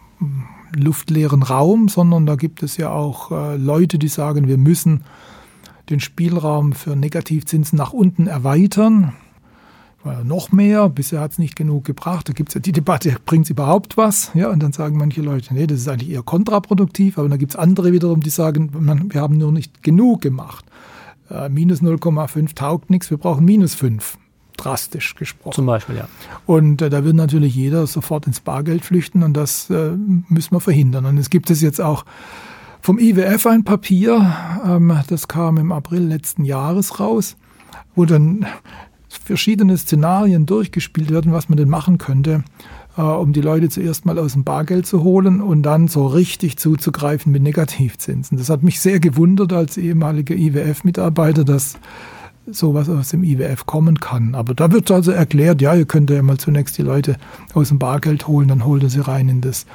luftleeren 0.75 1.43
Raum, 1.43 1.87
sondern 1.87 2.25
da 2.25 2.35
gibt 2.35 2.63
es 2.63 2.77
ja 2.77 2.89
auch 2.89 3.31
äh, 3.31 3.57
Leute, 3.57 3.97
die 3.97 4.07
sagen, 4.07 4.47
wir 4.47 4.57
müssen 4.57 5.03
den 5.89 5.99
Spielraum 5.99 6.73
für 6.73 6.95
Negativzinsen 6.95 7.77
nach 7.77 7.93
unten 7.93 8.27
erweitern. 8.27 9.13
Noch 10.23 10.51
mehr, 10.51 10.87
bisher 10.89 11.19
hat 11.19 11.31
es 11.31 11.39
nicht 11.39 11.55
genug 11.55 11.83
gebracht. 11.83 12.29
Da 12.29 12.33
gibt 12.33 12.49
es 12.49 12.55
ja 12.55 12.61
die 12.61 12.71
Debatte, 12.71 13.17
bringt 13.25 13.45
es 13.45 13.49
überhaupt 13.49 13.97
was? 13.97 14.31
Ja, 14.35 14.49
und 14.49 14.61
dann 14.61 14.71
sagen 14.71 14.97
manche 14.97 15.21
Leute, 15.21 15.53
nee, 15.53 15.65
das 15.65 15.79
ist 15.79 15.87
eigentlich 15.87 16.11
eher 16.11 16.21
kontraproduktiv. 16.21 17.17
Aber 17.17 17.27
dann 17.27 17.39
gibt 17.39 17.53
es 17.53 17.55
andere 17.55 17.91
wiederum, 17.91 18.21
die 18.21 18.29
sagen, 18.29 18.69
man, 18.79 19.11
wir 19.11 19.21
haben 19.21 19.37
nur 19.37 19.51
nicht 19.51 19.81
genug 19.81 20.21
gemacht. 20.21 20.65
Äh, 21.29 21.49
minus 21.49 21.81
0,5 21.81 22.53
taugt 22.53 22.89
nichts, 22.89 23.09
wir 23.09 23.17
brauchen 23.17 23.45
minus 23.45 23.73
5 23.73 24.17
drastisch 24.57 25.15
gesprochen. 25.15 25.53
Zum 25.53 25.65
Beispiel, 25.65 25.95
ja. 25.95 26.07
Und 26.45 26.81
äh, 26.81 26.89
da 26.89 27.03
wird 27.03 27.15
natürlich 27.15 27.55
jeder 27.55 27.87
sofort 27.87 28.27
ins 28.27 28.39
Bargeld 28.39 28.85
flüchten 28.85 29.23
und 29.23 29.33
das 29.33 29.69
äh, 29.69 29.91
müssen 30.29 30.51
wir 30.51 30.61
verhindern. 30.61 31.05
Und 31.05 31.17
es 31.17 31.29
gibt 31.29 31.49
es 31.49 31.61
jetzt 31.61 31.81
auch 31.81 32.05
vom 32.81 32.99
IWF 32.99 33.47
ein 33.47 33.63
Papier, 33.63 34.33
ähm, 34.65 34.97
das 35.07 35.27
kam 35.27 35.57
im 35.57 35.71
April 35.71 36.03
letzten 36.03 36.45
Jahres 36.45 36.99
raus, 36.99 37.35
wo 37.95 38.05
dann 38.05 38.45
verschiedene 39.25 39.75
Szenarien 39.75 40.45
durchgespielt 40.45 41.09
werden, 41.09 41.33
was 41.33 41.49
man 41.49 41.57
denn 41.57 41.67
machen 41.67 41.97
könnte, 41.97 42.43
äh, 42.95 43.01
um 43.01 43.33
die 43.33 43.41
Leute 43.41 43.69
zuerst 43.69 44.05
mal 44.05 44.19
aus 44.19 44.33
dem 44.33 44.43
Bargeld 44.43 44.85
zu 44.85 45.03
holen 45.03 45.41
und 45.41 45.63
dann 45.63 45.87
so 45.87 46.05
richtig 46.05 46.57
zuzugreifen 46.57 47.31
mit 47.31 47.41
Negativzinsen. 47.41 48.37
Das 48.37 48.49
hat 48.49 48.61
mich 48.61 48.79
sehr 48.79 48.99
gewundert 48.99 49.51
als 49.51 49.77
ehemaliger 49.77 50.35
IWF-Mitarbeiter, 50.35 51.43
dass 51.43 51.77
sowas 52.45 52.87
aus 52.87 53.09
dem 53.09 53.23
IWF 53.23 53.65
kommen 53.65 53.99
kann. 53.99 54.35
Aber 54.35 54.53
da 54.53 54.71
wird 54.71 54.91
also 54.91 55.11
erklärt, 55.11 55.59
ja, 55.59 55.73
ihr 55.73 55.85
könnt 55.85 56.11
ja 56.11 56.21
mal 56.21 56.37
zunächst 56.37 56.77
die 56.77 56.83
Leute 56.83 57.17
aus 57.55 57.69
dem 57.69 57.79
Bargeld 57.79 58.27
holen, 58.27 58.47
dann 58.47 58.63
holt 58.63 58.83
ihr 58.83 58.89
sie 58.89 58.99
rein 58.99 59.27
in 59.27 59.41
das 59.41 59.65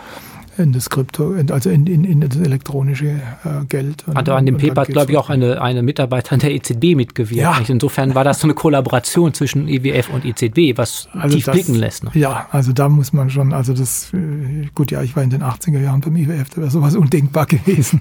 in 0.60 0.72
das 0.72 0.90
Krypto, 0.90 1.34
also 1.50 1.70
in, 1.70 1.86
in, 1.86 2.04
in 2.04 2.20
das 2.20 2.36
elektronische 2.36 3.06
äh, 3.06 3.64
Geld. 3.68 4.04
Und, 4.06 4.16
Hatte 4.16 4.34
an 4.34 4.46
dem 4.46 4.56
Paper, 4.56 4.84
glaube 4.84 5.12
ich, 5.12 5.18
auch 5.18 5.30
eine, 5.30 5.60
eine 5.60 5.82
Mitarbeiterin 5.82 6.40
der 6.40 6.52
EZB 6.52 6.96
mitgewirkt. 6.96 7.40
Ja. 7.40 7.60
Insofern 7.66 8.14
war 8.14 8.24
das 8.24 8.40
so 8.40 8.46
eine 8.46 8.54
Kollaboration 8.54 9.34
zwischen 9.34 9.68
IWF 9.68 10.10
und 10.10 10.24
EZB, 10.24 10.76
was 10.78 11.08
also 11.12 11.36
tief 11.36 11.46
das, 11.46 11.54
blicken 11.54 11.74
lässt. 11.74 12.04
Ne? 12.04 12.10
Ja, 12.14 12.48
also 12.50 12.72
da 12.72 12.88
muss 12.88 13.12
man 13.12 13.30
schon, 13.30 13.52
also 13.52 13.72
das, 13.74 14.12
äh, 14.12 14.66
gut, 14.74 14.90
ja, 14.90 15.02
ich 15.02 15.16
war 15.16 15.22
in 15.22 15.30
den 15.30 15.42
80er 15.42 15.80
Jahren 15.80 16.00
beim 16.00 16.16
IWF, 16.16 16.50
da 16.50 16.56
wäre 16.58 16.70
sowas 16.70 16.96
undenkbar 17.00 17.46
gewesen. 17.46 18.00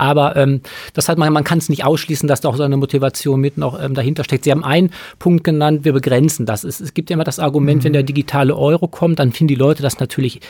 Aber 0.00 0.34
ähm, 0.36 0.62
das 0.94 1.10
hat 1.10 1.18
man, 1.18 1.30
man 1.30 1.44
kann 1.44 1.58
es 1.58 1.68
nicht 1.68 1.84
ausschließen, 1.84 2.26
dass 2.26 2.40
da 2.40 2.48
auch 2.48 2.56
so 2.56 2.62
eine 2.62 2.78
Motivation 2.78 3.38
mit 3.38 3.58
noch 3.58 3.78
ähm, 3.78 3.92
dahinter 3.92 4.24
steckt. 4.24 4.44
Sie 4.44 4.50
haben 4.50 4.64
einen 4.64 4.92
Punkt 5.18 5.44
genannt, 5.44 5.84
wir 5.84 5.92
begrenzen 5.92 6.46
das. 6.46 6.64
Es, 6.64 6.80
es 6.80 6.94
gibt 6.94 7.10
ja 7.10 7.14
immer 7.14 7.24
das 7.24 7.38
Argument, 7.38 7.82
mhm. 7.82 7.84
wenn 7.84 7.92
der 7.92 8.02
digitale 8.02 8.56
Euro 8.56 8.88
kommt, 8.88 9.18
dann 9.18 9.32
finden 9.32 9.48
die 9.48 9.56
Leute 9.56 9.82
das 9.82 10.00
natürlich 10.00 10.40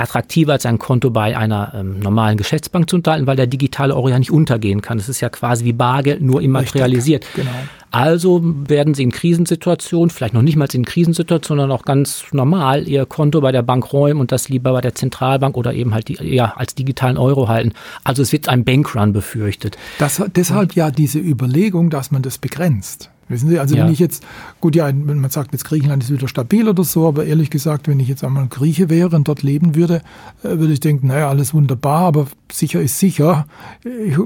attraktiver 0.00 0.52
als 0.52 0.66
ein 0.66 0.78
Konto 0.78 1.10
bei 1.10 1.36
einer 1.36 1.72
ähm, 1.74 2.00
normalen 2.00 2.36
Geschäftsbank 2.36 2.88
zu 2.88 2.96
unterhalten, 2.96 3.26
weil 3.26 3.36
der 3.36 3.46
digitale 3.46 3.94
Euro 3.94 4.08
ja 4.08 4.18
nicht 4.18 4.30
untergehen 4.30 4.82
kann. 4.82 4.98
Das 4.98 5.08
ist 5.08 5.20
ja 5.20 5.28
quasi 5.28 5.64
wie 5.64 5.72
Bargeld, 5.72 6.22
nur 6.22 6.42
immaterialisiert. 6.42 7.26
Genau. 7.34 7.50
Also 7.90 8.40
werden 8.42 8.94
Sie 8.94 9.02
in 9.02 9.10
Krisensituationen, 9.10 10.10
vielleicht 10.10 10.34
noch 10.34 10.42
nicht 10.42 10.56
mal 10.56 10.68
in 10.72 10.84
Krisensituationen, 10.84 11.62
sondern 11.62 11.76
auch 11.76 11.84
ganz 11.84 12.24
normal 12.32 12.86
Ihr 12.86 13.04
Konto 13.04 13.40
bei 13.40 13.50
der 13.50 13.62
Bank 13.62 13.92
räumen 13.92 14.20
und 14.20 14.30
das 14.30 14.48
lieber 14.48 14.72
bei 14.72 14.80
der 14.80 14.94
Zentralbank 14.94 15.56
oder 15.56 15.74
eben 15.74 15.92
halt 15.92 16.08
die, 16.08 16.18
ja, 16.22 16.54
als 16.56 16.74
digitalen 16.74 17.18
Euro 17.18 17.48
halten. 17.48 17.72
Also 18.04 18.22
es 18.22 18.32
wird 18.32 18.48
ein 18.48 18.64
Bankrun 18.64 19.12
befürchtet. 19.12 19.76
Das, 19.98 20.22
deshalb 20.36 20.74
ja 20.74 20.90
diese 20.90 21.18
Überlegung, 21.18 21.90
dass 21.90 22.12
man 22.12 22.22
das 22.22 22.38
begrenzt. 22.38 23.10
Wissen 23.30 23.48
Sie, 23.48 23.58
also 23.58 23.76
ja. 23.76 23.84
wenn 23.84 23.92
ich 23.92 23.98
jetzt, 23.98 24.24
gut, 24.60 24.74
ja, 24.74 24.86
wenn 24.86 25.20
man 25.20 25.30
sagt, 25.30 25.52
jetzt 25.52 25.64
Griechenland 25.64 26.02
ist 26.02 26.12
wieder 26.12 26.28
stabil 26.28 26.68
oder 26.68 26.84
so, 26.84 27.06
aber 27.06 27.24
ehrlich 27.24 27.48
gesagt, 27.48 27.88
wenn 27.88 28.00
ich 28.00 28.08
jetzt 28.08 28.24
einmal 28.24 28.48
Grieche 28.48 28.90
wäre 28.90 29.14
und 29.14 29.28
dort 29.28 29.42
leben 29.42 29.76
würde, 29.76 30.02
äh, 30.42 30.58
würde 30.58 30.72
ich 30.72 30.80
denken, 30.80 31.06
naja, 31.06 31.28
alles 31.28 31.54
wunderbar, 31.54 32.00
aber 32.02 32.26
sicher 32.52 32.82
ist 32.82 32.98
sicher. 32.98 33.46
Ich 33.84 34.16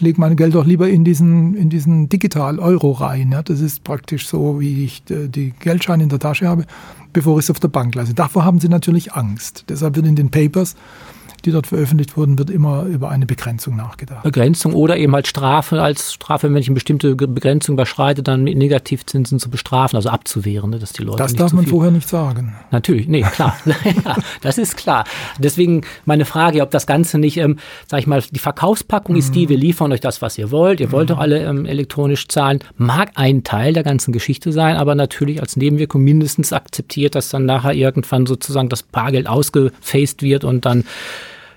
lege 0.00 0.20
mein 0.20 0.36
Geld 0.36 0.54
doch 0.54 0.66
lieber 0.66 0.88
in 0.88 1.04
diesen, 1.04 1.54
in 1.54 1.70
diesen 1.70 2.08
Digital-Euro 2.08 2.92
rein. 2.92 3.32
Ja. 3.32 3.42
Das 3.42 3.60
ist 3.60 3.84
praktisch 3.84 4.26
so, 4.26 4.60
wie 4.60 4.84
ich 4.84 5.02
äh, 5.10 5.28
die 5.28 5.52
Geldscheine 5.58 6.02
in 6.02 6.08
der 6.08 6.18
Tasche 6.18 6.48
habe, 6.48 6.64
bevor 7.12 7.38
ich 7.38 7.44
es 7.44 7.50
auf 7.50 7.60
der 7.60 7.68
Bank 7.68 7.94
lasse. 7.94 8.14
Davor 8.14 8.44
haben 8.44 8.60
sie 8.60 8.68
natürlich 8.68 9.12
Angst. 9.12 9.64
Deshalb 9.68 9.96
wird 9.96 10.06
in 10.06 10.16
den 10.16 10.30
Papers 10.30 10.74
die 11.44 11.50
dort 11.50 11.66
veröffentlicht 11.66 12.16
wurden, 12.16 12.38
wird 12.38 12.50
immer 12.50 12.84
über 12.84 13.10
eine 13.10 13.26
Begrenzung 13.26 13.76
nachgedacht. 13.76 14.22
Begrenzung 14.22 14.74
oder 14.74 14.96
eben 14.96 15.14
halt 15.14 15.26
Strafe 15.26 15.82
als 15.82 16.12
Strafe, 16.12 16.48
wenn 16.52 16.56
ich 16.56 16.68
eine 16.68 16.74
bestimmte 16.74 17.14
Begrenzung 17.14 17.74
überschreite, 17.74 18.22
dann 18.22 18.44
mit 18.44 18.56
Negativzinsen 18.56 19.38
zu 19.38 19.50
bestrafen, 19.50 19.96
also 19.96 20.08
abzuwehren, 20.08 20.70
ne, 20.70 20.78
dass 20.78 20.92
die 20.92 21.02
Leute. 21.02 21.18
Das 21.18 21.34
darf 21.34 21.52
man 21.52 21.66
vorher 21.66 21.90
nicht 21.90 22.08
sagen. 22.08 22.56
Natürlich, 22.70 23.08
nee, 23.08 23.22
klar. 23.22 23.56
ja, 24.04 24.16
das 24.40 24.58
ist 24.58 24.76
klar. 24.76 25.04
Deswegen 25.38 25.82
meine 26.04 26.24
Frage, 26.24 26.62
ob 26.62 26.70
das 26.70 26.86
Ganze 26.86 27.18
nicht, 27.18 27.36
ähm, 27.36 27.58
sag 27.86 28.00
ich 28.00 28.06
mal, 28.06 28.22
die 28.22 28.38
Verkaufspackung 28.38 29.14
mhm. 29.14 29.20
ist 29.20 29.34
die, 29.34 29.48
wir 29.48 29.56
liefern 29.56 29.92
euch 29.92 30.00
das, 30.00 30.22
was 30.22 30.38
ihr 30.38 30.50
wollt. 30.50 30.80
Ihr 30.80 30.92
wollt 30.92 31.08
mhm. 31.08 31.14
doch 31.14 31.18
alle 31.20 31.44
ähm, 31.44 31.66
elektronisch 31.66 32.28
zahlen. 32.28 32.60
Mag 32.76 33.12
ein 33.14 33.44
Teil 33.44 33.72
der 33.72 33.82
ganzen 33.82 34.12
Geschichte 34.12 34.52
sein, 34.52 34.76
aber 34.76 34.94
natürlich 34.94 35.40
als 35.40 35.56
Nebenwirkung 35.56 36.02
mindestens 36.02 36.52
akzeptiert, 36.52 37.14
dass 37.14 37.28
dann 37.28 37.46
nachher 37.46 37.74
irgendwann 37.74 38.26
sozusagen 38.26 38.68
das 38.68 38.82
Bargeld 38.82 39.28
ausgefaced 39.28 40.22
wird 40.22 40.44
und 40.44 40.64
dann 40.64 40.84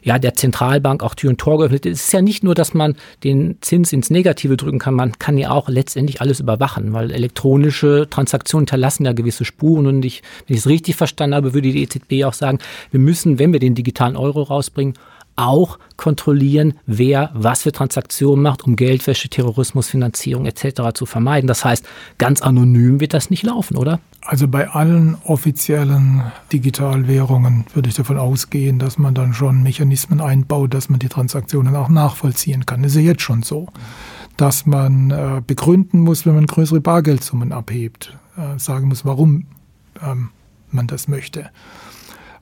ja, 0.03 0.19
der 0.19 0.33
Zentralbank 0.33 1.03
auch 1.03 1.15
Tür 1.15 1.29
und 1.29 1.39
Tor 1.39 1.59
geöffnet. 1.59 1.85
Es 1.85 2.05
ist 2.05 2.13
ja 2.13 2.21
nicht 2.21 2.43
nur, 2.43 2.55
dass 2.55 2.73
man 2.73 2.95
den 3.23 3.57
Zins 3.61 3.93
ins 3.93 4.09
Negative 4.09 4.57
drücken 4.57 4.79
kann, 4.79 4.93
man 4.93 5.17
kann 5.19 5.37
ja 5.37 5.51
auch 5.51 5.69
letztendlich 5.69 6.21
alles 6.21 6.39
überwachen, 6.39 6.93
weil 6.93 7.11
elektronische 7.11 8.07
Transaktionen 8.09 8.65
hinterlassen 8.65 9.05
ja 9.05 9.13
gewisse 9.13 9.45
Spuren 9.45 9.87
und 9.87 10.03
ich, 10.03 10.23
wenn 10.47 10.55
ich 10.55 10.61
es 10.61 10.67
richtig 10.67 10.95
verstanden 10.95 11.35
habe, 11.35 11.53
würde 11.53 11.71
die 11.71 11.83
EZB 11.83 12.25
auch 12.25 12.33
sagen, 12.33 12.59
wir 12.91 12.99
müssen, 12.99 13.39
wenn 13.39 13.53
wir 13.53 13.59
den 13.59 13.75
digitalen 13.75 14.15
Euro 14.15 14.41
rausbringen, 14.43 14.95
auch 15.35 15.79
kontrollieren, 15.97 16.73
wer 16.85 17.31
was 17.33 17.63
für 17.63 17.71
Transaktionen 17.71 18.43
macht, 18.43 18.63
um 18.63 18.75
Geldwäsche, 18.75 19.29
Terrorismus, 19.29 19.89
Finanzierung 19.89 20.45
etc. 20.45 20.93
zu 20.93 21.05
vermeiden. 21.05 21.47
Das 21.47 21.65
heißt, 21.65 21.85
ganz 22.17 22.41
anonym 22.41 22.99
wird 22.99 23.13
das 23.13 23.29
nicht 23.29 23.43
laufen, 23.43 23.77
oder? 23.77 23.99
Also 24.23 24.47
bei 24.47 24.69
allen 24.69 25.17
offiziellen 25.25 26.23
Digitalwährungen 26.53 27.65
würde 27.73 27.89
ich 27.89 27.95
davon 27.95 28.17
ausgehen, 28.17 28.77
dass 28.77 28.97
man 28.97 29.15
dann 29.15 29.33
schon 29.33 29.63
Mechanismen 29.63 30.21
einbaut, 30.21 30.73
dass 30.73 30.89
man 30.89 30.99
die 30.99 31.09
Transaktionen 31.09 31.75
auch 31.75 31.89
nachvollziehen 31.89 32.65
kann. 32.65 32.83
Das 32.83 32.91
ist 32.91 32.97
ja 32.97 33.03
jetzt 33.03 33.23
schon 33.23 33.41
so, 33.41 33.67
dass 34.37 34.65
man 34.65 35.11
äh, 35.11 35.41
begründen 35.45 36.01
muss, 36.01 36.25
wenn 36.25 36.35
man 36.35 36.45
größere 36.45 36.81
Bargeldsummen 36.81 37.51
abhebt, 37.51 38.15
äh, 38.37 38.59
sagen 38.59 38.89
muss, 38.89 39.05
warum 39.05 39.45
ähm, 40.01 40.29
man 40.71 40.87
das 40.87 41.07
möchte. 41.07 41.49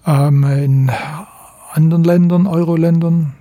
Ähm, 0.05 0.43
in 0.43 0.91
anderen 1.79 2.03
Ländern, 2.03 2.45
Euro-Ländern, 2.45 3.33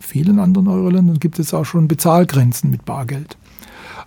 vielen 0.00 0.38
anderen 0.38 0.68
Euro-Ländern 0.68 1.20
gibt 1.20 1.38
es 1.38 1.52
auch 1.52 1.64
schon 1.64 1.88
Bezahlgrenzen 1.88 2.70
mit 2.70 2.84
Bargeld. 2.86 3.36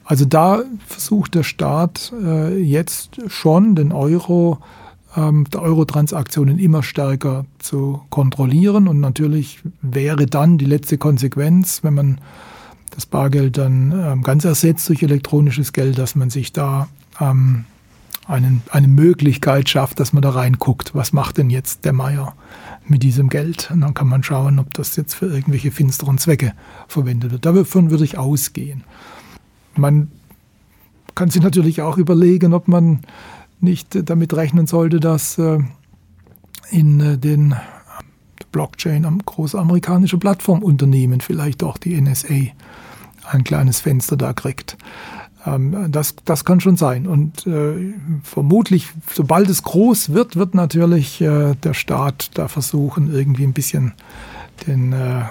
Also 0.05 0.25
da 0.25 0.63
versucht 0.87 1.35
der 1.35 1.43
Staat 1.43 2.13
äh, 2.23 2.57
jetzt 2.57 3.19
schon 3.27 3.75
den 3.75 3.91
Euro, 3.91 4.57
ähm, 5.15 5.45
der 5.53 5.61
Euro-Transaktionen 5.61 6.57
immer 6.57 6.81
stärker 6.81 7.45
zu 7.59 8.01
kontrollieren. 8.09 8.87
Und 8.87 9.01
natürlich 9.01 9.59
wäre 9.81 10.25
dann 10.25 10.57
die 10.57 10.65
letzte 10.65 10.97
Konsequenz, 10.97 11.83
wenn 11.83 11.93
man 11.93 12.17
das 12.91 13.05
Bargeld 13.05 13.57
dann 13.57 13.91
ähm, 13.91 14.23
ganz 14.23 14.45
ersetzt 14.45 14.89
durch 14.89 15.03
elektronisches 15.03 15.73
Geld, 15.73 15.99
dass 15.99 16.15
man 16.15 16.29
sich 16.29 16.53
da 16.53 16.87
ähm, 17.19 17.65
einen, 18.27 18.61
eine 18.71 18.87
Möglichkeit 18.87 19.69
schafft, 19.69 19.99
dass 19.99 20.13
man 20.13 20.21
da 20.21 20.31
reinguckt. 20.31 20.93
Was 20.95 21.13
macht 21.13 21.37
denn 21.37 21.49
jetzt 21.49 21.85
der 21.85 21.93
Meier 21.93 22.33
mit 22.87 23.03
diesem 23.03 23.29
Geld? 23.29 23.69
Und 23.71 23.81
dann 23.81 23.93
kann 23.93 24.07
man 24.07 24.23
schauen, 24.23 24.59
ob 24.59 24.73
das 24.73 24.95
jetzt 24.95 25.13
für 25.13 25.27
irgendwelche 25.27 25.71
finsteren 25.71 26.17
Zwecke 26.17 26.53
verwendet 26.87 27.31
wird. 27.31 27.45
Davon 27.45 27.91
würde 27.91 28.03
ich 28.03 28.17
ausgehen. 28.17 28.83
Man 29.75 30.11
kann 31.15 31.29
sich 31.29 31.41
natürlich 31.41 31.81
auch 31.81 31.97
überlegen, 31.97 32.53
ob 32.53 32.67
man 32.67 32.99
nicht 33.59 34.09
damit 34.09 34.33
rechnen 34.33 34.67
sollte, 34.67 34.99
dass 34.99 35.37
äh, 35.37 35.59
in 36.69 36.99
äh, 36.99 37.17
den 37.17 37.55
Blockchain 38.51 39.05
am 39.05 39.19
große 39.19 39.57
amerikanische 39.57 40.17
Plattformunternehmen 40.17 41.21
vielleicht 41.21 41.63
auch 41.63 41.77
die 41.77 41.99
NSA 41.99 42.51
ein 43.29 43.43
kleines 43.43 43.81
Fenster 43.81 44.15
da 44.15 44.33
kriegt. 44.33 44.77
Ähm, 45.45 45.91
das, 45.91 46.15
das 46.25 46.45
kann 46.45 46.59
schon 46.59 46.77
sein. 46.77 47.07
Und 47.07 47.45
äh, 47.47 47.93
vermutlich, 48.23 48.89
sobald 49.13 49.49
es 49.49 49.63
groß 49.63 50.13
wird, 50.13 50.35
wird 50.35 50.55
natürlich 50.55 51.21
äh, 51.21 51.55
der 51.55 51.73
Staat 51.73 52.31
da 52.35 52.47
versuchen, 52.47 53.13
irgendwie 53.13 53.43
ein 53.43 53.53
bisschen 53.53 53.93
den, 54.65 54.93
äh, 54.93 55.23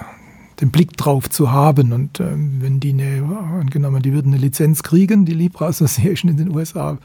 den 0.61 0.71
Blick 0.71 0.95
drauf 0.97 1.29
zu 1.29 1.51
haben. 1.51 1.91
Und 1.91 2.19
äh, 2.19 2.25
wenn 2.31 2.79
die 2.79 2.93
eine, 2.93 3.23
angenommen, 3.59 4.01
die 4.01 4.13
würden 4.13 4.33
eine 4.33 4.41
Lizenz 4.41 4.83
kriegen, 4.83 5.25
die 5.25 5.33
Libra 5.33 5.67
Association 5.67 6.31
in 6.31 6.37
den 6.37 6.55
USA, 6.55 6.97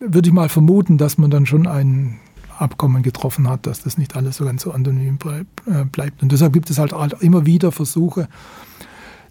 würde 0.00 0.28
ich 0.28 0.34
mal 0.34 0.48
vermuten, 0.48 0.96
dass 0.96 1.18
man 1.18 1.30
dann 1.30 1.46
schon 1.46 1.66
ein 1.66 2.18
Abkommen 2.58 3.02
getroffen 3.02 3.48
hat, 3.48 3.66
dass 3.66 3.82
das 3.82 3.96
nicht 3.96 4.16
alles 4.16 4.36
so 4.36 4.44
ganz 4.44 4.62
so 4.62 4.72
anonym 4.72 5.18
äh, 5.24 5.84
bleibt. 5.84 6.22
Und 6.22 6.32
deshalb 6.32 6.52
gibt 6.52 6.68
es 6.70 6.78
halt 6.78 6.92
immer 7.20 7.46
wieder 7.46 7.72
Versuche, 7.72 8.28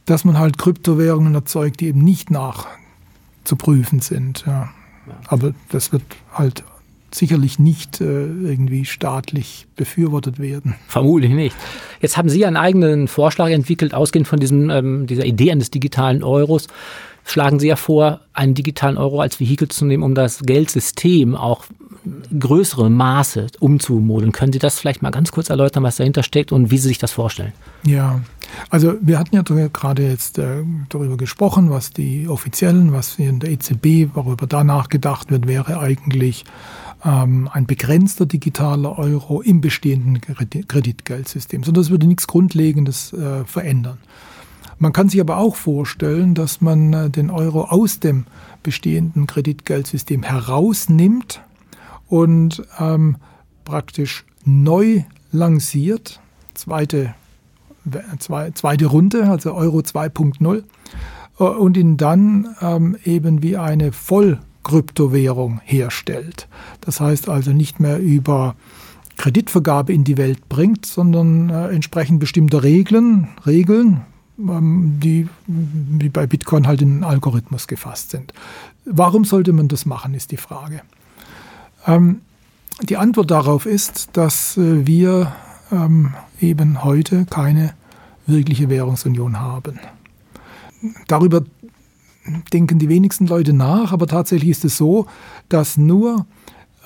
dass 0.05 0.25
man 0.25 0.39
halt 0.39 0.57
Kryptowährungen 0.57 1.35
erzeugt, 1.35 1.79
die 1.79 1.87
eben 1.87 2.03
nicht 2.03 2.31
nach 2.31 2.67
zu 3.49 3.55
prüfen 3.55 3.99
sind. 3.99 4.43
Ja. 4.45 4.69
Aber 5.27 5.53
das 5.71 5.91
wird 5.91 6.03
halt 6.31 6.63
sicherlich 7.11 7.57
nicht 7.57 7.99
äh, 7.99 8.05
irgendwie 8.05 8.85
staatlich 8.85 9.65
befürwortet 9.75 10.37
werden. 10.37 10.75
Vermutlich 10.87 11.31
nicht. 11.31 11.55
Jetzt 11.99 12.17
haben 12.17 12.29
Sie 12.29 12.45
einen 12.45 12.57
eigenen 12.57 13.07
Vorschlag 13.07 13.49
entwickelt, 13.49 13.95
ausgehend 13.95 14.27
von 14.27 14.39
diesem, 14.39 14.69
ähm, 14.69 15.07
dieser 15.07 15.25
Idee 15.25 15.51
eines 15.51 15.71
digitalen 15.71 16.23
Euros. 16.23 16.67
Schlagen 17.29 17.59
Sie 17.59 17.67
ja 17.67 17.75
vor, 17.75 18.21
einen 18.33 18.55
digitalen 18.55 18.97
Euro 18.97 19.21
als 19.21 19.39
Vehikel 19.39 19.67
zu 19.67 19.85
nehmen, 19.85 20.01
um 20.01 20.15
das 20.15 20.39
Geldsystem 20.41 21.35
auch 21.35 21.65
größere 22.39 22.89
Maße 22.89 23.47
umzumodeln. 23.59 24.31
Können 24.31 24.51
Sie 24.51 24.57
das 24.57 24.79
vielleicht 24.79 25.03
mal 25.03 25.11
ganz 25.11 25.31
kurz 25.31 25.51
erläutern, 25.51 25.83
was 25.83 25.97
dahinter 25.97 26.23
steckt 26.23 26.51
und 26.51 26.71
wie 26.71 26.79
Sie 26.79 26.87
sich 26.87 26.97
das 26.97 27.11
vorstellen? 27.11 27.53
Ja, 27.83 28.21
also 28.71 28.95
wir 28.99 29.19
hatten 29.19 29.35
ja 29.35 29.43
gerade 29.43 30.07
jetzt 30.07 30.39
äh, 30.39 30.63
darüber 30.89 31.17
gesprochen, 31.17 31.69
was 31.69 31.91
die 31.91 32.27
offiziellen, 32.27 32.93
was 32.93 33.19
in 33.19 33.39
der 33.39 33.51
EZB, 33.51 34.15
worüber 34.15 34.47
da 34.47 34.63
nachgedacht 34.63 35.29
wird, 35.29 35.47
wäre 35.47 35.79
eigentlich 35.79 36.45
ähm, 37.05 37.47
ein 37.53 37.67
begrenzter 37.67 38.25
digitaler 38.25 38.97
Euro 38.97 39.41
im 39.41 39.61
bestehenden 39.61 40.19
Kreditgeldsystem. 40.19 41.63
So, 41.63 41.71
das 41.71 41.91
würde 41.91 42.07
nichts 42.07 42.25
Grundlegendes 42.25 43.13
äh, 43.13 43.45
verändern. 43.45 43.99
Man 44.79 44.93
kann 44.93 45.09
sich 45.09 45.19
aber 45.19 45.37
auch 45.37 45.57
vorstellen, 45.57 46.33
dass 46.33 46.61
man 46.61 46.93
äh, 46.93 47.09
den 47.09 47.29
Euro 47.29 47.65
aus 47.65 47.99
dem 47.99 48.25
bestehenden 48.63 49.27
Kreditgeldsystem 49.27 50.23
herausnimmt 50.23 51.41
und 52.07 52.63
ähm, 52.79 53.17
praktisch 53.65 54.25
neu 54.45 55.03
lanciert, 55.31 56.21
zweite, 56.53 57.13
zwei, 58.19 58.51
zweite 58.51 58.85
Runde, 58.85 59.29
also 59.29 59.53
Euro 59.53 59.79
2.0, 59.79 60.63
äh, 61.39 61.43
und 61.43 61.75
ihn 61.75 61.97
dann 61.97 62.55
ähm, 62.61 62.97
eben 63.03 63.43
wie 63.43 63.57
eine 63.57 63.91
Vollkryptowährung 63.91 65.59
herstellt. 65.65 66.47
Das 66.79 67.01
heißt 67.01 67.27
also 67.27 67.51
nicht 67.51 67.81
mehr 67.81 67.99
über 67.99 68.55
Kreditvergabe 69.17 69.91
in 69.91 70.05
die 70.05 70.17
Welt 70.17 70.47
bringt, 70.47 70.85
sondern 70.85 71.49
äh, 71.49 71.67
entsprechend 71.67 72.21
bestimmter 72.21 72.63
Regeln, 72.63 73.27
Regeln, 73.45 74.05
die 74.39 75.27
wie 75.47 76.09
bei 76.09 76.25
Bitcoin 76.25 76.65
halt 76.65 76.81
in 76.81 76.91
einen 76.91 77.03
Algorithmus 77.03 77.67
gefasst 77.67 78.11
sind. 78.11 78.33
Warum 78.85 79.25
sollte 79.25 79.51
man 79.51 79.67
das 79.67 79.85
machen, 79.85 80.13
ist 80.13 80.31
die 80.31 80.37
Frage. 80.37 80.81
Ähm, 81.85 82.21
die 82.81 82.97
Antwort 82.97 83.31
darauf 83.31 83.65
ist, 83.65 84.09
dass 84.13 84.57
äh, 84.57 84.87
wir 84.87 85.33
ähm, 85.71 86.13
eben 86.39 86.83
heute 86.83 87.25
keine 87.25 87.73
wirkliche 88.25 88.69
Währungsunion 88.69 89.39
haben. 89.39 89.79
Darüber 91.07 91.43
denken 92.53 92.79
die 92.79 92.89
wenigsten 92.89 93.27
Leute 93.27 93.53
nach, 93.53 93.91
aber 93.91 94.07
tatsächlich 94.07 94.51
ist 94.51 94.65
es 94.65 94.77
so, 94.77 95.07
dass 95.49 95.77
nur 95.77 96.25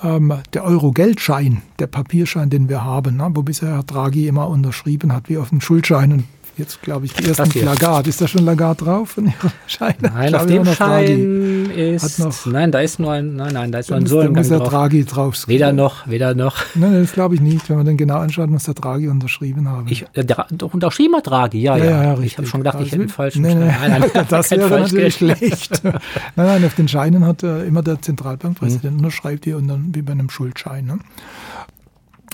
ähm, 0.02 0.32
der 0.52 0.64
Euro-Geldschein, 0.64 1.62
der 1.78 1.86
Papierschein, 1.86 2.50
den 2.50 2.68
wir 2.68 2.82
haben, 2.82 3.16
ne, 3.16 3.30
wo 3.34 3.42
bisher 3.42 3.68
Herr 3.68 3.82
Draghi 3.82 4.26
immer 4.26 4.48
unterschrieben 4.48 5.12
hat, 5.12 5.28
wie 5.28 5.38
auf 5.38 5.50
dem 5.50 5.60
Schuldschein 5.60 6.12
und 6.12 6.24
jetzt 6.56 6.82
glaube 6.82 7.06
ich 7.06 7.12
die 7.14 7.24
ersten 7.26 7.64
Lagarde. 7.64 8.10
Ist 8.10 8.20
da 8.20 8.28
schon 8.28 8.44
Lagarde 8.44 8.84
drauf 8.84 9.10
von 9.10 9.26
Ihrer 9.26 9.52
Scheine? 9.66 9.96
Nein, 10.00 10.34
auf 10.34 10.46
dem 10.46 10.64
Schein 10.66 11.70
ist, 11.70 12.18
noch, 12.18 12.46
nein, 12.46 12.72
da 12.72 12.80
ist 12.80 12.98
nur 12.98 13.12
ein, 13.12 13.36
nein, 13.36 13.52
nein, 13.52 13.72
da 13.72 13.78
ist 13.78 13.90
nur 13.90 13.98
ein 13.98 14.06
Sohlengang 14.06 14.42
muss 14.42 14.48
der. 14.48 14.60
Draghi 14.60 15.04
drauf. 15.04 15.46
Weder 15.46 15.72
noch, 15.72 16.06
weder 16.06 16.34
noch. 16.34 16.56
Nein, 16.74 17.00
das 17.00 17.12
glaube 17.12 17.34
ich 17.34 17.40
nicht. 17.40 17.68
Wenn 17.68 17.76
man 17.76 17.86
den 17.86 17.96
genau 17.96 18.18
anschaut, 18.18 18.50
muss 18.50 18.64
der 18.64 18.74
Draghi 18.74 19.08
unterschrieben 19.08 19.68
haben. 19.68 19.86
Ich, 19.88 20.04
äh, 20.14 20.24
doch 20.24 20.74
unterschrieben 20.74 21.16
hat 21.16 21.26
Draghi, 21.26 21.60
ja, 21.60 21.76
ja. 21.76 21.84
ja, 21.84 22.02
ja 22.14 22.18
ich 22.20 22.36
habe 22.38 22.46
schon 22.46 22.60
gedacht, 22.60 22.78
ich 22.80 22.92
hätte 22.92 23.02
einen 23.02 23.08
falschen 23.08 23.42
nee, 23.42 23.54
nee, 23.54 23.66
nein, 23.66 24.04
nein, 24.12 24.26
Das 24.28 24.50
wäre 24.50 24.80
natürlich 24.80 25.14
schlecht. 25.14 25.82
nein, 25.84 26.00
nein, 26.36 26.64
auf 26.64 26.74
den 26.74 26.88
Scheinen 26.88 27.26
hat 27.26 27.42
äh, 27.42 27.64
immer 27.64 27.82
der 27.82 28.00
Zentralbankpräsident 28.00 28.92
mhm. 28.92 28.98
unterschreibt 28.98 29.44
die 29.44 29.54
und 29.54 29.68
dann 29.68 29.94
wie 29.94 30.02
bei 30.02 30.12
einem 30.12 30.30
Schuldschein. 30.30 30.86
Ne? 30.86 30.98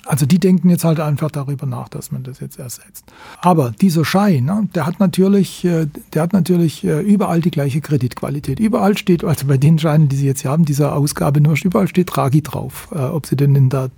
Also 0.06 0.26
die 0.26 0.38
denken 0.38 0.70
jetzt 0.70 0.84
halt 0.84 0.98
einfach 0.98 1.30
darüber 1.30 1.66
nach, 1.66 1.88
dass 1.88 2.10
man 2.10 2.22
das 2.22 2.40
jetzt 2.40 2.58
ersetzt. 2.58 3.04
Aber 3.40 3.70
dieser 3.70 4.04
Schein, 4.04 4.44
ne, 4.44 4.68
der 4.74 4.86
hat 4.86 4.98
natürlich, 4.98 5.64
äh, 5.64 5.86
der 6.14 6.22
hat 6.22 6.32
natürlich 6.32 6.84
äh, 6.84 7.00
überall 7.00 7.40
die 7.40 7.50
gleiche 7.50 7.80
Kreditqualität. 7.80 8.60
Überall 8.60 8.96
steht, 8.96 9.24
also 9.24 9.46
bei 9.46 9.58
den 9.58 9.78
Scheinen, 9.78 10.08
die 10.08 10.16
Sie 10.16 10.26
jetzt 10.26 10.42
hier 10.42 10.50
haben, 10.50 10.64
dieser 10.64 10.96
Ausgabe 10.96 11.40
nur, 11.40 11.56
überall 11.62 11.88
steht 11.88 12.14
Draghi 12.14 12.42
drauf. 12.42 12.88
Äh, 12.92 12.98
ob 12.98 13.26
Sie 13.26 13.36
den 13.36 13.54
in 13.54 13.68
der 13.68 13.90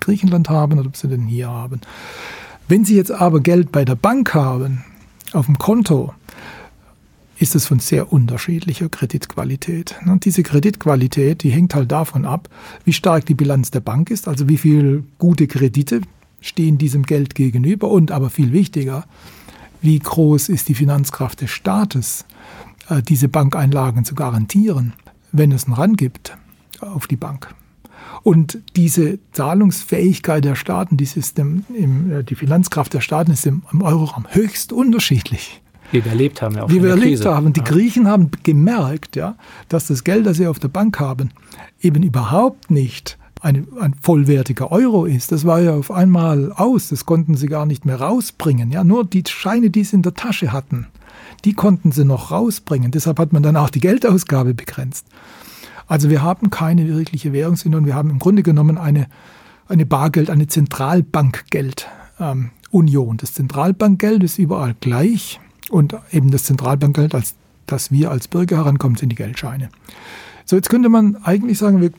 Griechenland 0.00 0.48
haben 0.48 0.78
oder 0.78 0.88
ob 0.88 0.96
Sie 0.96 1.08
den 1.08 1.26
hier 1.26 1.48
haben. 1.48 1.80
Wenn 2.68 2.84
Sie 2.84 2.96
jetzt 2.96 3.12
aber 3.12 3.40
Geld 3.40 3.72
bei 3.72 3.84
der 3.84 3.96
Bank 3.96 4.34
haben, 4.34 4.84
auf 5.32 5.46
dem 5.46 5.58
Konto, 5.58 6.14
ist 7.42 7.56
es 7.56 7.66
von 7.66 7.80
sehr 7.80 8.12
unterschiedlicher 8.12 8.88
Kreditqualität. 8.88 9.96
Und 10.06 10.24
diese 10.24 10.44
Kreditqualität, 10.44 11.42
die 11.42 11.50
hängt 11.50 11.74
halt 11.74 11.90
davon 11.90 12.24
ab, 12.24 12.48
wie 12.84 12.92
stark 12.92 13.26
die 13.26 13.34
Bilanz 13.34 13.72
der 13.72 13.80
Bank 13.80 14.10
ist, 14.10 14.28
also 14.28 14.48
wie 14.48 14.56
viele 14.56 15.02
gute 15.18 15.48
Kredite 15.48 16.02
stehen 16.40 16.78
diesem 16.78 17.02
Geld 17.02 17.34
gegenüber 17.34 17.90
und 17.90 18.12
aber 18.12 18.30
viel 18.30 18.52
wichtiger, 18.52 19.04
wie 19.80 19.98
groß 19.98 20.48
ist 20.50 20.68
die 20.68 20.74
Finanzkraft 20.74 21.40
des 21.40 21.50
Staates, 21.50 22.24
äh, 22.88 23.02
diese 23.02 23.28
Bankeinlagen 23.28 24.04
zu 24.04 24.14
garantieren, 24.14 24.92
wenn 25.32 25.50
es 25.50 25.64
einen 25.64 25.74
Rang 25.74 25.94
gibt 25.94 26.36
auf 26.80 27.08
die 27.08 27.16
Bank. 27.16 27.54
Und 28.22 28.58
diese 28.76 29.18
Zahlungsfähigkeit 29.32 30.44
der 30.44 30.54
Staaten, 30.54 30.96
die, 30.96 31.08
im, 31.76 32.12
äh, 32.12 32.22
die 32.22 32.36
Finanzkraft 32.36 32.94
der 32.94 33.00
Staaten 33.00 33.32
ist 33.32 33.46
im, 33.46 33.62
im 33.72 33.82
Euroraum 33.82 34.26
höchst 34.30 34.72
unterschiedlich. 34.72 35.61
Wie 35.92 36.04
wir 36.04 36.12
erlebt 36.12 36.42
haben. 36.42 36.56
Ja 36.56 36.68
Wie 36.68 36.82
wir 36.82 36.90
erlebt 36.90 37.18
Krise. 37.22 37.34
haben. 37.34 37.52
Die 37.52 37.60
ja. 37.60 37.66
Griechen 37.66 38.08
haben 38.08 38.30
gemerkt, 38.42 39.16
ja, 39.16 39.36
dass 39.68 39.86
das 39.86 40.04
Geld, 40.04 40.26
das 40.26 40.38
sie 40.38 40.46
auf 40.46 40.58
der 40.58 40.68
Bank 40.68 40.98
haben, 40.98 41.30
eben 41.80 42.02
überhaupt 42.02 42.70
nicht 42.70 43.18
ein, 43.42 43.66
ein 43.80 43.94
vollwertiger 44.00 44.70
Euro 44.72 45.04
ist. 45.04 45.32
Das 45.32 45.44
war 45.44 45.60
ja 45.60 45.74
auf 45.74 45.90
einmal 45.90 46.52
aus. 46.52 46.88
Das 46.88 47.06
konnten 47.06 47.34
sie 47.34 47.48
gar 47.48 47.66
nicht 47.66 47.84
mehr 47.84 48.00
rausbringen. 48.00 48.70
Ja, 48.70 48.84
nur 48.84 49.04
die 49.04 49.24
Scheine, 49.28 49.70
die 49.70 49.84
sie 49.84 49.96
in 49.96 50.02
der 50.02 50.14
Tasche 50.14 50.52
hatten, 50.52 50.86
die 51.44 51.52
konnten 51.52 51.92
sie 51.92 52.04
noch 52.04 52.30
rausbringen. 52.30 52.90
Deshalb 52.92 53.18
hat 53.18 53.32
man 53.32 53.42
dann 53.42 53.56
auch 53.56 53.70
die 53.70 53.80
Geldausgabe 53.80 54.54
begrenzt. 54.54 55.06
Also 55.88 56.08
wir 56.08 56.22
haben 56.22 56.50
keine 56.50 56.86
wirkliche 56.88 57.32
Währungsunion. 57.32 57.84
Wir 57.84 57.94
haben 57.94 58.10
im 58.10 58.18
Grunde 58.18 58.42
genommen 58.42 58.78
eine, 58.78 59.08
eine 59.68 59.84
Bargeld, 59.84 60.30
eine 60.30 60.46
Zentralbankgeldunion. 60.46 61.90
Ähm, 62.20 63.16
das 63.18 63.34
Zentralbankgeld 63.34 64.22
ist 64.22 64.38
überall 64.38 64.74
gleich. 64.80 65.40
Und 65.72 65.96
eben 66.10 66.30
das 66.30 66.44
Zentralbankgeld, 66.44 67.14
als 67.14 67.34
das 67.64 67.90
wir 67.90 68.10
als 68.10 68.28
Bürger 68.28 68.58
herankommen, 68.58 68.98
sind 68.98 69.08
die 69.08 69.16
Geldscheine. 69.16 69.70
So, 70.44 70.54
jetzt 70.54 70.68
könnte 70.68 70.90
man 70.90 71.16
eigentlich 71.24 71.56
sagen, 71.56 71.80
wir, 71.80 71.92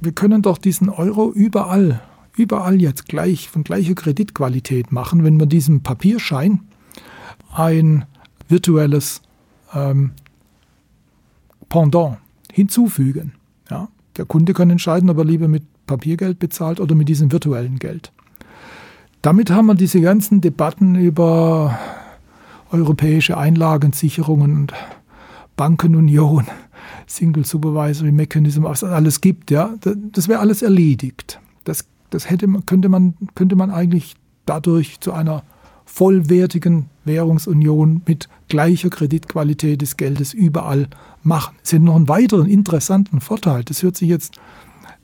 wir 0.00 0.10
können 0.10 0.42
doch 0.42 0.58
diesen 0.58 0.88
Euro 0.88 1.30
überall, 1.30 2.00
überall 2.36 2.80
jetzt 2.80 3.06
gleich 3.06 3.50
von 3.50 3.62
gleicher 3.62 3.94
Kreditqualität 3.94 4.90
machen, 4.90 5.22
wenn 5.22 5.38
wir 5.38 5.46
diesem 5.46 5.84
Papierschein 5.84 6.62
ein 7.54 8.04
virtuelles 8.48 9.22
ähm, 9.72 10.10
Pendant 11.68 12.16
hinzufügen. 12.52 13.34
Ja? 13.70 13.86
Der 14.16 14.24
Kunde 14.24 14.54
kann 14.54 14.70
entscheiden, 14.70 15.08
ob 15.08 15.18
er 15.18 15.24
lieber 15.24 15.46
mit 15.46 15.62
Papiergeld 15.86 16.40
bezahlt 16.40 16.80
oder 16.80 16.96
mit 16.96 17.08
diesem 17.08 17.30
virtuellen 17.30 17.78
Geld. 17.78 18.10
Damit 19.22 19.52
haben 19.52 19.66
wir 19.66 19.76
diese 19.76 20.00
ganzen 20.00 20.40
Debatten 20.40 20.96
über 20.96 21.78
europäische 22.72 23.36
Einlagensicherungen 23.36 24.54
und 24.54 24.74
Bankenunion, 25.56 26.46
Single 27.06 27.44
Supervisory 27.44 28.12
Mechanism, 28.12 28.62
was 28.64 28.82
es 28.82 28.90
alles 28.90 29.20
gibt, 29.20 29.50
ja, 29.50 29.74
das 30.12 30.28
wäre 30.28 30.40
alles 30.40 30.62
erledigt. 30.62 31.40
Das, 31.64 31.86
das 32.10 32.30
hätte, 32.30 32.46
könnte, 32.66 32.88
man, 32.88 33.14
könnte 33.34 33.56
man 33.56 33.70
eigentlich 33.70 34.14
dadurch 34.46 35.00
zu 35.00 35.12
einer 35.12 35.42
vollwertigen 35.84 36.86
Währungsunion 37.04 38.02
mit 38.06 38.28
gleicher 38.48 38.90
Kreditqualität 38.90 39.82
des 39.82 39.96
Geldes 39.96 40.34
überall 40.34 40.88
machen. 41.22 41.56
Es 41.64 41.72
hat 41.72 41.80
noch 41.80 41.96
einen 41.96 42.08
weiteren 42.08 42.46
interessanten 42.46 43.20
Vorteil. 43.20 43.64
Das 43.64 43.82
hört 43.82 43.96
sich 43.96 44.08
jetzt 44.08 44.38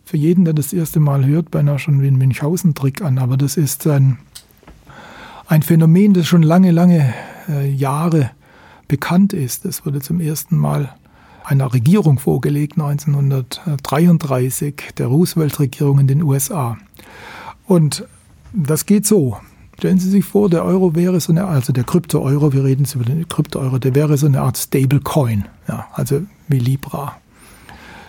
für 0.04 0.18
jeden, 0.18 0.44
der 0.44 0.54
das 0.54 0.72
erste 0.72 1.00
Mal 1.00 1.24
hört, 1.24 1.50
beinahe 1.50 1.78
schon 1.78 2.02
wie 2.02 2.08
ein 2.08 2.18
Münchhausen-Trick 2.18 3.02
an, 3.02 3.18
aber 3.18 3.36
das 3.38 3.56
ist 3.56 3.86
ein, 3.86 4.18
ein 5.46 5.62
Phänomen, 5.62 6.12
das 6.12 6.26
schon 6.26 6.42
lange, 6.42 6.70
lange 6.70 7.14
äh, 7.48 7.70
Jahre 7.70 8.30
bekannt 8.88 9.32
ist. 9.32 9.64
Es 9.64 9.86
wurde 9.86 10.00
zum 10.00 10.20
ersten 10.20 10.56
Mal 10.56 10.94
einer 11.44 11.72
Regierung 11.72 12.18
vorgelegt, 12.18 12.78
1933, 12.78 14.94
der 14.96 15.06
Roosevelt-Regierung 15.06 16.00
in 16.00 16.06
den 16.06 16.22
USA. 16.22 16.78
Und 17.66 18.06
das 18.52 18.86
geht 18.86 19.06
so. 19.06 19.38
Stellen 19.78 19.98
Sie 19.98 20.08
sich 20.08 20.24
vor, 20.24 20.48
der 20.48 20.64
Euro 20.64 20.94
wäre 20.94 21.20
so 21.20 21.32
eine, 21.32 21.46
also 21.46 21.72
der 21.72 21.84
Krypto-Euro, 21.84 22.52
wir 22.52 22.64
reden 22.64 22.84
jetzt 22.84 22.94
über 22.94 23.04
den 23.04 23.28
Krypto-Euro, 23.28 23.78
der 23.78 23.94
wäre 23.94 24.16
so 24.16 24.26
eine 24.26 24.40
Art 24.40 24.56
Stablecoin, 24.56 25.46
ja, 25.68 25.86
also 25.92 26.22
wie 26.48 26.60
Libra. 26.60 27.16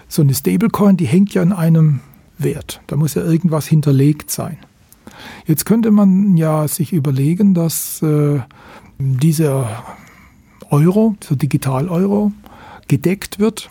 So 0.07 0.21
eine 0.21 0.35
Stablecoin, 0.35 0.95
die 0.95 1.07
hängt 1.07 1.33
ja 1.33 1.41
an 1.41 1.51
einem 1.51 2.01
Wert. 2.37 2.81
Da 2.87 2.95
muss 2.95 3.15
ja 3.15 3.23
irgendwas 3.23 3.65
hinterlegt 3.65 4.29
sein. 4.29 4.57
Jetzt 5.45 5.65
könnte 5.65 5.91
man 5.91 6.37
ja 6.37 6.67
sich 6.67 6.93
überlegen, 6.93 7.53
dass 7.53 8.01
äh, 8.01 8.39
dieser 8.97 9.83
Euro, 10.69 11.15
dieser 11.21 11.35
Digital-Euro, 11.35 12.31
gedeckt 12.87 13.39
wird 13.39 13.69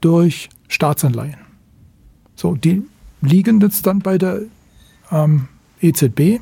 durch 0.00 0.48
Staatsanleihen. 0.68 1.36
So, 2.34 2.54
die 2.54 2.82
liegen 3.20 3.60
jetzt 3.60 3.86
dann 3.86 4.00
bei 4.00 4.18
der 4.18 4.42
ähm, 5.10 5.48
EZB. 5.80 6.40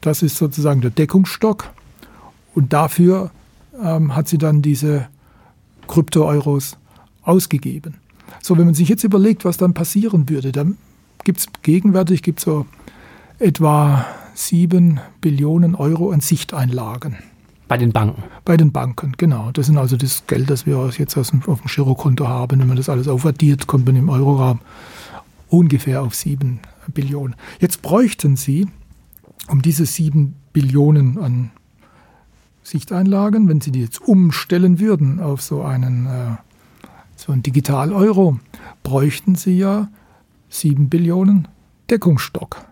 Das 0.00 0.22
ist 0.22 0.36
sozusagen 0.36 0.80
der 0.80 0.90
Deckungsstock. 0.90 1.72
Und 2.54 2.72
dafür 2.72 3.30
ähm, 3.80 4.14
hat 4.14 4.28
sie 4.28 4.38
dann 4.38 4.62
diese 4.62 5.08
Krypto-Euros 5.88 6.76
ausgegeben. 7.22 7.94
So, 8.42 8.56
wenn 8.58 8.66
man 8.66 8.74
sich 8.74 8.88
jetzt 8.88 9.04
überlegt, 9.04 9.44
was 9.44 9.56
dann 9.56 9.74
passieren 9.74 10.28
würde, 10.28 10.52
dann 10.52 10.76
gibt 11.24 11.40
es 11.40 11.46
gegenwärtig 11.62 12.22
gibt's 12.22 12.44
so 12.44 12.66
etwa 13.38 14.06
7 14.34 15.00
Billionen 15.20 15.74
Euro 15.74 16.10
an 16.10 16.20
Sichteinlagen. 16.20 17.18
Bei 17.66 17.78
den 17.78 17.92
Banken. 17.92 18.22
Bei 18.44 18.56
den 18.56 18.72
Banken, 18.72 19.14
genau. 19.16 19.50
Das 19.52 19.66
sind 19.66 19.78
also 19.78 19.96
das 19.96 20.26
Geld, 20.26 20.50
das 20.50 20.66
wir 20.66 20.90
jetzt 20.98 21.16
auf 21.16 21.30
dem 21.30 21.40
Girokonto 21.40 22.28
haben. 22.28 22.60
Wenn 22.60 22.68
man 22.68 22.76
das 22.76 22.88
alles 22.88 23.08
aufaddiert, 23.08 23.66
kommt 23.66 23.86
man 23.86 23.96
im 23.96 24.08
Euroraum 24.08 24.60
ungefähr 25.48 26.02
auf 26.02 26.14
7 26.14 26.60
Billionen. 26.92 27.36
Jetzt 27.60 27.80
bräuchten 27.80 28.36
Sie, 28.36 28.66
um 29.48 29.62
diese 29.62 29.86
7 29.86 30.34
Billionen 30.52 31.18
an 31.18 31.50
Sichteinlagen, 32.62 33.48
wenn 33.48 33.60
Sie 33.60 33.72
die 33.72 33.80
jetzt 33.80 34.00
umstellen 34.00 34.78
würden 34.78 35.20
auf 35.20 35.42
so 35.42 35.62
einen, 35.62 36.06
äh, 36.06 36.36
so 37.16 37.32
einen 37.32 37.42
Digital-Euro, 37.42 38.38
bräuchten 38.82 39.34
Sie 39.34 39.58
ja 39.58 39.88
7 40.48 40.88
Billionen 40.88 41.48
Deckungsstock. 41.90 42.64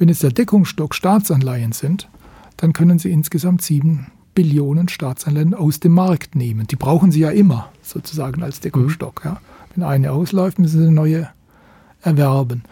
Wenn 0.00 0.08
jetzt 0.08 0.22
der 0.22 0.30
Deckungsstock 0.30 0.94
Staatsanleihen 0.94 1.72
sind, 1.72 2.08
dann 2.56 2.72
können 2.72 2.98
Sie 2.98 3.10
insgesamt 3.10 3.60
7 3.60 4.06
Billionen 4.34 4.88
Staatsanleihen 4.88 5.52
aus 5.52 5.78
dem 5.78 5.92
Markt 5.92 6.34
nehmen. 6.34 6.66
Die 6.66 6.76
brauchen 6.76 7.12
sie 7.12 7.20
ja 7.20 7.28
immer 7.28 7.70
sozusagen 7.82 8.42
als 8.42 8.60
Deckungsstock. 8.60 9.22
Mhm. 9.22 9.30
Ja. 9.30 9.40
Wenn 9.74 9.84
eine 9.84 10.12
ausläuft, 10.12 10.58
müssen 10.58 10.78
sie 10.78 10.86
eine 10.86 10.94
neue 10.94 11.28
erwerben. 12.00 12.62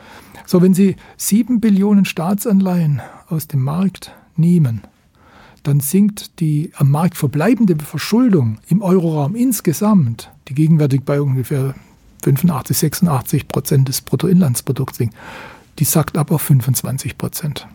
So, 0.46 0.62
wenn 0.62 0.72
Sie 0.72 0.96
sieben 1.18 1.60
Billionen 1.60 2.06
Staatsanleihen 2.06 3.02
aus 3.28 3.46
dem 3.46 3.62
Markt 3.62 4.10
nehmen, 4.36 4.80
dann 5.64 5.80
sinkt 5.80 6.40
die 6.40 6.72
am 6.76 6.90
Markt 6.90 7.18
verbleibende 7.18 7.76
Verschuldung 7.76 8.56
im 8.68 8.80
Euroraum 8.80 9.34
insgesamt, 9.34 10.30
die 10.48 10.54
gegenwärtig 10.54 11.02
bei 11.04 11.20
ungefähr 11.20 11.74
85, 12.22 12.78
86 12.78 13.48
Prozent 13.48 13.88
des 13.88 14.00
Bruttoinlandsprodukts 14.00 14.96
sinkt, 14.96 15.14
die 15.78 15.84
sackt 15.84 16.18
ab 16.18 16.30
auf 16.30 16.42
25 16.42 17.18
Prozent. 17.18 17.66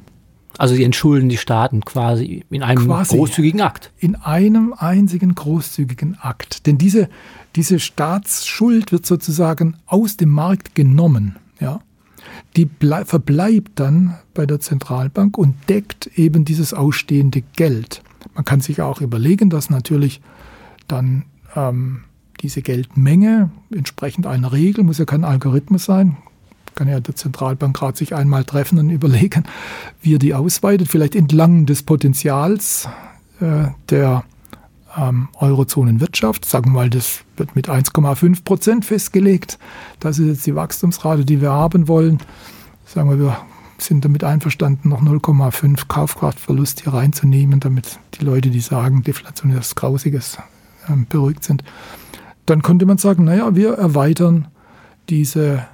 Also 0.57 0.75
sie 0.75 0.83
entschulden 0.83 1.29
die 1.29 1.37
Staaten 1.37 1.81
quasi 1.81 2.45
in 2.49 2.61
einem 2.61 2.85
quasi 2.85 3.17
großzügigen 3.17 3.61
Akt. 3.61 3.91
In 3.97 4.15
einem 4.15 4.73
einzigen 4.77 5.33
großzügigen 5.33 6.17
Akt. 6.21 6.67
Denn 6.67 6.77
diese, 6.77 7.09
diese 7.55 7.79
Staatsschuld 7.79 8.91
wird 8.91 9.05
sozusagen 9.05 9.77
aus 9.87 10.17
dem 10.17 10.29
Markt 10.29 10.75
genommen. 10.75 11.37
Ja? 11.59 11.79
Die 12.55 12.69
verbleibt 13.05 13.79
dann 13.79 14.15
bei 14.35 14.45
der 14.45 14.59
Zentralbank 14.59 15.37
und 15.37 15.55
deckt 15.69 16.07
eben 16.15 16.45
dieses 16.45 16.73
ausstehende 16.73 17.41
Geld. 17.55 18.03
Man 18.35 18.45
kann 18.45 18.61
sich 18.61 18.81
auch 18.81 19.01
überlegen, 19.01 19.49
dass 19.49 19.71
natürlich 19.71 20.21
dann 20.87 21.25
ähm, 21.55 22.01
diese 22.41 22.61
Geldmenge 22.61 23.49
entsprechend 23.73 24.27
einer 24.27 24.51
Regel, 24.51 24.83
muss 24.83 24.99
ja 24.99 25.05
kein 25.05 25.23
Algorithmus 25.23 25.85
sein, 25.85 26.17
kann 26.75 26.87
ja 26.87 26.99
der 26.99 27.15
Zentralbankrat 27.15 27.97
sich 27.97 28.15
einmal 28.15 28.43
treffen 28.43 28.79
und 28.79 28.89
überlegen, 28.91 29.43
wie 30.01 30.15
er 30.15 30.19
die 30.19 30.33
ausweitet, 30.33 30.87
vielleicht 30.87 31.15
entlang 31.15 31.65
des 31.65 31.83
Potenzials 31.83 32.87
äh, 33.39 33.65
der 33.89 34.23
ähm, 34.97 35.29
Eurozonenwirtschaft. 35.39 36.45
Sagen 36.45 36.71
wir 36.71 36.81
mal, 36.81 36.89
das 36.89 37.21
wird 37.37 37.55
mit 37.55 37.69
1,5 37.69 38.43
Prozent 38.43 38.85
festgelegt. 38.85 39.57
Das 39.99 40.19
ist 40.19 40.27
jetzt 40.27 40.45
die 40.45 40.55
Wachstumsrate, 40.55 41.25
die 41.25 41.41
wir 41.41 41.51
haben 41.51 41.87
wollen. 41.87 42.19
Sagen 42.85 43.09
wir, 43.09 43.19
wir 43.19 43.37
sind 43.77 44.05
damit 44.05 44.23
einverstanden, 44.23 44.89
noch 44.89 45.01
0,5 45.01 45.87
Kaufkraftverlust 45.87 46.83
hier 46.83 46.93
reinzunehmen, 46.93 47.59
damit 47.59 47.99
die 48.15 48.25
Leute, 48.25 48.49
die 48.49 48.59
sagen, 48.59 49.03
Deflation 49.03 49.51
ist 49.51 49.57
was 49.57 49.75
Grausiges, 49.75 50.37
ähm, 50.89 51.05
beruhigt 51.09 51.43
sind. 51.43 51.63
Dann 52.45 52.61
könnte 52.61 52.85
man 52.85 52.97
sagen, 52.97 53.23
naja, 53.23 53.55
wir 53.55 53.73
erweitern 53.73 54.47
diese, 55.09 55.65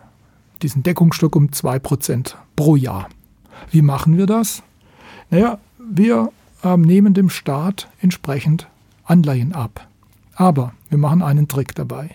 diesen 0.61 0.83
Deckungsstock 0.83 1.35
um 1.35 1.47
2% 1.47 2.35
pro 2.55 2.75
Jahr. 2.75 3.09
Wie 3.71 3.81
machen 3.81 4.17
wir 4.17 4.25
das? 4.25 4.63
Naja, 5.29 5.59
wir 5.77 6.31
ähm, 6.63 6.81
nehmen 6.81 7.13
dem 7.13 7.29
Staat 7.29 7.87
entsprechend 8.01 8.67
Anleihen 9.05 9.53
ab. 9.53 9.87
Aber 10.35 10.73
wir 10.89 10.97
machen 10.97 11.21
einen 11.21 11.47
Trick 11.47 11.75
dabei. 11.75 12.11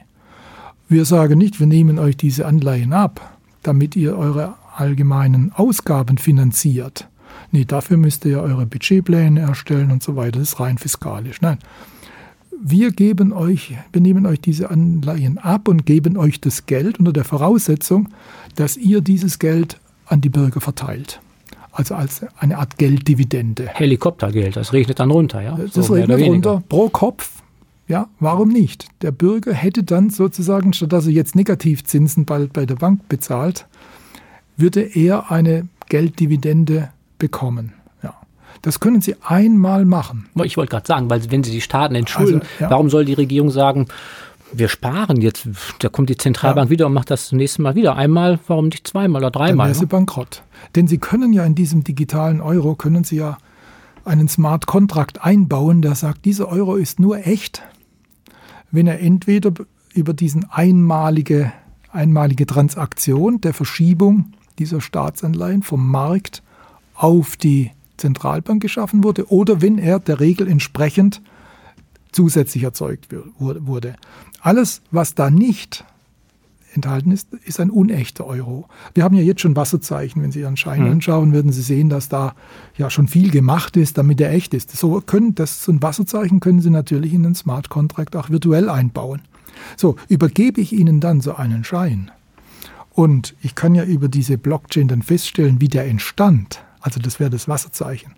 Wir 0.88 1.04
sagen 1.04 1.38
nicht, 1.38 1.60
wir 1.60 1.66
nehmen 1.66 1.98
euch 1.98 2.16
diese 2.16 2.46
Anleihen 2.46 2.92
ab, 2.92 3.38
damit 3.62 3.96
ihr 3.96 4.16
eure 4.16 4.54
allgemeinen 4.76 5.52
Ausgaben 5.52 6.18
finanziert. 6.18 7.08
Nee, 7.52 7.64
dafür 7.64 7.96
müsst 7.96 8.24
ihr 8.24 8.32
ja 8.32 8.40
eure 8.40 8.66
Budgetpläne 8.66 9.40
erstellen 9.40 9.90
und 9.90 10.02
so 10.02 10.16
weiter. 10.16 10.38
Das 10.38 10.52
ist 10.52 10.60
rein 10.60 10.78
fiskalisch. 10.78 11.40
Nein. 11.40 11.58
Wir 12.62 12.92
geben 12.92 13.32
euch, 13.32 13.74
wir 13.92 14.00
nehmen 14.00 14.26
euch 14.26 14.40
diese 14.40 14.70
Anleihen 14.70 15.38
ab 15.38 15.68
und 15.68 15.86
geben 15.86 16.16
euch 16.16 16.40
das 16.40 16.66
Geld 16.66 16.98
unter 16.98 17.12
der 17.12 17.24
Voraussetzung, 17.24 18.08
dass 18.54 18.76
ihr 18.76 19.00
dieses 19.00 19.38
Geld 19.38 19.80
an 20.06 20.20
die 20.20 20.28
Bürger 20.28 20.60
verteilt. 20.60 21.20
Also 21.72 21.94
als 21.94 22.24
eine 22.38 22.58
Art 22.58 22.78
Gelddividende. 22.78 23.68
Helikoptergeld, 23.68 24.56
das 24.56 24.72
regnet 24.72 25.00
dann 25.00 25.10
runter, 25.10 25.42
ja? 25.42 25.56
Das 25.56 25.74
so 25.74 25.94
regnet 25.94 26.20
runter 26.20 26.62
pro 26.68 26.88
Kopf. 26.88 27.42
Ja, 27.88 28.08
warum 28.20 28.48
nicht? 28.48 28.86
Der 29.02 29.10
Bürger 29.10 29.52
hätte 29.52 29.82
dann 29.82 30.08
sozusagen, 30.08 30.72
statt 30.72 30.92
dass 30.92 31.06
er 31.06 31.12
jetzt 31.12 31.34
Negativzinsen 31.34 32.24
bald 32.24 32.52
bei 32.52 32.64
der 32.64 32.76
Bank 32.76 33.08
bezahlt, 33.08 33.66
würde 34.56 34.80
er 34.80 35.30
eine 35.30 35.68
Gelddividende 35.88 36.90
bekommen. 37.18 37.72
Das 38.64 38.80
können 38.80 39.02
Sie 39.02 39.14
einmal 39.22 39.84
machen. 39.84 40.30
Ich 40.42 40.56
wollte 40.56 40.70
gerade 40.70 40.86
sagen, 40.86 41.10
weil 41.10 41.30
wenn 41.30 41.44
Sie 41.44 41.50
die 41.50 41.60
Staaten 41.60 41.94
entschulden, 41.94 42.40
also, 42.40 42.46
ja. 42.60 42.70
warum 42.70 42.88
soll 42.88 43.04
die 43.04 43.12
Regierung 43.12 43.50
sagen, 43.50 43.88
wir 44.54 44.68
sparen 44.68 45.20
jetzt, 45.20 45.46
da 45.80 45.90
kommt 45.90 46.08
die 46.08 46.16
Zentralbank 46.16 46.68
ja. 46.68 46.70
wieder 46.70 46.86
und 46.86 46.94
macht 46.94 47.10
das 47.10 47.30
nächste 47.32 47.60
Mal 47.60 47.74
wieder. 47.74 47.96
Einmal, 47.96 48.38
warum 48.46 48.68
nicht 48.68 48.88
zweimal 48.88 49.20
oder 49.20 49.30
dreimal? 49.30 49.66
Dann 49.66 49.74
wäre 49.74 49.78
sie 49.80 49.86
bankrott. 49.86 50.42
Denn 50.76 50.86
Sie 50.86 50.96
können 50.96 51.34
ja 51.34 51.44
in 51.44 51.54
diesem 51.54 51.84
digitalen 51.84 52.40
Euro, 52.40 52.74
können 52.74 53.04
Sie 53.04 53.16
ja 53.16 53.36
einen 54.06 54.28
Smart 54.28 54.64
Contract 54.64 55.22
einbauen, 55.22 55.82
der 55.82 55.94
sagt, 55.94 56.24
dieser 56.24 56.48
Euro 56.48 56.76
ist 56.76 56.98
nur 56.98 57.26
echt, 57.26 57.62
wenn 58.70 58.86
er 58.86 58.98
entweder 58.98 59.52
über 59.92 60.14
diesen 60.14 60.50
einmalige, 60.50 61.52
einmalige 61.92 62.46
Transaktion 62.46 63.42
der 63.42 63.52
Verschiebung 63.52 64.32
dieser 64.58 64.80
Staatsanleihen 64.80 65.62
vom 65.62 65.86
Markt 65.86 66.42
auf 66.94 67.36
die 67.36 67.70
Zentralbank 67.96 68.62
geschaffen 68.62 69.04
wurde 69.04 69.30
oder 69.30 69.62
wenn 69.62 69.78
er 69.78 69.98
der 69.98 70.20
Regel 70.20 70.48
entsprechend 70.48 71.22
zusätzlich 72.12 72.62
erzeugt 72.62 73.08
wurde. 73.38 73.96
Alles, 74.40 74.82
was 74.90 75.14
da 75.14 75.30
nicht 75.30 75.84
enthalten 76.74 77.12
ist, 77.12 77.32
ist 77.44 77.60
ein 77.60 77.70
unechter 77.70 78.26
Euro. 78.26 78.66
Wir 78.94 79.04
haben 79.04 79.14
ja 79.14 79.22
jetzt 79.22 79.40
schon 79.40 79.56
Wasserzeichen. 79.56 80.22
Wenn 80.22 80.32
Sie 80.32 80.40
Ihren 80.40 80.56
Schein 80.56 80.82
mhm. 80.82 80.92
anschauen, 80.92 81.32
werden 81.32 81.52
Sie 81.52 81.62
sehen, 81.62 81.88
dass 81.88 82.08
da 82.08 82.34
ja 82.76 82.90
schon 82.90 83.06
viel 83.06 83.30
gemacht 83.30 83.76
ist, 83.76 83.96
damit 83.96 84.20
er 84.20 84.32
echt 84.32 84.54
ist. 84.54 84.70
So, 84.76 85.00
können, 85.00 85.34
das, 85.34 85.64
so 85.64 85.72
ein 85.72 85.82
Wasserzeichen 85.82 86.40
können 86.40 86.60
Sie 86.60 86.70
natürlich 86.70 87.14
in 87.14 87.22
den 87.22 87.34
Smart 87.34 87.68
Contract 87.68 88.16
auch 88.16 88.30
virtuell 88.30 88.68
einbauen. 88.68 89.22
So, 89.76 89.96
übergebe 90.08 90.60
ich 90.60 90.72
Ihnen 90.72 91.00
dann 91.00 91.20
so 91.20 91.36
einen 91.36 91.62
Schein, 91.62 92.10
und 92.94 93.34
ich 93.42 93.56
kann 93.56 93.74
ja 93.74 93.84
über 93.84 94.08
diese 94.08 94.38
Blockchain 94.38 94.88
dann 94.88 95.02
feststellen, 95.02 95.60
wie 95.60 95.68
der 95.68 95.86
entstand. 95.86 96.64
Also 96.84 97.00
das 97.00 97.18
wäre 97.18 97.30
das 97.30 97.48
Wasserzeichen. 97.48 98.12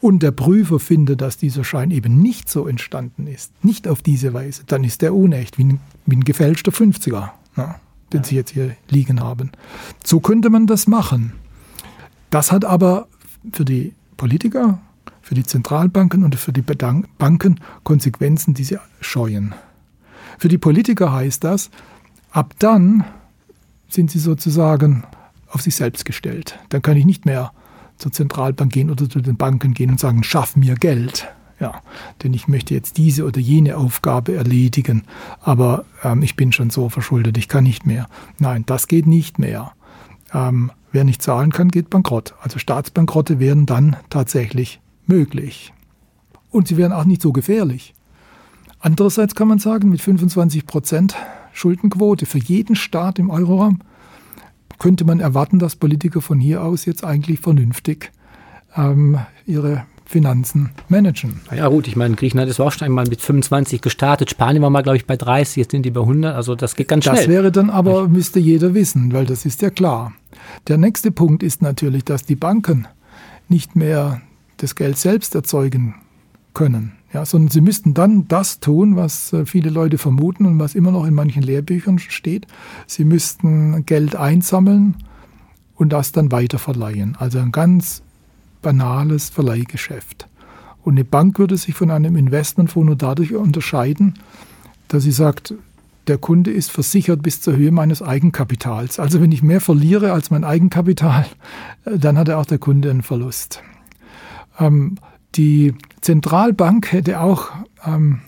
Und 0.00 0.22
der 0.22 0.30
Prüfer 0.30 0.78
findet, 0.78 1.20
dass 1.20 1.36
dieser 1.36 1.62
Schein 1.62 1.90
eben 1.90 2.22
nicht 2.22 2.48
so 2.48 2.66
entstanden 2.66 3.26
ist, 3.26 3.52
nicht 3.62 3.86
auf 3.86 4.00
diese 4.00 4.32
Weise, 4.32 4.62
dann 4.66 4.82
ist 4.82 5.02
der 5.02 5.14
unecht, 5.14 5.58
wie 5.58 5.64
ein, 5.64 5.80
wie 6.06 6.16
ein 6.16 6.24
gefälschter 6.24 6.72
50er, 6.72 7.30
ja, 7.56 7.80
den 8.12 8.22
ja. 8.22 8.24
Sie 8.24 8.34
jetzt 8.34 8.52
hier 8.52 8.74
liegen 8.88 9.20
haben. 9.20 9.50
So 10.02 10.20
könnte 10.20 10.48
man 10.48 10.66
das 10.66 10.86
machen. 10.86 11.32
Das 12.30 12.50
hat 12.50 12.64
aber 12.64 13.08
für 13.52 13.66
die 13.66 13.92
Politiker, 14.16 14.80
für 15.20 15.34
die 15.34 15.44
Zentralbanken 15.44 16.24
und 16.24 16.34
für 16.36 16.52
die 16.52 16.62
Banken 16.62 17.60
Konsequenzen, 17.84 18.54
die 18.54 18.64
sie 18.64 18.78
scheuen. 19.02 19.54
Für 20.38 20.48
die 20.48 20.58
Politiker 20.58 21.12
heißt 21.12 21.44
das, 21.44 21.70
ab 22.30 22.54
dann 22.58 23.04
sind 23.88 24.10
sie 24.10 24.18
sozusagen 24.18 25.04
auf 25.48 25.60
sich 25.60 25.74
selbst 25.74 26.06
gestellt. 26.06 26.58
Dann 26.70 26.80
kann 26.80 26.96
ich 26.96 27.04
nicht 27.04 27.26
mehr 27.26 27.52
zur 27.98 28.12
Zentralbank 28.12 28.72
gehen 28.72 28.90
oder 28.90 29.08
zu 29.08 29.20
den 29.20 29.36
Banken 29.36 29.74
gehen 29.74 29.90
und 29.90 30.00
sagen, 30.00 30.22
schaff 30.24 30.56
mir 30.56 30.74
Geld. 30.74 31.28
Ja, 31.60 31.82
denn 32.22 32.34
ich 32.34 32.46
möchte 32.46 32.72
jetzt 32.72 32.98
diese 32.98 33.24
oder 33.24 33.40
jene 33.40 33.76
Aufgabe 33.76 34.36
erledigen, 34.36 35.02
aber 35.40 35.84
ähm, 36.04 36.22
ich 36.22 36.36
bin 36.36 36.52
schon 36.52 36.70
so 36.70 36.88
verschuldet, 36.88 37.36
ich 37.36 37.48
kann 37.48 37.64
nicht 37.64 37.84
mehr. 37.84 38.06
Nein, 38.38 38.62
das 38.64 38.86
geht 38.86 39.08
nicht 39.08 39.40
mehr. 39.40 39.72
Ähm, 40.32 40.70
wer 40.92 41.02
nicht 41.02 41.20
zahlen 41.20 41.50
kann, 41.50 41.68
geht 41.68 41.90
bankrott. 41.90 42.34
Also 42.40 42.60
Staatsbankrotte 42.60 43.40
wären 43.40 43.66
dann 43.66 43.96
tatsächlich 44.08 44.80
möglich. 45.06 45.72
Und 46.50 46.68
sie 46.68 46.76
wären 46.76 46.92
auch 46.92 47.04
nicht 47.04 47.22
so 47.22 47.32
gefährlich. 47.32 47.94
Andererseits 48.78 49.34
kann 49.34 49.48
man 49.48 49.58
sagen, 49.58 49.88
mit 49.88 50.00
25 50.00 50.64
Prozent 50.64 51.16
Schuldenquote 51.52 52.26
für 52.26 52.38
jeden 52.38 52.76
Staat 52.76 53.18
im 53.18 53.30
Euroraum, 53.30 53.80
könnte 54.78 55.04
man 55.04 55.20
erwarten, 55.20 55.58
dass 55.58 55.76
Politiker 55.76 56.20
von 56.20 56.38
hier 56.38 56.62
aus 56.62 56.84
jetzt 56.84 57.04
eigentlich 57.04 57.40
vernünftig 57.40 58.12
ähm, 58.76 59.18
ihre 59.46 59.84
Finanzen 60.04 60.70
managen. 60.88 61.40
Ja 61.54 61.68
gut, 61.68 61.86
ich 61.86 61.94
meine, 61.94 62.14
Griechenland 62.14 62.50
ist 62.50 62.60
auch 62.60 62.72
schon 62.72 62.86
einmal 62.86 63.06
mit 63.06 63.20
25 63.20 63.82
gestartet. 63.82 64.30
Spanien 64.30 64.62
war 64.62 64.70
mal, 64.70 64.82
glaube 64.82 64.96
ich, 64.96 65.06
bei 65.06 65.18
30, 65.18 65.56
jetzt 65.56 65.72
sind 65.72 65.84
die 65.84 65.90
bei 65.90 66.00
100. 66.00 66.34
Also 66.34 66.54
das 66.54 66.76
geht 66.76 66.88
ganz 66.88 67.04
schnell. 67.04 67.16
Das 67.16 67.28
wäre 67.28 67.52
dann 67.52 67.68
aber, 67.68 68.08
müsste 68.08 68.38
jeder 68.38 68.72
wissen, 68.72 69.12
weil 69.12 69.26
das 69.26 69.44
ist 69.44 69.60
ja 69.60 69.68
klar. 69.68 70.14
Der 70.66 70.78
nächste 70.78 71.10
Punkt 71.10 71.42
ist 71.42 71.60
natürlich, 71.60 72.04
dass 72.04 72.24
die 72.24 72.36
Banken 72.36 72.88
nicht 73.48 73.76
mehr 73.76 74.22
das 74.56 74.74
Geld 74.74 74.96
selbst 74.96 75.34
erzeugen 75.34 75.94
können. 76.54 76.97
Ja, 77.12 77.24
sondern 77.24 77.50
sie 77.50 77.62
müssten 77.62 77.94
dann 77.94 78.28
das 78.28 78.60
tun, 78.60 78.96
was 78.96 79.32
äh, 79.32 79.46
viele 79.46 79.70
Leute 79.70 79.96
vermuten 79.96 80.44
und 80.44 80.58
was 80.58 80.74
immer 80.74 80.90
noch 80.90 81.06
in 81.06 81.14
manchen 81.14 81.42
Lehrbüchern 81.42 81.98
steht. 81.98 82.46
Sie 82.86 83.04
müssten 83.04 83.86
Geld 83.86 84.14
einsammeln 84.14 84.96
und 85.74 85.90
das 85.90 86.12
dann 86.12 86.30
weiter 86.32 86.58
verleihen. 86.58 87.16
Also 87.18 87.38
ein 87.38 87.52
ganz 87.52 88.02
banales 88.60 89.30
Verleihgeschäft. 89.30 90.28
Und 90.82 90.94
eine 90.94 91.04
Bank 91.04 91.38
würde 91.38 91.56
sich 91.56 91.74
von 91.74 91.90
einem 91.90 92.16
Investmentfonds 92.16 92.86
nur 92.86 92.96
dadurch 92.96 93.34
unterscheiden, 93.34 94.14
dass 94.88 95.02
sie 95.02 95.12
sagt, 95.12 95.54
der 96.08 96.18
Kunde 96.18 96.50
ist 96.50 96.70
versichert 96.70 97.22
bis 97.22 97.40
zur 97.40 97.56
Höhe 97.56 97.70
meines 97.70 98.02
Eigenkapitals. 98.02 98.98
Also 98.98 99.20
wenn 99.20 99.32
ich 99.32 99.42
mehr 99.42 99.60
verliere 99.60 100.12
als 100.12 100.30
mein 100.30 100.44
Eigenkapital, 100.44 101.26
äh, 101.84 101.98
dann 101.98 102.18
hat 102.18 102.28
er 102.28 102.38
auch 102.38 102.46
der 102.46 102.58
Kunde 102.58 102.90
einen 102.90 103.02
Verlust. 103.02 103.62
Ähm, 104.58 104.96
die 105.34 105.74
Zentralbank 106.00 106.92
hätte 106.92 107.20
auch 107.20 107.50
ähm, 107.84 108.20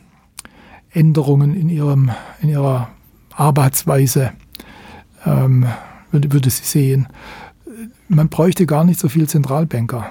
Änderungen 0.90 1.54
in, 1.54 1.68
ihrem, 1.68 2.10
in 2.40 2.48
ihrer 2.48 2.90
Arbeitsweise, 3.34 4.32
ähm, 5.24 5.66
würde, 6.10 6.32
würde 6.32 6.50
sie 6.50 6.64
sehen. 6.64 7.08
Man 8.08 8.28
bräuchte 8.28 8.66
gar 8.66 8.84
nicht 8.84 9.00
so 9.00 9.08
viel 9.08 9.28
Zentralbanker. 9.28 10.06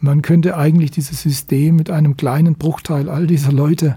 Man 0.00 0.22
könnte 0.22 0.56
eigentlich 0.56 0.90
dieses 0.90 1.22
System 1.22 1.76
mit 1.76 1.90
einem 1.90 2.16
kleinen 2.16 2.54
Bruchteil 2.54 3.08
all 3.08 3.26
dieser 3.26 3.52
Leute 3.52 3.96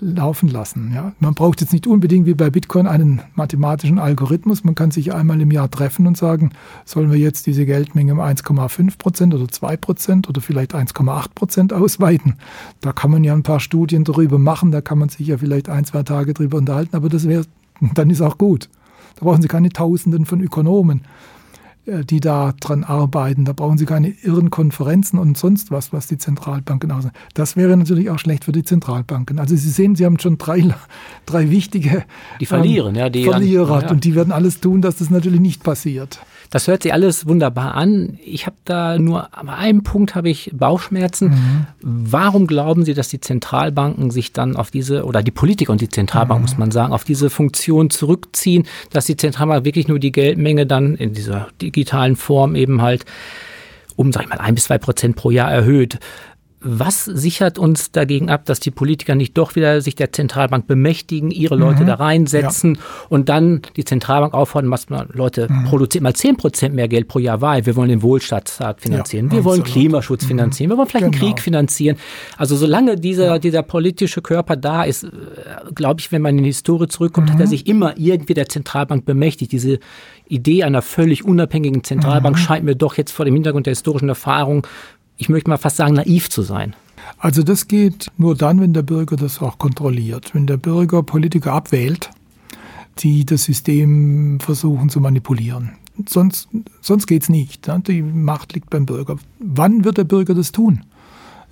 laufen 0.00 0.48
lassen. 0.48 0.92
Ja. 0.94 1.12
Man 1.20 1.34
braucht 1.34 1.60
jetzt 1.60 1.72
nicht 1.72 1.86
unbedingt 1.86 2.26
wie 2.26 2.34
bei 2.34 2.50
Bitcoin 2.50 2.86
einen 2.86 3.22
mathematischen 3.34 3.98
Algorithmus. 3.98 4.64
Man 4.64 4.74
kann 4.74 4.90
sich 4.90 5.12
einmal 5.12 5.40
im 5.40 5.50
Jahr 5.50 5.70
treffen 5.70 6.06
und 6.06 6.16
sagen, 6.16 6.50
sollen 6.84 7.10
wir 7.10 7.18
jetzt 7.18 7.46
diese 7.46 7.66
Geldmenge 7.66 8.12
um 8.12 8.20
1,5 8.20 8.98
Prozent 8.98 9.34
oder 9.34 9.48
2 9.48 9.76
Prozent 9.76 10.28
oder 10.28 10.40
vielleicht 10.40 10.74
1,8 10.74 11.28
Prozent 11.34 11.72
ausweiten. 11.72 12.36
Da 12.80 12.92
kann 12.92 13.10
man 13.10 13.24
ja 13.24 13.32
ein 13.32 13.42
paar 13.42 13.60
Studien 13.60 14.04
darüber 14.04 14.38
machen, 14.38 14.70
da 14.70 14.80
kann 14.80 14.98
man 14.98 15.08
sich 15.08 15.26
ja 15.26 15.38
vielleicht 15.38 15.68
ein, 15.68 15.84
zwei 15.84 16.02
Tage 16.02 16.34
darüber 16.34 16.58
unterhalten, 16.58 16.96
aber 16.96 17.08
das 17.08 17.28
wäre, 17.28 17.44
dann 17.94 18.10
ist 18.10 18.20
auch 18.20 18.38
gut. 18.38 18.68
Da 19.16 19.24
brauchen 19.24 19.42
Sie 19.42 19.48
keine 19.48 19.70
Tausenden 19.70 20.26
von 20.26 20.40
Ökonomen. 20.40 21.02
Äh, 21.88 22.04
die 22.04 22.20
da 22.20 22.52
dran 22.60 22.84
arbeiten. 22.84 23.44
Da 23.44 23.52
brauchen 23.52 23.78
sie 23.78 23.86
keine 23.86 24.10
irren 24.22 24.50
Konferenzen 24.50 25.18
und 25.18 25.36
sonst 25.38 25.70
was, 25.70 25.92
was 25.92 26.06
die 26.06 26.18
Zentralbanken 26.18 26.90
aussehen. 26.92 27.12
Das 27.34 27.56
wäre 27.56 27.76
natürlich 27.76 28.10
auch 28.10 28.18
schlecht 28.18 28.44
für 28.44 28.52
die 28.52 28.62
Zentralbanken. 28.62 29.38
Also 29.38 29.56
Sie 29.56 29.70
sehen, 29.70 29.96
Sie 29.96 30.04
haben 30.04 30.18
schon 30.18 30.38
drei, 30.38 30.74
drei 31.26 31.50
wichtige 31.50 32.04
die 32.40 32.46
verlieren, 32.46 32.94
ähm, 32.94 33.00
ja, 33.00 33.08
die 33.08 33.24
Verlierer 33.24 33.82
ja. 33.82 33.90
und 33.90 34.04
die 34.04 34.14
werden 34.14 34.32
alles 34.32 34.60
tun, 34.60 34.82
dass 34.82 34.96
das 34.96 35.10
natürlich 35.10 35.40
nicht 35.40 35.62
passiert. 35.62 36.20
Das 36.50 36.66
hört 36.66 36.82
sich 36.82 36.92
alles 36.92 37.26
wunderbar 37.26 37.74
an. 37.74 38.18
Ich 38.24 38.46
habe 38.46 38.56
da 38.64 38.98
nur 38.98 39.36
an 39.36 39.48
einem 39.48 39.82
Punkt 39.82 40.14
habe 40.14 40.30
ich 40.30 40.50
Bauchschmerzen. 40.54 41.30
Mhm. 41.30 41.66
Warum 41.80 42.46
glauben 42.46 42.84
Sie, 42.84 42.94
dass 42.94 43.08
die 43.08 43.20
Zentralbanken 43.20 44.10
sich 44.10 44.32
dann 44.32 44.56
auf 44.56 44.70
diese 44.70 45.04
oder 45.04 45.22
die 45.22 45.30
Politiker 45.30 45.72
und 45.72 45.80
die 45.80 45.88
Zentralbank 45.88 46.40
mhm. 46.40 46.42
muss 46.44 46.58
man 46.58 46.70
sagen 46.70 46.92
auf 46.92 47.04
diese 47.04 47.30
Funktion 47.30 47.90
zurückziehen, 47.90 48.66
dass 48.90 49.06
die 49.06 49.16
Zentralbank 49.16 49.64
wirklich 49.64 49.88
nur 49.88 49.98
die 49.98 50.12
Geldmenge 50.12 50.66
dann 50.66 50.94
in 50.94 51.12
dieser 51.12 51.48
digitalen 51.60 52.16
Form 52.16 52.54
eben 52.54 52.80
halt 52.82 53.04
um, 53.96 54.12
sag 54.12 54.22
ich 54.22 54.28
mal, 54.28 54.38
ein 54.38 54.54
bis 54.54 54.64
zwei 54.64 54.78
Prozent 54.78 55.16
pro 55.16 55.32
Jahr 55.32 55.50
erhöht. 55.50 55.98
Was 56.60 57.04
sichert 57.04 57.58
uns 57.58 57.92
dagegen 57.92 58.30
ab, 58.30 58.44
dass 58.44 58.58
die 58.58 58.72
Politiker 58.72 59.14
nicht 59.14 59.38
doch 59.38 59.54
wieder 59.54 59.80
sich 59.80 59.94
der 59.94 60.12
Zentralbank 60.12 60.66
bemächtigen, 60.66 61.30
ihre 61.30 61.54
Leute 61.54 61.82
mhm. 61.82 61.86
da 61.86 61.94
reinsetzen 61.94 62.74
ja. 62.74 62.80
und 63.08 63.28
dann 63.28 63.62
die 63.76 63.84
Zentralbank 63.84 64.34
auffordern, 64.34 64.70
was 64.70 64.88
man, 64.88 65.08
Leute, 65.12 65.46
mhm. 65.48 65.64
produziert 65.66 66.02
mal 66.02 66.14
zehn 66.14 66.36
Prozent 66.36 66.74
mehr 66.74 66.88
Geld 66.88 67.06
pro 67.06 67.20
Jahr, 67.20 67.40
weil 67.40 67.64
wir 67.64 67.76
wollen 67.76 67.90
den 67.90 68.02
Wohlstandsstaat 68.02 68.80
finanzieren, 68.80 69.26
ja, 69.26 69.36
wir 69.36 69.44
wollen 69.44 69.62
Klimaschutz 69.62 70.24
mhm. 70.24 70.28
finanzieren, 70.28 70.70
wir 70.70 70.78
wollen 70.78 70.88
vielleicht 70.88 71.12
genau. 71.12 71.22
einen 71.22 71.34
Krieg 71.34 71.40
finanzieren. 71.40 71.96
Also 72.36 72.56
solange 72.56 72.96
dieser, 72.96 73.26
ja. 73.26 73.38
dieser 73.38 73.62
politische 73.62 74.20
Körper 74.20 74.56
da 74.56 74.82
ist, 74.82 75.04
äh, 75.04 75.08
glaube 75.74 76.00
ich, 76.00 76.10
wenn 76.10 76.22
man 76.22 76.36
in 76.38 76.44
die 76.44 76.50
Historie 76.50 76.88
zurückkommt, 76.88 77.30
hat 77.30 77.38
er 77.38 77.46
mhm. 77.46 77.50
sich 77.50 77.68
immer 77.68 77.94
irgendwie 77.96 78.34
der 78.34 78.48
Zentralbank 78.48 79.04
bemächtigt. 79.04 79.52
Diese 79.52 79.78
Idee 80.28 80.64
einer 80.64 80.82
völlig 80.82 81.24
unabhängigen 81.24 81.84
Zentralbank 81.84 82.36
mhm. 82.36 82.40
scheint 82.40 82.64
mir 82.64 82.74
doch 82.74 82.96
jetzt 82.96 83.12
vor 83.12 83.24
dem 83.24 83.34
Hintergrund 83.34 83.66
der 83.66 83.72
historischen 83.72 84.08
Erfahrung 84.08 84.66
ich 85.18 85.28
möchte 85.28 85.50
mal 85.50 85.58
fast 85.58 85.76
sagen, 85.76 85.94
naiv 85.94 86.30
zu 86.30 86.42
sein. 86.42 86.74
Also 87.18 87.42
das 87.42 87.68
geht 87.68 88.10
nur 88.16 88.36
dann, 88.36 88.60
wenn 88.60 88.72
der 88.72 88.82
Bürger 88.82 89.16
das 89.16 89.42
auch 89.42 89.58
kontrolliert. 89.58 90.34
Wenn 90.34 90.46
der 90.46 90.56
Bürger 90.56 91.02
Politiker 91.02 91.52
abwählt, 91.52 92.10
die 93.00 93.26
das 93.26 93.44
System 93.44 94.38
versuchen 94.40 94.88
zu 94.88 95.00
manipulieren. 95.00 95.72
Sonst, 96.08 96.48
sonst 96.80 97.06
geht 97.06 97.22
es 97.22 97.28
nicht. 97.28 97.66
Ne? 97.66 97.82
Die 97.86 98.02
Macht 98.02 98.54
liegt 98.54 98.70
beim 98.70 98.86
Bürger. 98.86 99.16
Wann 99.40 99.84
wird 99.84 99.98
der 99.98 100.04
Bürger 100.04 100.34
das 100.34 100.52
tun? 100.52 100.84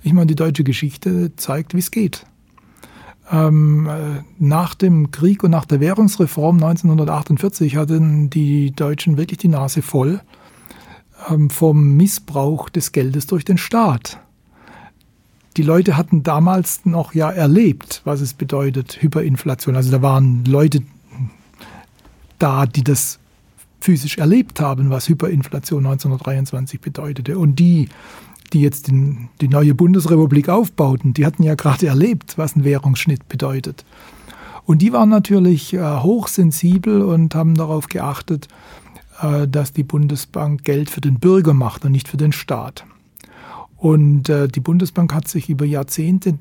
Ich 0.03 0.13
meine, 0.13 0.27
die 0.27 0.35
deutsche 0.35 0.63
Geschichte 0.63 1.35
zeigt, 1.35 1.73
wie 1.73 1.79
es 1.79 1.91
geht. 1.91 2.25
Ähm, 3.29 3.87
äh, 3.87 4.21
nach 4.39 4.73
dem 4.73 5.11
Krieg 5.11 5.43
und 5.43 5.51
nach 5.51 5.65
der 5.65 5.81
Währungsreform 5.81 6.55
1948 6.63 7.75
hatten 7.75 8.29
die 8.29 8.71
Deutschen 8.71 9.17
wirklich 9.17 9.39
die 9.39 9.49
Nase 9.49 9.81
voll 9.81 10.21
vom 11.49 11.95
Missbrauch 11.97 12.69
des 12.69 12.91
Geldes 12.91 13.27
durch 13.27 13.45
den 13.45 13.57
Staat. 13.57 14.19
Die 15.57 15.63
Leute 15.63 15.97
hatten 15.97 16.21
damals 16.21 16.85
noch 16.85 17.15
ja 17.15 17.31
erlebt, 17.31 18.01
was 18.05 18.21
es 18.21 18.33
bedeutet, 18.33 19.01
Hyperinflation. 19.01 19.75
Also 19.75 19.91
da 19.91 20.01
waren 20.01 20.45
Leute 20.45 20.83
da, 22.37 22.67
die 22.67 22.83
das 22.83 23.19
physisch 23.79 24.17
erlebt 24.17 24.59
haben, 24.59 24.89
was 24.89 25.09
Hyperinflation 25.09 25.85
1923 25.85 26.79
bedeutete. 26.79 27.39
Und 27.39 27.57
die, 27.57 27.89
die 28.53 28.61
jetzt 28.61 28.87
den, 28.87 29.29
die 29.41 29.47
neue 29.47 29.73
Bundesrepublik 29.73 30.49
aufbauten, 30.49 31.13
die 31.13 31.25
hatten 31.25 31.43
ja 31.43 31.55
gerade 31.55 31.87
erlebt, 31.87 32.37
was 32.37 32.55
ein 32.55 32.63
Währungsschnitt 32.63 33.27
bedeutet. 33.27 33.85
Und 34.65 34.81
die 34.81 34.91
waren 34.91 35.09
natürlich 35.09 35.73
äh, 35.73 35.79
hochsensibel 35.79 37.01
und 37.01 37.33
haben 37.33 37.55
darauf 37.55 37.87
geachtet, 37.87 38.47
dass 39.47 39.73
die 39.73 39.83
Bundesbank 39.83 40.63
Geld 40.63 40.89
für 40.89 41.01
den 41.01 41.19
Bürger 41.19 41.53
macht 41.53 41.85
und 41.85 41.91
nicht 41.91 42.07
für 42.07 42.17
den 42.17 42.31
Staat. 42.31 42.85
Und 43.77 44.29
äh, 44.29 44.47
die 44.47 44.59
Bundesbank 44.59 45.13
hat 45.13 45.27
sich 45.27 45.49
über 45.49 45.65
Jahrzehnte 45.65 46.37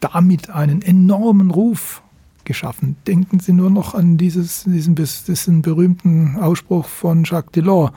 damit 0.00 0.50
einen 0.50 0.82
enormen 0.82 1.50
Ruf 1.50 2.02
geschaffen. 2.44 2.96
Denken 3.06 3.38
Sie 3.38 3.52
nur 3.52 3.70
noch 3.70 3.94
an 3.94 4.16
dieses, 4.16 4.64
diesen, 4.64 4.94
diesen 4.94 5.62
berühmten 5.62 6.36
Ausspruch 6.36 6.86
von 6.86 7.24
Jacques 7.24 7.52
Delors. 7.52 7.92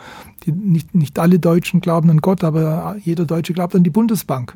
Die, 0.45 0.51
nicht, 0.51 0.93
nicht 0.93 1.17
alle 1.17 1.39
Deutschen 1.39 1.81
glauben 1.81 2.09
an 2.09 2.21
Gott, 2.21 2.43
aber 2.43 2.97
jeder 3.03 3.25
Deutsche 3.25 3.53
glaubt 3.53 3.75
an 3.75 3.83
die 3.83 3.89
Bundesbank. 3.89 4.55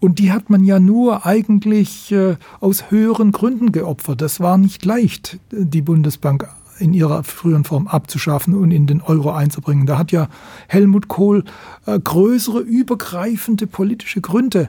Und 0.00 0.18
die 0.18 0.32
hat 0.32 0.50
man 0.50 0.64
ja 0.64 0.80
nur 0.80 1.24
eigentlich 1.24 2.10
äh, 2.10 2.36
aus 2.60 2.90
höheren 2.90 3.30
Gründen 3.30 3.70
geopfert. 3.70 4.20
Das 4.20 4.40
war 4.40 4.58
nicht 4.58 4.84
leicht, 4.84 5.38
die 5.50 5.82
Bundesbank 5.82 6.48
in 6.78 6.92
ihrer 6.92 7.22
früheren 7.22 7.64
Form 7.64 7.86
abzuschaffen 7.86 8.54
und 8.54 8.70
in 8.70 8.86
den 8.86 9.00
Euro 9.00 9.30
einzubringen. 9.30 9.86
Da 9.86 9.98
hat 9.98 10.12
ja 10.12 10.28
Helmut 10.68 11.08
Kohl 11.08 11.44
äh, 11.86 11.98
größere, 11.98 12.60
übergreifende 12.60 13.66
politische 13.66 14.20
Gründe 14.20 14.68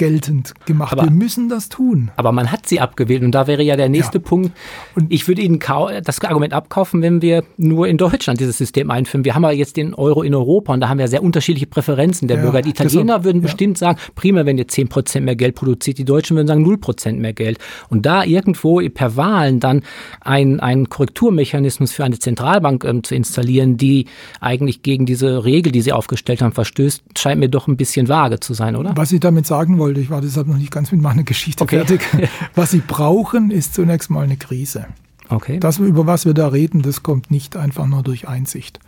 geltend 0.00 0.54
gemacht. 0.64 0.94
Aber, 0.94 1.04
wir 1.04 1.10
müssen 1.10 1.50
das 1.50 1.68
tun. 1.68 2.10
Aber 2.16 2.32
man 2.32 2.50
hat 2.50 2.66
sie 2.66 2.80
abgewählt 2.80 3.22
und 3.22 3.32
da 3.32 3.46
wäre 3.46 3.62
ja 3.62 3.76
der 3.76 3.90
nächste 3.90 4.16
ja. 4.16 4.24
Punkt. 4.24 4.52
Und 4.94 5.12
ich 5.12 5.28
würde 5.28 5.42
Ihnen 5.42 5.60
das 6.02 6.24
Argument 6.24 6.54
abkaufen, 6.54 7.02
wenn 7.02 7.20
wir 7.20 7.44
nur 7.58 7.86
in 7.86 7.98
Deutschland 7.98 8.40
dieses 8.40 8.56
System 8.56 8.90
einführen. 8.90 9.26
Wir 9.26 9.34
haben 9.34 9.42
ja 9.42 9.50
jetzt 9.50 9.76
den 9.76 9.92
Euro 9.92 10.22
in 10.22 10.34
Europa 10.34 10.72
und 10.72 10.80
da 10.80 10.88
haben 10.88 10.96
wir 10.96 11.06
sehr 11.06 11.22
unterschiedliche 11.22 11.66
Präferenzen 11.66 12.28
der 12.28 12.38
ja, 12.38 12.42
Bürger. 12.44 12.62
Die 12.62 12.70
Italiener 12.70 13.04
deshalb, 13.04 13.24
würden 13.24 13.42
bestimmt 13.42 13.76
sagen, 13.76 13.98
prima, 14.14 14.46
wenn 14.46 14.56
ihr 14.56 14.68
10 14.68 14.88
Prozent 14.88 15.26
mehr 15.26 15.36
Geld 15.36 15.54
produziert. 15.54 15.98
Die 15.98 16.06
Deutschen 16.06 16.34
würden 16.34 16.48
sagen 16.48 16.62
0 16.62 16.78
Prozent 16.78 17.20
mehr 17.20 17.34
Geld. 17.34 17.58
Und 17.90 18.06
da 18.06 18.24
irgendwo 18.24 18.80
per 18.88 19.16
Wahlen 19.16 19.60
dann 19.60 19.82
ein, 20.22 20.60
einen 20.60 20.88
Korrekturmechanismus 20.88 21.92
für 21.92 22.04
eine 22.04 22.18
Zentralbank 22.18 22.84
ähm, 22.84 23.04
zu 23.04 23.14
installieren, 23.14 23.76
die 23.76 24.06
eigentlich 24.40 24.80
gegen 24.80 25.04
diese 25.04 25.44
Regel, 25.44 25.72
die 25.72 25.82
sie 25.82 25.92
aufgestellt 25.92 26.40
haben, 26.40 26.52
verstößt, 26.52 27.02
scheint 27.18 27.38
mir 27.38 27.50
doch 27.50 27.68
ein 27.68 27.76
bisschen 27.76 28.08
vage 28.08 28.40
zu 28.40 28.54
sein, 28.54 28.76
oder? 28.76 28.92
Was 28.96 29.12
ich 29.12 29.20
damit 29.20 29.46
sagen 29.46 29.78
wollte, 29.78 29.89
wollte. 29.90 30.00
Ich 30.00 30.10
war 30.10 30.20
deshalb 30.20 30.46
noch 30.46 30.56
nicht 30.56 30.70
ganz 30.70 30.92
mit 30.92 31.00
meiner 31.00 31.24
Geschichte 31.24 31.62
okay. 31.64 31.84
fertig. 31.84 32.00
Was 32.54 32.70
Sie 32.70 32.82
brauchen, 32.86 33.50
ist 33.50 33.74
zunächst 33.74 34.10
mal 34.10 34.24
eine 34.24 34.36
Krise. 34.36 34.86
Okay. 35.28 35.60
Das, 35.60 35.78
über 35.78 36.06
was 36.06 36.26
wir 36.26 36.34
da 36.34 36.48
reden, 36.48 36.82
das 36.82 37.04
kommt 37.04 37.30
nicht 37.30 37.56
einfach 37.56 37.86
nur 37.86 38.02
durch 38.02 38.26
Einsicht, 38.26 38.80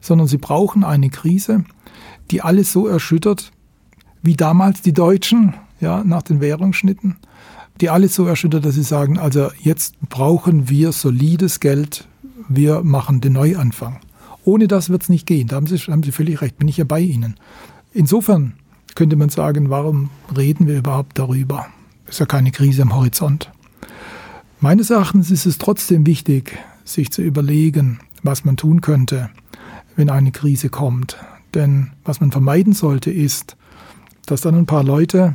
sondern 0.00 0.28
Sie 0.28 0.38
brauchen 0.38 0.82
eine 0.82 1.10
Krise, 1.10 1.64
die 2.30 2.40
alles 2.40 2.72
so 2.72 2.86
erschüttert, 2.86 3.52
wie 4.22 4.34
damals 4.34 4.80
die 4.80 4.94
Deutschen, 4.94 5.52
ja, 5.78 6.02
nach 6.02 6.22
den 6.22 6.40
Währungsschnitten, 6.40 7.16
die 7.82 7.90
alles 7.90 8.14
so 8.14 8.24
erschüttert, 8.26 8.64
dass 8.64 8.76
sie 8.76 8.82
sagen, 8.82 9.18
also 9.18 9.50
jetzt 9.60 9.94
brauchen 10.08 10.70
wir 10.70 10.92
solides 10.92 11.60
Geld, 11.60 12.06
wir 12.48 12.82
machen 12.82 13.20
den 13.20 13.34
Neuanfang. 13.34 14.00
Ohne 14.44 14.68
das 14.68 14.88
wird 14.88 15.02
es 15.02 15.10
nicht 15.10 15.26
gehen. 15.26 15.48
Da 15.48 15.56
haben 15.56 15.66
Sie, 15.66 15.76
haben 15.76 16.02
Sie 16.02 16.12
völlig 16.12 16.40
recht, 16.40 16.56
bin 16.56 16.68
ich 16.68 16.78
ja 16.78 16.84
bei 16.84 17.00
Ihnen. 17.00 17.36
Insofern 17.92 18.54
könnte 18.94 19.16
man 19.16 19.28
sagen, 19.28 19.70
warum 19.70 20.10
reden 20.36 20.66
wir 20.66 20.78
überhaupt 20.78 21.18
darüber? 21.18 21.66
Ist 22.08 22.20
ja 22.20 22.26
keine 22.26 22.50
Krise 22.50 22.82
am 22.82 22.94
Horizont. 22.94 23.50
Meines 24.60 24.90
Erachtens 24.90 25.30
ist 25.30 25.46
es 25.46 25.58
trotzdem 25.58 26.06
wichtig, 26.06 26.58
sich 26.84 27.10
zu 27.10 27.22
überlegen, 27.22 28.00
was 28.22 28.44
man 28.44 28.56
tun 28.56 28.80
könnte, 28.80 29.30
wenn 29.96 30.10
eine 30.10 30.32
Krise 30.32 30.68
kommt. 30.68 31.16
Denn 31.54 31.92
was 32.04 32.20
man 32.20 32.30
vermeiden 32.30 32.72
sollte, 32.72 33.10
ist, 33.10 33.56
dass 34.26 34.42
dann 34.42 34.54
ein 34.54 34.66
paar 34.66 34.84
Leute 34.84 35.34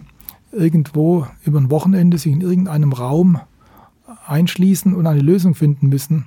irgendwo 0.52 1.28
über 1.44 1.60
ein 1.60 1.72
Wochenende 1.72 2.18
sich 2.18 2.32
in 2.32 2.42
irgendeinem 2.42 2.94
Raum 2.94 3.40
einschließen 4.28 4.94
und 4.94 5.08
eine 5.08 5.22
Lösung 5.22 5.56
finden 5.56 5.88
müssen 5.88 6.26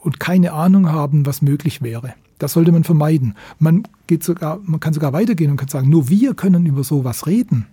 und 0.00 0.20
keine 0.20 0.52
Ahnung 0.52 0.90
haben, 0.90 1.26
was 1.26 1.42
möglich 1.42 1.82
wäre. 1.82 2.14
Das 2.40 2.54
sollte 2.54 2.72
man 2.72 2.84
vermeiden. 2.84 3.34
Man, 3.58 3.84
geht 4.08 4.24
sogar, 4.24 4.58
man 4.64 4.80
kann 4.80 4.94
sogar 4.94 5.12
weitergehen 5.12 5.52
und 5.52 5.58
kann 5.58 5.68
sagen, 5.68 5.90
nur 5.90 6.08
wir 6.08 6.34
können 6.34 6.66
über 6.66 6.82
sowas 6.82 7.26
reden. 7.26 7.66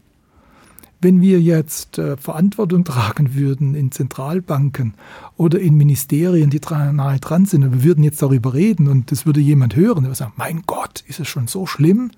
Wenn 0.99 1.21
wir 1.21 1.39
jetzt 1.39 1.97
äh, 1.99 2.17
Verantwortung 2.17 2.83
tragen 2.83 3.33
würden 3.33 3.75
in 3.75 3.91
Zentralbanken 3.91 4.95
oder 5.37 5.59
in 5.59 5.75
Ministerien, 5.75 6.49
die 6.49 6.59
nahe 6.69 7.19
dran 7.19 7.45
sind, 7.45 7.63
und 7.63 7.71
wir 7.71 7.83
würden 7.83 8.03
jetzt 8.03 8.21
darüber 8.21 8.53
reden 8.53 8.87
und 8.87 9.11
das 9.11 9.25
würde 9.25 9.39
jemand 9.39 9.75
hören, 9.75 10.03
der 10.03 10.09
würde 10.09 10.15
sagen, 10.15 10.33
mein 10.35 10.63
Gott, 10.67 11.03
ist 11.07 11.19
es 11.19 11.27
schon 11.27 11.47
so 11.47 11.65
schlimm? 11.65 12.11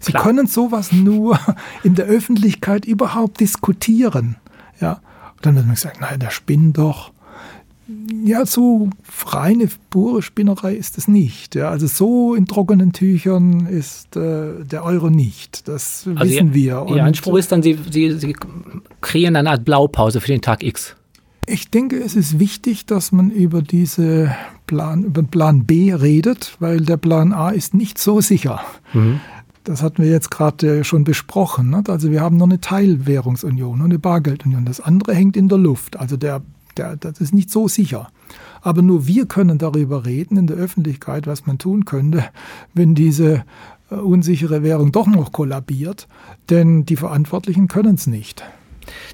Sie 0.00 0.12
Klar. 0.12 0.24
können 0.24 0.46
sowas 0.48 0.90
nur 0.90 1.38
in 1.84 1.94
der 1.94 2.06
Öffentlichkeit 2.06 2.86
überhaupt 2.86 3.38
diskutieren. 3.40 4.36
Ja, 4.80 5.00
und 5.36 5.46
dann 5.46 5.54
wird 5.54 5.66
man 5.66 5.76
sagen, 5.76 5.98
nein, 6.00 6.18
der 6.18 6.30
spinnt 6.30 6.78
doch 6.78 7.13
ja, 8.24 8.46
so 8.46 8.88
reine, 9.26 9.68
pure 9.90 10.22
Spinnerei 10.22 10.74
ist 10.74 10.96
es 10.96 11.06
nicht. 11.06 11.54
Ja. 11.54 11.68
Also 11.68 11.86
so 11.86 12.34
in 12.34 12.46
trockenen 12.46 12.92
Tüchern 12.92 13.66
ist 13.66 14.16
äh, 14.16 14.64
der 14.64 14.84
Euro 14.84 15.10
nicht. 15.10 15.68
Das 15.68 16.08
also 16.14 16.32
wissen 16.32 16.48
ihr, 16.48 16.54
wir. 16.54 16.82
Und 16.82 16.96
Ihr 16.96 17.04
Anspruch 17.04 17.36
ist 17.36 17.52
dann, 17.52 17.62
Sie, 17.62 17.78
Sie, 17.90 18.12
Sie 18.18 18.34
kreieren 19.00 19.36
eine 19.36 19.50
Art 19.50 19.64
Blaupause 19.64 20.20
für 20.20 20.28
den 20.28 20.40
Tag 20.40 20.62
X. 20.62 20.96
Ich 21.46 21.70
denke, 21.70 21.98
es 21.98 22.16
ist 22.16 22.38
wichtig, 22.38 22.86
dass 22.86 23.12
man 23.12 23.30
über 23.30 23.60
diese 23.60 24.34
Plan, 24.66 25.04
über 25.04 25.22
Plan 25.22 25.66
B 25.66 25.92
redet, 25.92 26.56
weil 26.58 26.80
der 26.80 26.96
Plan 26.96 27.34
A 27.34 27.50
ist 27.50 27.74
nicht 27.74 27.98
so 27.98 28.22
sicher. 28.22 28.62
Mhm. 28.94 29.20
Das 29.64 29.82
hatten 29.82 30.02
wir 30.02 30.10
jetzt 30.10 30.30
gerade 30.30 30.84
schon 30.84 31.04
besprochen. 31.04 31.74
Also 31.88 32.10
wir 32.10 32.22
haben 32.22 32.36
nur 32.36 32.46
eine 32.46 32.60
Teilwährungsunion, 32.60 33.78
nur 33.78 33.86
eine 33.86 33.98
Bargeldunion. 33.98 34.64
Das 34.64 34.80
andere 34.80 35.14
hängt 35.14 35.36
in 35.36 35.48
der 35.48 35.58
Luft. 35.58 35.98
Also 35.98 36.16
der 36.16 36.42
Das 36.74 37.20
ist 37.20 37.34
nicht 37.34 37.50
so 37.50 37.68
sicher. 37.68 38.08
Aber 38.62 38.82
nur 38.82 39.06
wir 39.06 39.26
können 39.26 39.58
darüber 39.58 40.06
reden 40.06 40.36
in 40.36 40.46
der 40.46 40.56
Öffentlichkeit, 40.56 41.26
was 41.26 41.46
man 41.46 41.58
tun 41.58 41.84
könnte, 41.84 42.24
wenn 42.72 42.94
diese 42.94 43.44
äh, 43.90 43.96
unsichere 43.96 44.62
Währung 44.62 44.92
doch 44.92 45.06
noch 45.06 45.32
kollabiert. 45.32 46.08
Denn 46.50 46.86
die 46.86 46.96
Verantwortlichen 46.96 47.68
können 47.68 47.96
es 47.96 48.06
nicht. 48.06 48.42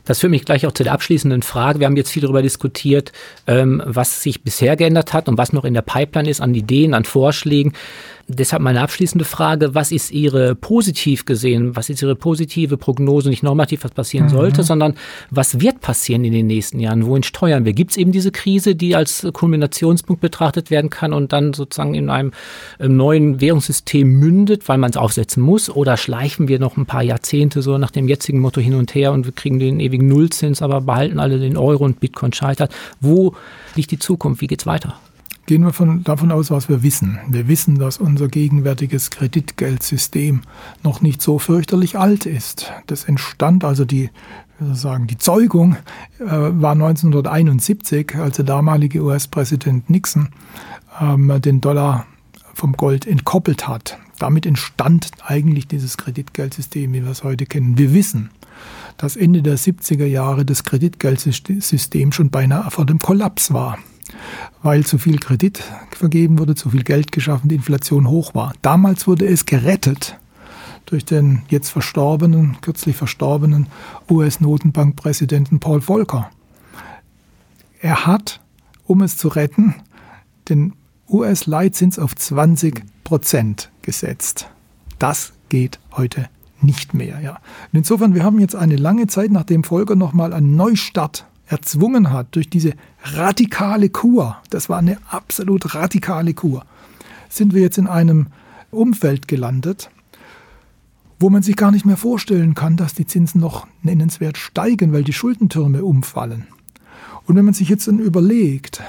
Das 0.04 0.20
führt 0.20 0.30
mich 0.30 0.44
gleich 0.44 0.66
auch 0.66 0.72
zu 0.72 0.82
der 0.82 0.92
abschließenden 0.92 1.42
Frage. 1.42 1.80
Wir 1.80 1.86
haben 1.86 1.96
jetzt 1.96 2.10
viel 2.10 2.22
darüber 2.22 2.42
diskutiert, 2.42 3.12
ähm, 3.46 3.82
was 3.84 4.22
sich 4.22 4.42
bisher 4.42 4.76
geändert 4.76 5.12
hat 5.12 5.28
und 5.28 5.38
was 5.38 5.52
noch 5.52 5.64
in 5.64 5.74
der 5.74 5.82
Pipeline 5.82 6.28
ist 6.28 6.40
an 6.40 6.54
Ideen, 6.54 6.94
an 6.94 7.04
Vorschlägen. 7.04 7.72
Deshalb 8.32 8.62
meine 8.62 8.80
abschließende 8.80 9.24
Frage, 9.24 9.74
was 9.74 9.90
ist 9.90 10.12
Ihre 10.12 10.54
positiv 10.54 11.24
gesehen, 11.24 11.74
was 11.74 11.90
ist 11.90 12.00
Ihre 12.00 12.14
positive 12.14 12.76
Prognose, 12.76 13.28
nicht 13.28 13.42
normativ, 13.42 13.82
was 13.82 13.90
passieren 13.90 14.26
mhm. 14.26 14.30
sollte, 14.30 14.62
sondern 14.62 14.94
was 15.30 15.60
wird 15.60 15.80
passieren 15.80 16.24
in 16.24 16.32
den 16.32 16.46
nächsten 16.46 16.78
Jahren? 16.78 17.06
Wohin 17.06 17.24
steuern 17.24 17.64
wir? 17.64 17.72
Gibt 17.72 17.90
es 17.90 17.96
eben 17.96 18.12
diese 18.12 18.30
Krise, 18.30 18.76
die 18.76 18.94
als 18.94 19.26
Kulminationspunkt 19.32 20.20
betrachtet 20.20 20.70
werden 20.70 20.90
kann 20.90 21.12
und 21.12 21.32
dann 21.32 21.52
sozusagen 21.52 21.94
in 21.94 22.08
einem 22.08 22.32
neuen 22.78 23.40
Währungssystem 23.40 24.06
mündet, 24.06 24.68
weil 24.68 24.78
man 24.78 24.90
es 24.90 24.96
aufsetzen 24.96 25.42
muss? 25.42 25.68
Oder 25.68 25.96
schleifen 25.96 26.46
wir 26.46 26.60
noch 26.60 26.76
ein 26.76 26.86
paar 26.86 27.02
Jahrzehnte 27.02 27.62
so 27.62 27.78
nach 27.78 27.90
dem 27.90 28.06
jetzigen 28.06 28.38
Motto 28.38 28.60
hin 28.60 28.74
und 28.74 28.94
her 28.94 29.12
und 29.12 29.24
wir 29.24 29.32
kriegen 29.32 29.58
den 29.58 29.80
ewigen 29.80 30.06
Nullzins, 30.06 30.62
aber 30.62 30.80
behalten 30.82 31.18
alle 31.18 31.40
den 31.40 31.56
Euro 31.56 31.84
und 31.84 31.98
Bitcoin 31.98 32.32
scheitert? 32.32 32.72
Wo 33.00 33.34
liegt 33.74 33.90
die 33.90 33.98
Zukunft? 33.98 34.40
Wie 34.40 34.46
geht's 34.46 34.66
weiter? 34.66 34.94
Gehen 35.46 35.64
wir 35.64 35.72
von, 35.72 36.04
davon 36.04 36.30
aus, 36.30 36.50
was 36.50 36.68
wir 36.68 36.82
wissen. 36.82 37.18
Wir 37.28 37.48
wissen, 37.48 37.78
dass 37.78 37.98
unser 37.98 38.28
gegenwärtiges 38.28 39.10
Kreditgeldsystem 39.10 40.42
noch 40.84 41.00
nicht 41.00 41.22
so 41.22 41.38
fürchterlich 41.38 41.98
alt 41.98 42.26
ist. 42.26 42.72
Das 42.86 43.04
entstand, 43.04 43.64
also 43.64 43.84
die, 43.84 44.10
sagen, 44.72 45.06
die 45.06 45.18
Zeugung 45.18 45.76
äh, 46.20 46.24
war 46.26 46.72
1971, 46.72 48.14
als 48.16 48.36
der 48.36 48.44
damalige 48.44 49.02
US-Präsident 49.02 49.90
Nixon 49.90 50.28
ähm, 51.00 51.40
den 51.40 51.60
Dollar 51.60 52.06
vom 52.54 52.74
Gold 52.74 53.06
entkoppelt 53.06 53.66
hat. 53.66 53.98
Damit 54.18 54.44
entstand 54.46 55.10
eigentlich 55.24 55.66
dieses 55.66 55.96
Kreditgeldsystem, 55.96 56.92
wie 56.92 57.02
wir 57.02 57.10
es 57.10 57.24
heute 57.24 57.46
kennen. 57.46 57.78
Wir 57.78 57.94
wissen, 57.94 58.30
dass 58.98 59.16
Ende 59.16 59.42
der 59.42 59.56
70er 59.56 60.04
Jahre 60.04 60.44
das 60.44 60.62
Kreditgeldsystem 60.64 62.12
schon 62.12 62.30
beinahe 62.30 62.70
vor 62.70 62.84
dem 62.84 62.98
Kollaps 62.98 63.52
war 63.52 63.78
weil 64.62 64.84
zu 64.84 64.98
viel 64.98 65.18
Kredit 65.18 65.62
vergeben 65.90 66.38
wurde, 66.38 66.54
zu 66.54 66.70
viel 66.70 66.82
Geld 66.82 67.12
geschaffen, 67.12 67.48
die 67.48 67.54
Inflation 67.54 68.08
hoch 68.08 68.34
war. 68.34 68.52
Damals 68.62 69.06
wurde 69.06 69.26
es 69.26 69.46
gerettet 69.46 70.18
durch 70.86 71.04
den 71.04 71.42
jetzt 71.48 71.70
verstorbenen, 71.70 72.56
kürzlich 72.60 72.96
verstorbenen 72.96 73.68
US-Notenbankpräsidenten 74.10 75.60
Paul 75.60 75.80
Volcker. 75.80 76.30
Er 77.80 78.06
hat, 78.06 78.40
um 78.86 79.02
es 79.02 79.16
zu 79.16 79.28
retten, 79.28 79.74
den 80.48 80.74
US-Leitzins 81.08 81.98
auf 81.98 82.14
20 82.14 82.82
Prozent 83.04 83.70
gesetzt. 83.82 84.48
Das 84.98 85.32
geht 85.48 85.78
heute 85.92 86.28
nicht 86.60 86.92
mehr. 86.92 87.20
Ja. 87.20 87.32
Und 87.72 87.78
insofern, 87.78 88.14
wir 88.14 88.24
haben 88.24 88.38
jetzt 88.38 88.54
eine 88.54 88.76
lange 88.76 89.06
Zeit, 89.06 89.30
nachdem 89.30 89.64
Volcker 89.64 89.96
nochmal 89.96 90.32
einen 90.32 90.56
Neustart 90.56 91.24
erzwungen 91.50 92.12
hat 92.12 92.36
durch 92.36 92.48
diese 92.48 92.74
radikale 93.02 93.90
Kur, 93.90 94.38
das 94.50 94.68
war 94.68 94.78
eine 94.78 94.98
absolut 95.10 95.74
radikale 95.74 96.32
Kur, 96.32 96.64
sind 97.28 97.54
wir 97.54 97.60
jetzt 97.60 97.76
in 97.76 97.88
einem 97.88 98.28
Umfeld 98.70 99.26
gelandet, 99.26 99.90
wo 101.18 101.28
man 101.28 101.42
sich 101.42 101.56
gar 101.56 101.72
nicht 101.72 101.84
mehr 101.84 101.96
vorstellen 101.96 102.54
kann, 102.54 102.76
dass 102.76 102.94
die 102.94 103.06
Zinsen 103.06 103.40
noch 103.40 103.66
nennenswert 103.82 104.38
steigen, 104.38 104.92
weil 104.92 105.04
die 105.04 105.12
Schuldentürme 105.12 105.84
umfallen. 105.84 106.46
Und 107.26 107.34
wenn 107.36 107.44
man 107.44 107.54
sich 107.54 107.68
jetzt 107.68 107.88
dann 107.88 107.98
überlegt, 107.98 108.80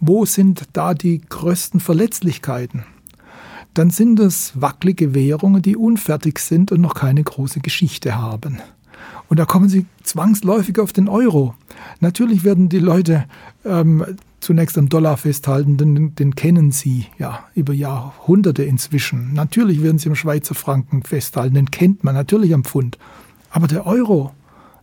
wo 0.00 0.24
sind 0.24 0.64
da 0.72 0.94
die 0.94 1.20
größten 1.20 1.80
Verletzlichkeiten, 1.80 2.84
dann 3.74 3.90
sind 3.90 4.18
es 4.18 4.60
wackelige 4.60 5.14
Währungen, 5.14 5.62
die 5.62 5.76
unfertig 5.76 6.38
sind 6.38 6.72
und 6.72 6.80
noch 6.80 6.94
keine 6.94 7.22
große 7.22 7.60
Geschichte 7.60 8.16
haben. 8.16 8.58
Und 9.30 9.38
da 9.38 9.44
kommen 9.44 9.68
sie 9.68 9.86
zwangsläufig 10.02 10.80
auf 10.80 10.92
den 10.92 11.08
Euro. 11.08 11.54
Natürlich 12.00 12.42
werden 12.42 12.68
die 12.68 12.80
Leute 12.80 13.26
ähm, 13.64 14.04
zunächst 14.40 14.76
am 14.76 14.88
Dollar 14.88 15.16
festhalten, 15.16 15.76
denn 15.76 16.16
den 16.16 16.34
kennen 16.34 16.72
sie 16.72 17.06
ja 17.16 17.44
über 17.54 17.72
Jahrhunderte 17.72 18.64
inzwischen. 18.64 19.32
Natürlich 19.32 19.84
werden 19.84 19.98
sie 19.98 20.08
am 20.08 20.16
Schweizer 20.16 20.56
Franken 20.56 21.04
festhalten, 21.04 21.54
den 21.54 21.70
kennt 21.70 22.02
man 22.02 22.16
natürlich 22.16 22.52
am 22.52 22.64
Pfund. 22.64 22.98
Aber 23.50 23.68
der 23.68 23.86
Euro, 23.86 24.32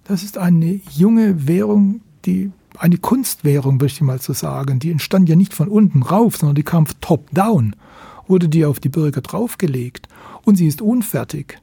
das 0.06 0.24
ist 0.24 0.38
eine 0.38 0.80
junge 0.92 1.46
Währung, 1.46 2.00
die 2.26 2.52
eine 2.80 2.98
Kunstwährung, 2.98 3.76
möchte 3.78 3.98
ich 3.98 4.02
mal 4.04 4.22
so 4.22 4.32
sagen. 4.32 4.80
Die 4.80 4.92
entstand 4.92 5.28
ja 5.28 5.36
nicht 5.36 5.54
von 5.54 5.68
unten 5.68 6.04
rauf, 6.04 6.38
sondern 6.38 6.56
die 6.56 6.64
kam 6.64 6.88
top-down, 7.02 7.76
wurde 8.28 8.48
die 8.48 8.64
auf 8.64 8.80
die 8.80 8.90
Bürger 8.90 9.20
draufgelegt 9.20 10.08
und 10.46 10.56
sie 10.56 10.68
ist 10.68 10.82
unfertig. 10.82 11.60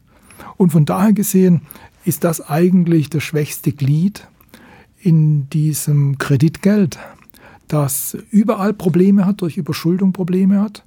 Und 0.59 0.73
von 0.73 0.85
daher 0.85 1.15
gesehen 1.15 1.63
ist 2.05 2.25
das 2.25 2.41
eigentlich 2.41 3.11
das 3.11 3.23
schwächste 3.23 3.73
Glied 3.73 4.27
in 5.01 5.49
diesem 5.51 6.19
Kreditgeld, 6.19 6.99
das 7.69 8.17
überall 8.31 8.73
Probleme 8.73 9.27
hat, 9.27 9.43
durch 9.43 9.57
Überschuldung 9.57 10.13
Probleme 10.13 10.61
hat. 10.61 10.85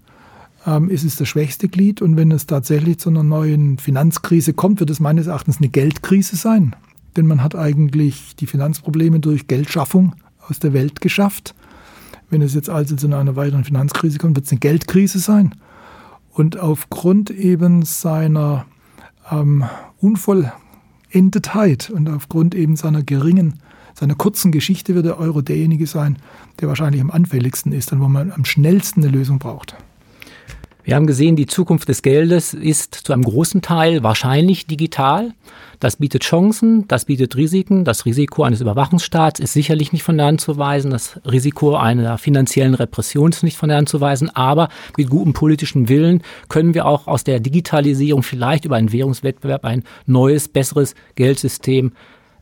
Ähm, 0.65 0.89
ist 0.89 1.03
es 1.03 1.15
das 1.15 1.27
schwächste 1.27 1.67
Glied 1.67 2.01
und 2.01 2.17
wenn 2.17 2.31
es 2.31 2.45
tatsächlich 2.45 2.99
zu 2.99 3.09
einer 3.09 3.23
neuen 3.23 3.77
Finanzkrise 3.77 4.53
kommt, 4.53 4.79
wird 4.79 4.89
es 4.89 4.99
meines 4.99 5.27
Erachtens 5.27 5.57
eine 5.57 5.69
Geldkrise 5.69 6.35
sein. 6.35 6.75
Denn 7.15 7.27
man 7.27 7.43
hat 7.43 7.55
eigentlich 7.55 8.35
die 8.35 8.47
Finanzprobleme 8.47 9.19
durch 9.19 9.47
Geldschaffung 9.47 10.15
aus 10.47 10.59
der 10.59 10.73
Welt 10.73 11.01
geschafft. 11.01 11.55
Wenn 12.29 12.41
es 12.41 12.53
jetzt 12.53 12.69
also 12.69 12.95
zu 12.95 13.07
einer 13.07 13.35
weiteren 13.35 13.63
Finanzkrise 13.63 14.17
kommt, 14.17 14.35
wird 14.35 14.45
es 14.45 14.51
eine 14.51 14.59
Geldkrise 14.59 15.19
sein. 15.19 15.55
Und 16.31 16.59
aufgrund 16.59 17.29
eben 17.31 17.83
seiner 17.83 18.65
ähm, 19.31 19.63
Unvoll 19.99 20.51
Endetheit. 21.11 21.89
Und 21.89 22.09
aufgrund 22.09 22.55
eben 22.55 22.75
seiner 22.75 23.03
geringen, 23.03 23.59
seiner 23.93 24.15
kurzen 24.15 24.51
Geschichte 24.51 24.95
wird 24.95 25.05
der 25.05 25.19
Euro 25.19 25.41
derjenige 25.41 25.87
sein, 25.87 26.17
der 26.59 26.67
wahrscheinlich 26.67 27.01
am 27.01 27.11
anfälligsten 27.11 27.71
ist 27.71 27.91
und 27.91 28.01
wo 28.01 28.07
man 28.07 28.31
am 28.31 28.45
schnellsten 28.45 29.03
eine 29.03 29.11
Lösung 29.11 29.39
braucht. 29.39 29.75
Wir 30.87 30.95
haben 30.95 31.05
gesehen, 31.05 31.35
die 31.35 31.47
Zukunft 31.47 31.89
des 31.89 32.01
Geldes 32.01 32.53
ist 32.53 32.95
zu 32.95 33.11
einem 33.11 33.25
großen 33.25 33.61
Teil 33.61 34.03
wahrscheinlich 34.03 34.67
digital. 34.67 35.33
Das 35.81 35.97
bietet 35.97 36.23
Chancen, 36.23 36.87
das 36.87 37.03
bietet 37.03 37.35
Risiken. 37.35 37.83
Das 37.83 38.05
Risiko 38.05 38.43
eines 38.43 38.61
Überwachungsstaats 38.61 39.41
ist 39.41 39.51
sicherlich 39.51 39.91
nicht 39.91 40.03
von 40.03 40.15
der 40.15 40.27
Hand 40.27 40.39
zu 40.39 40.57
weisen. 40.57 40.91
Das 40.91 41.19
Risiko 41.29 41.75
einer 41.75 42.17
finanziellen 42.17 42.73
Repression 42.73 43.31
ist 43.31 43.43
nicht 43.43 43.57
von 43.57 43.67
der 43.67 43.79
Hand 43.79 43.89
zu 43.89 43.99
weisen. 43.99 44.33
Aber 44.33 44.69
mit 44.95 45.09
gutem 45.09 45.33
politischen 45.33 45.89
Willen 45.89 46.23
können 46.47 46.73
wir 46.73 46.85
auch 46.85 47.07
aus 47.07 47.25
der 47.25 47.41
Digitalisierung 47.41 48.23
vielleicht 48.23 48.63
über 48.63 48.77
einen 48.77 48.93
Währungswettbewerb 48.93 49.65
ein 49.65 49.83
neues, 50.05 50.47
besseres 50.47 50.95
Geldsystem 51.15 51.91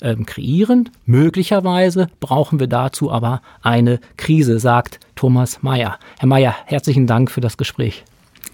ähm, 0.04 0.28
kreieren. 0.28 0.92
Möglicherweise 1.08 2.10
brauchen 2.20 2.60
wir 2.60 2.68
dazu 2.68 3.12
aber 3.12 3.42
eine 3.64 4.00
Krise, 4.18 4.60
sagt 4.60 5.00
Thomas 5.16 5.64
Mayer. 5.64 5.98
Herr 6.20 6.28
Mayer, 6.28 6.56
herzlichen 6.66 7.08
Dank 7.08 7.32
für 7.32 7.42
das 7.42 7.58
Gespräch. 7.58 8.04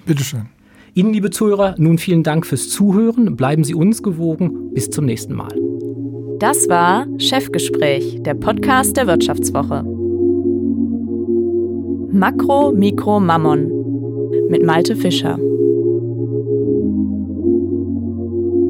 Bitteschön. 0.06 0.48
Ihnen, 0.94 1.14
liebe 1.14 1.30
Zuhörer, 1.30 1.76
nun 1.78 1.98
vielen 1.98 2.24
Dank 2.24 2.46
fürs 2.46 2.70
Zuhören. 2.70 3.36
Bleiben 3.38 3.64
Sie 3.64 3.76
uns 3.76 4.04
gewogen. 4.04 4.74
Bis 4.74 4.90
zum 4.90 5.06
nächsten 5.06 5.34
Mal. 5.34 5.56
Das 6.40 6.68
war 6.68 7.08
Chefgespräch, 7.18 8.22
der 8.24 8.34
Podcast 8.34 8.98
der 8.98 9.08
Wirtschaftswoche. 9.08 9.84
Makro, 12.12 12.72
Mikro, 12.72 13.20
Mammon 13.20 13.72
mit 14.50 14.66
Malte 14.66 14.96
Fischer. 14.96 15.38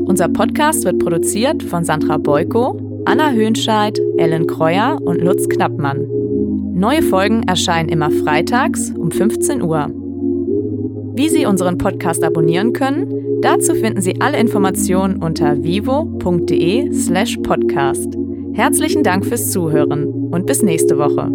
Unser 0.05 0.27
Podcast 0.27 0.83
wird 0.83 0.99
produziert 0.99 1.63
von 1.63 1.85
Sandra 1.85 2.17
Beuko, 2.17 2.79
Anna 3.05 3.31
Höhnscheid, 3.31 3.99
Ellen 4.17 4.45
Kreuer 4.45 4.99
und 5.03 5.21
Lutz 5.21 5.47
Knappmann. 5.49 6.05
Neue 6.73 7.01
Folgen 7.01 7.43
erscheinen 7.43 7.89
immer 7.89 8.11
freitags 8.11 8.91
um 8.91 9.09
15 9.09 9.61
Uhr. 9.61 10.00
Wie 11.13 11.29
Sie 11.29 11.45
unseren 11.45 11.77
Podcast 11.77 12.23
abonnieren 12.23 12.73
können, 12.73 13.39
dazu 13.41 13.75
finden 13.75 14.01
Sie 14.01 14.19
alle 14.21 14.39
Informationen 14.39 15.21
unter 15.21 15.63
vivo.de/podcast. 15.63 18.17
Herzlichen 18.53 19.03
Dank 19.03 19.25
fürs 19.25 19.51
Zuhören 19.51 20.05
und 20.31 20.45
bis 20.45 20.63
nächste 20.63 20.97
Woche. 20.97 21.29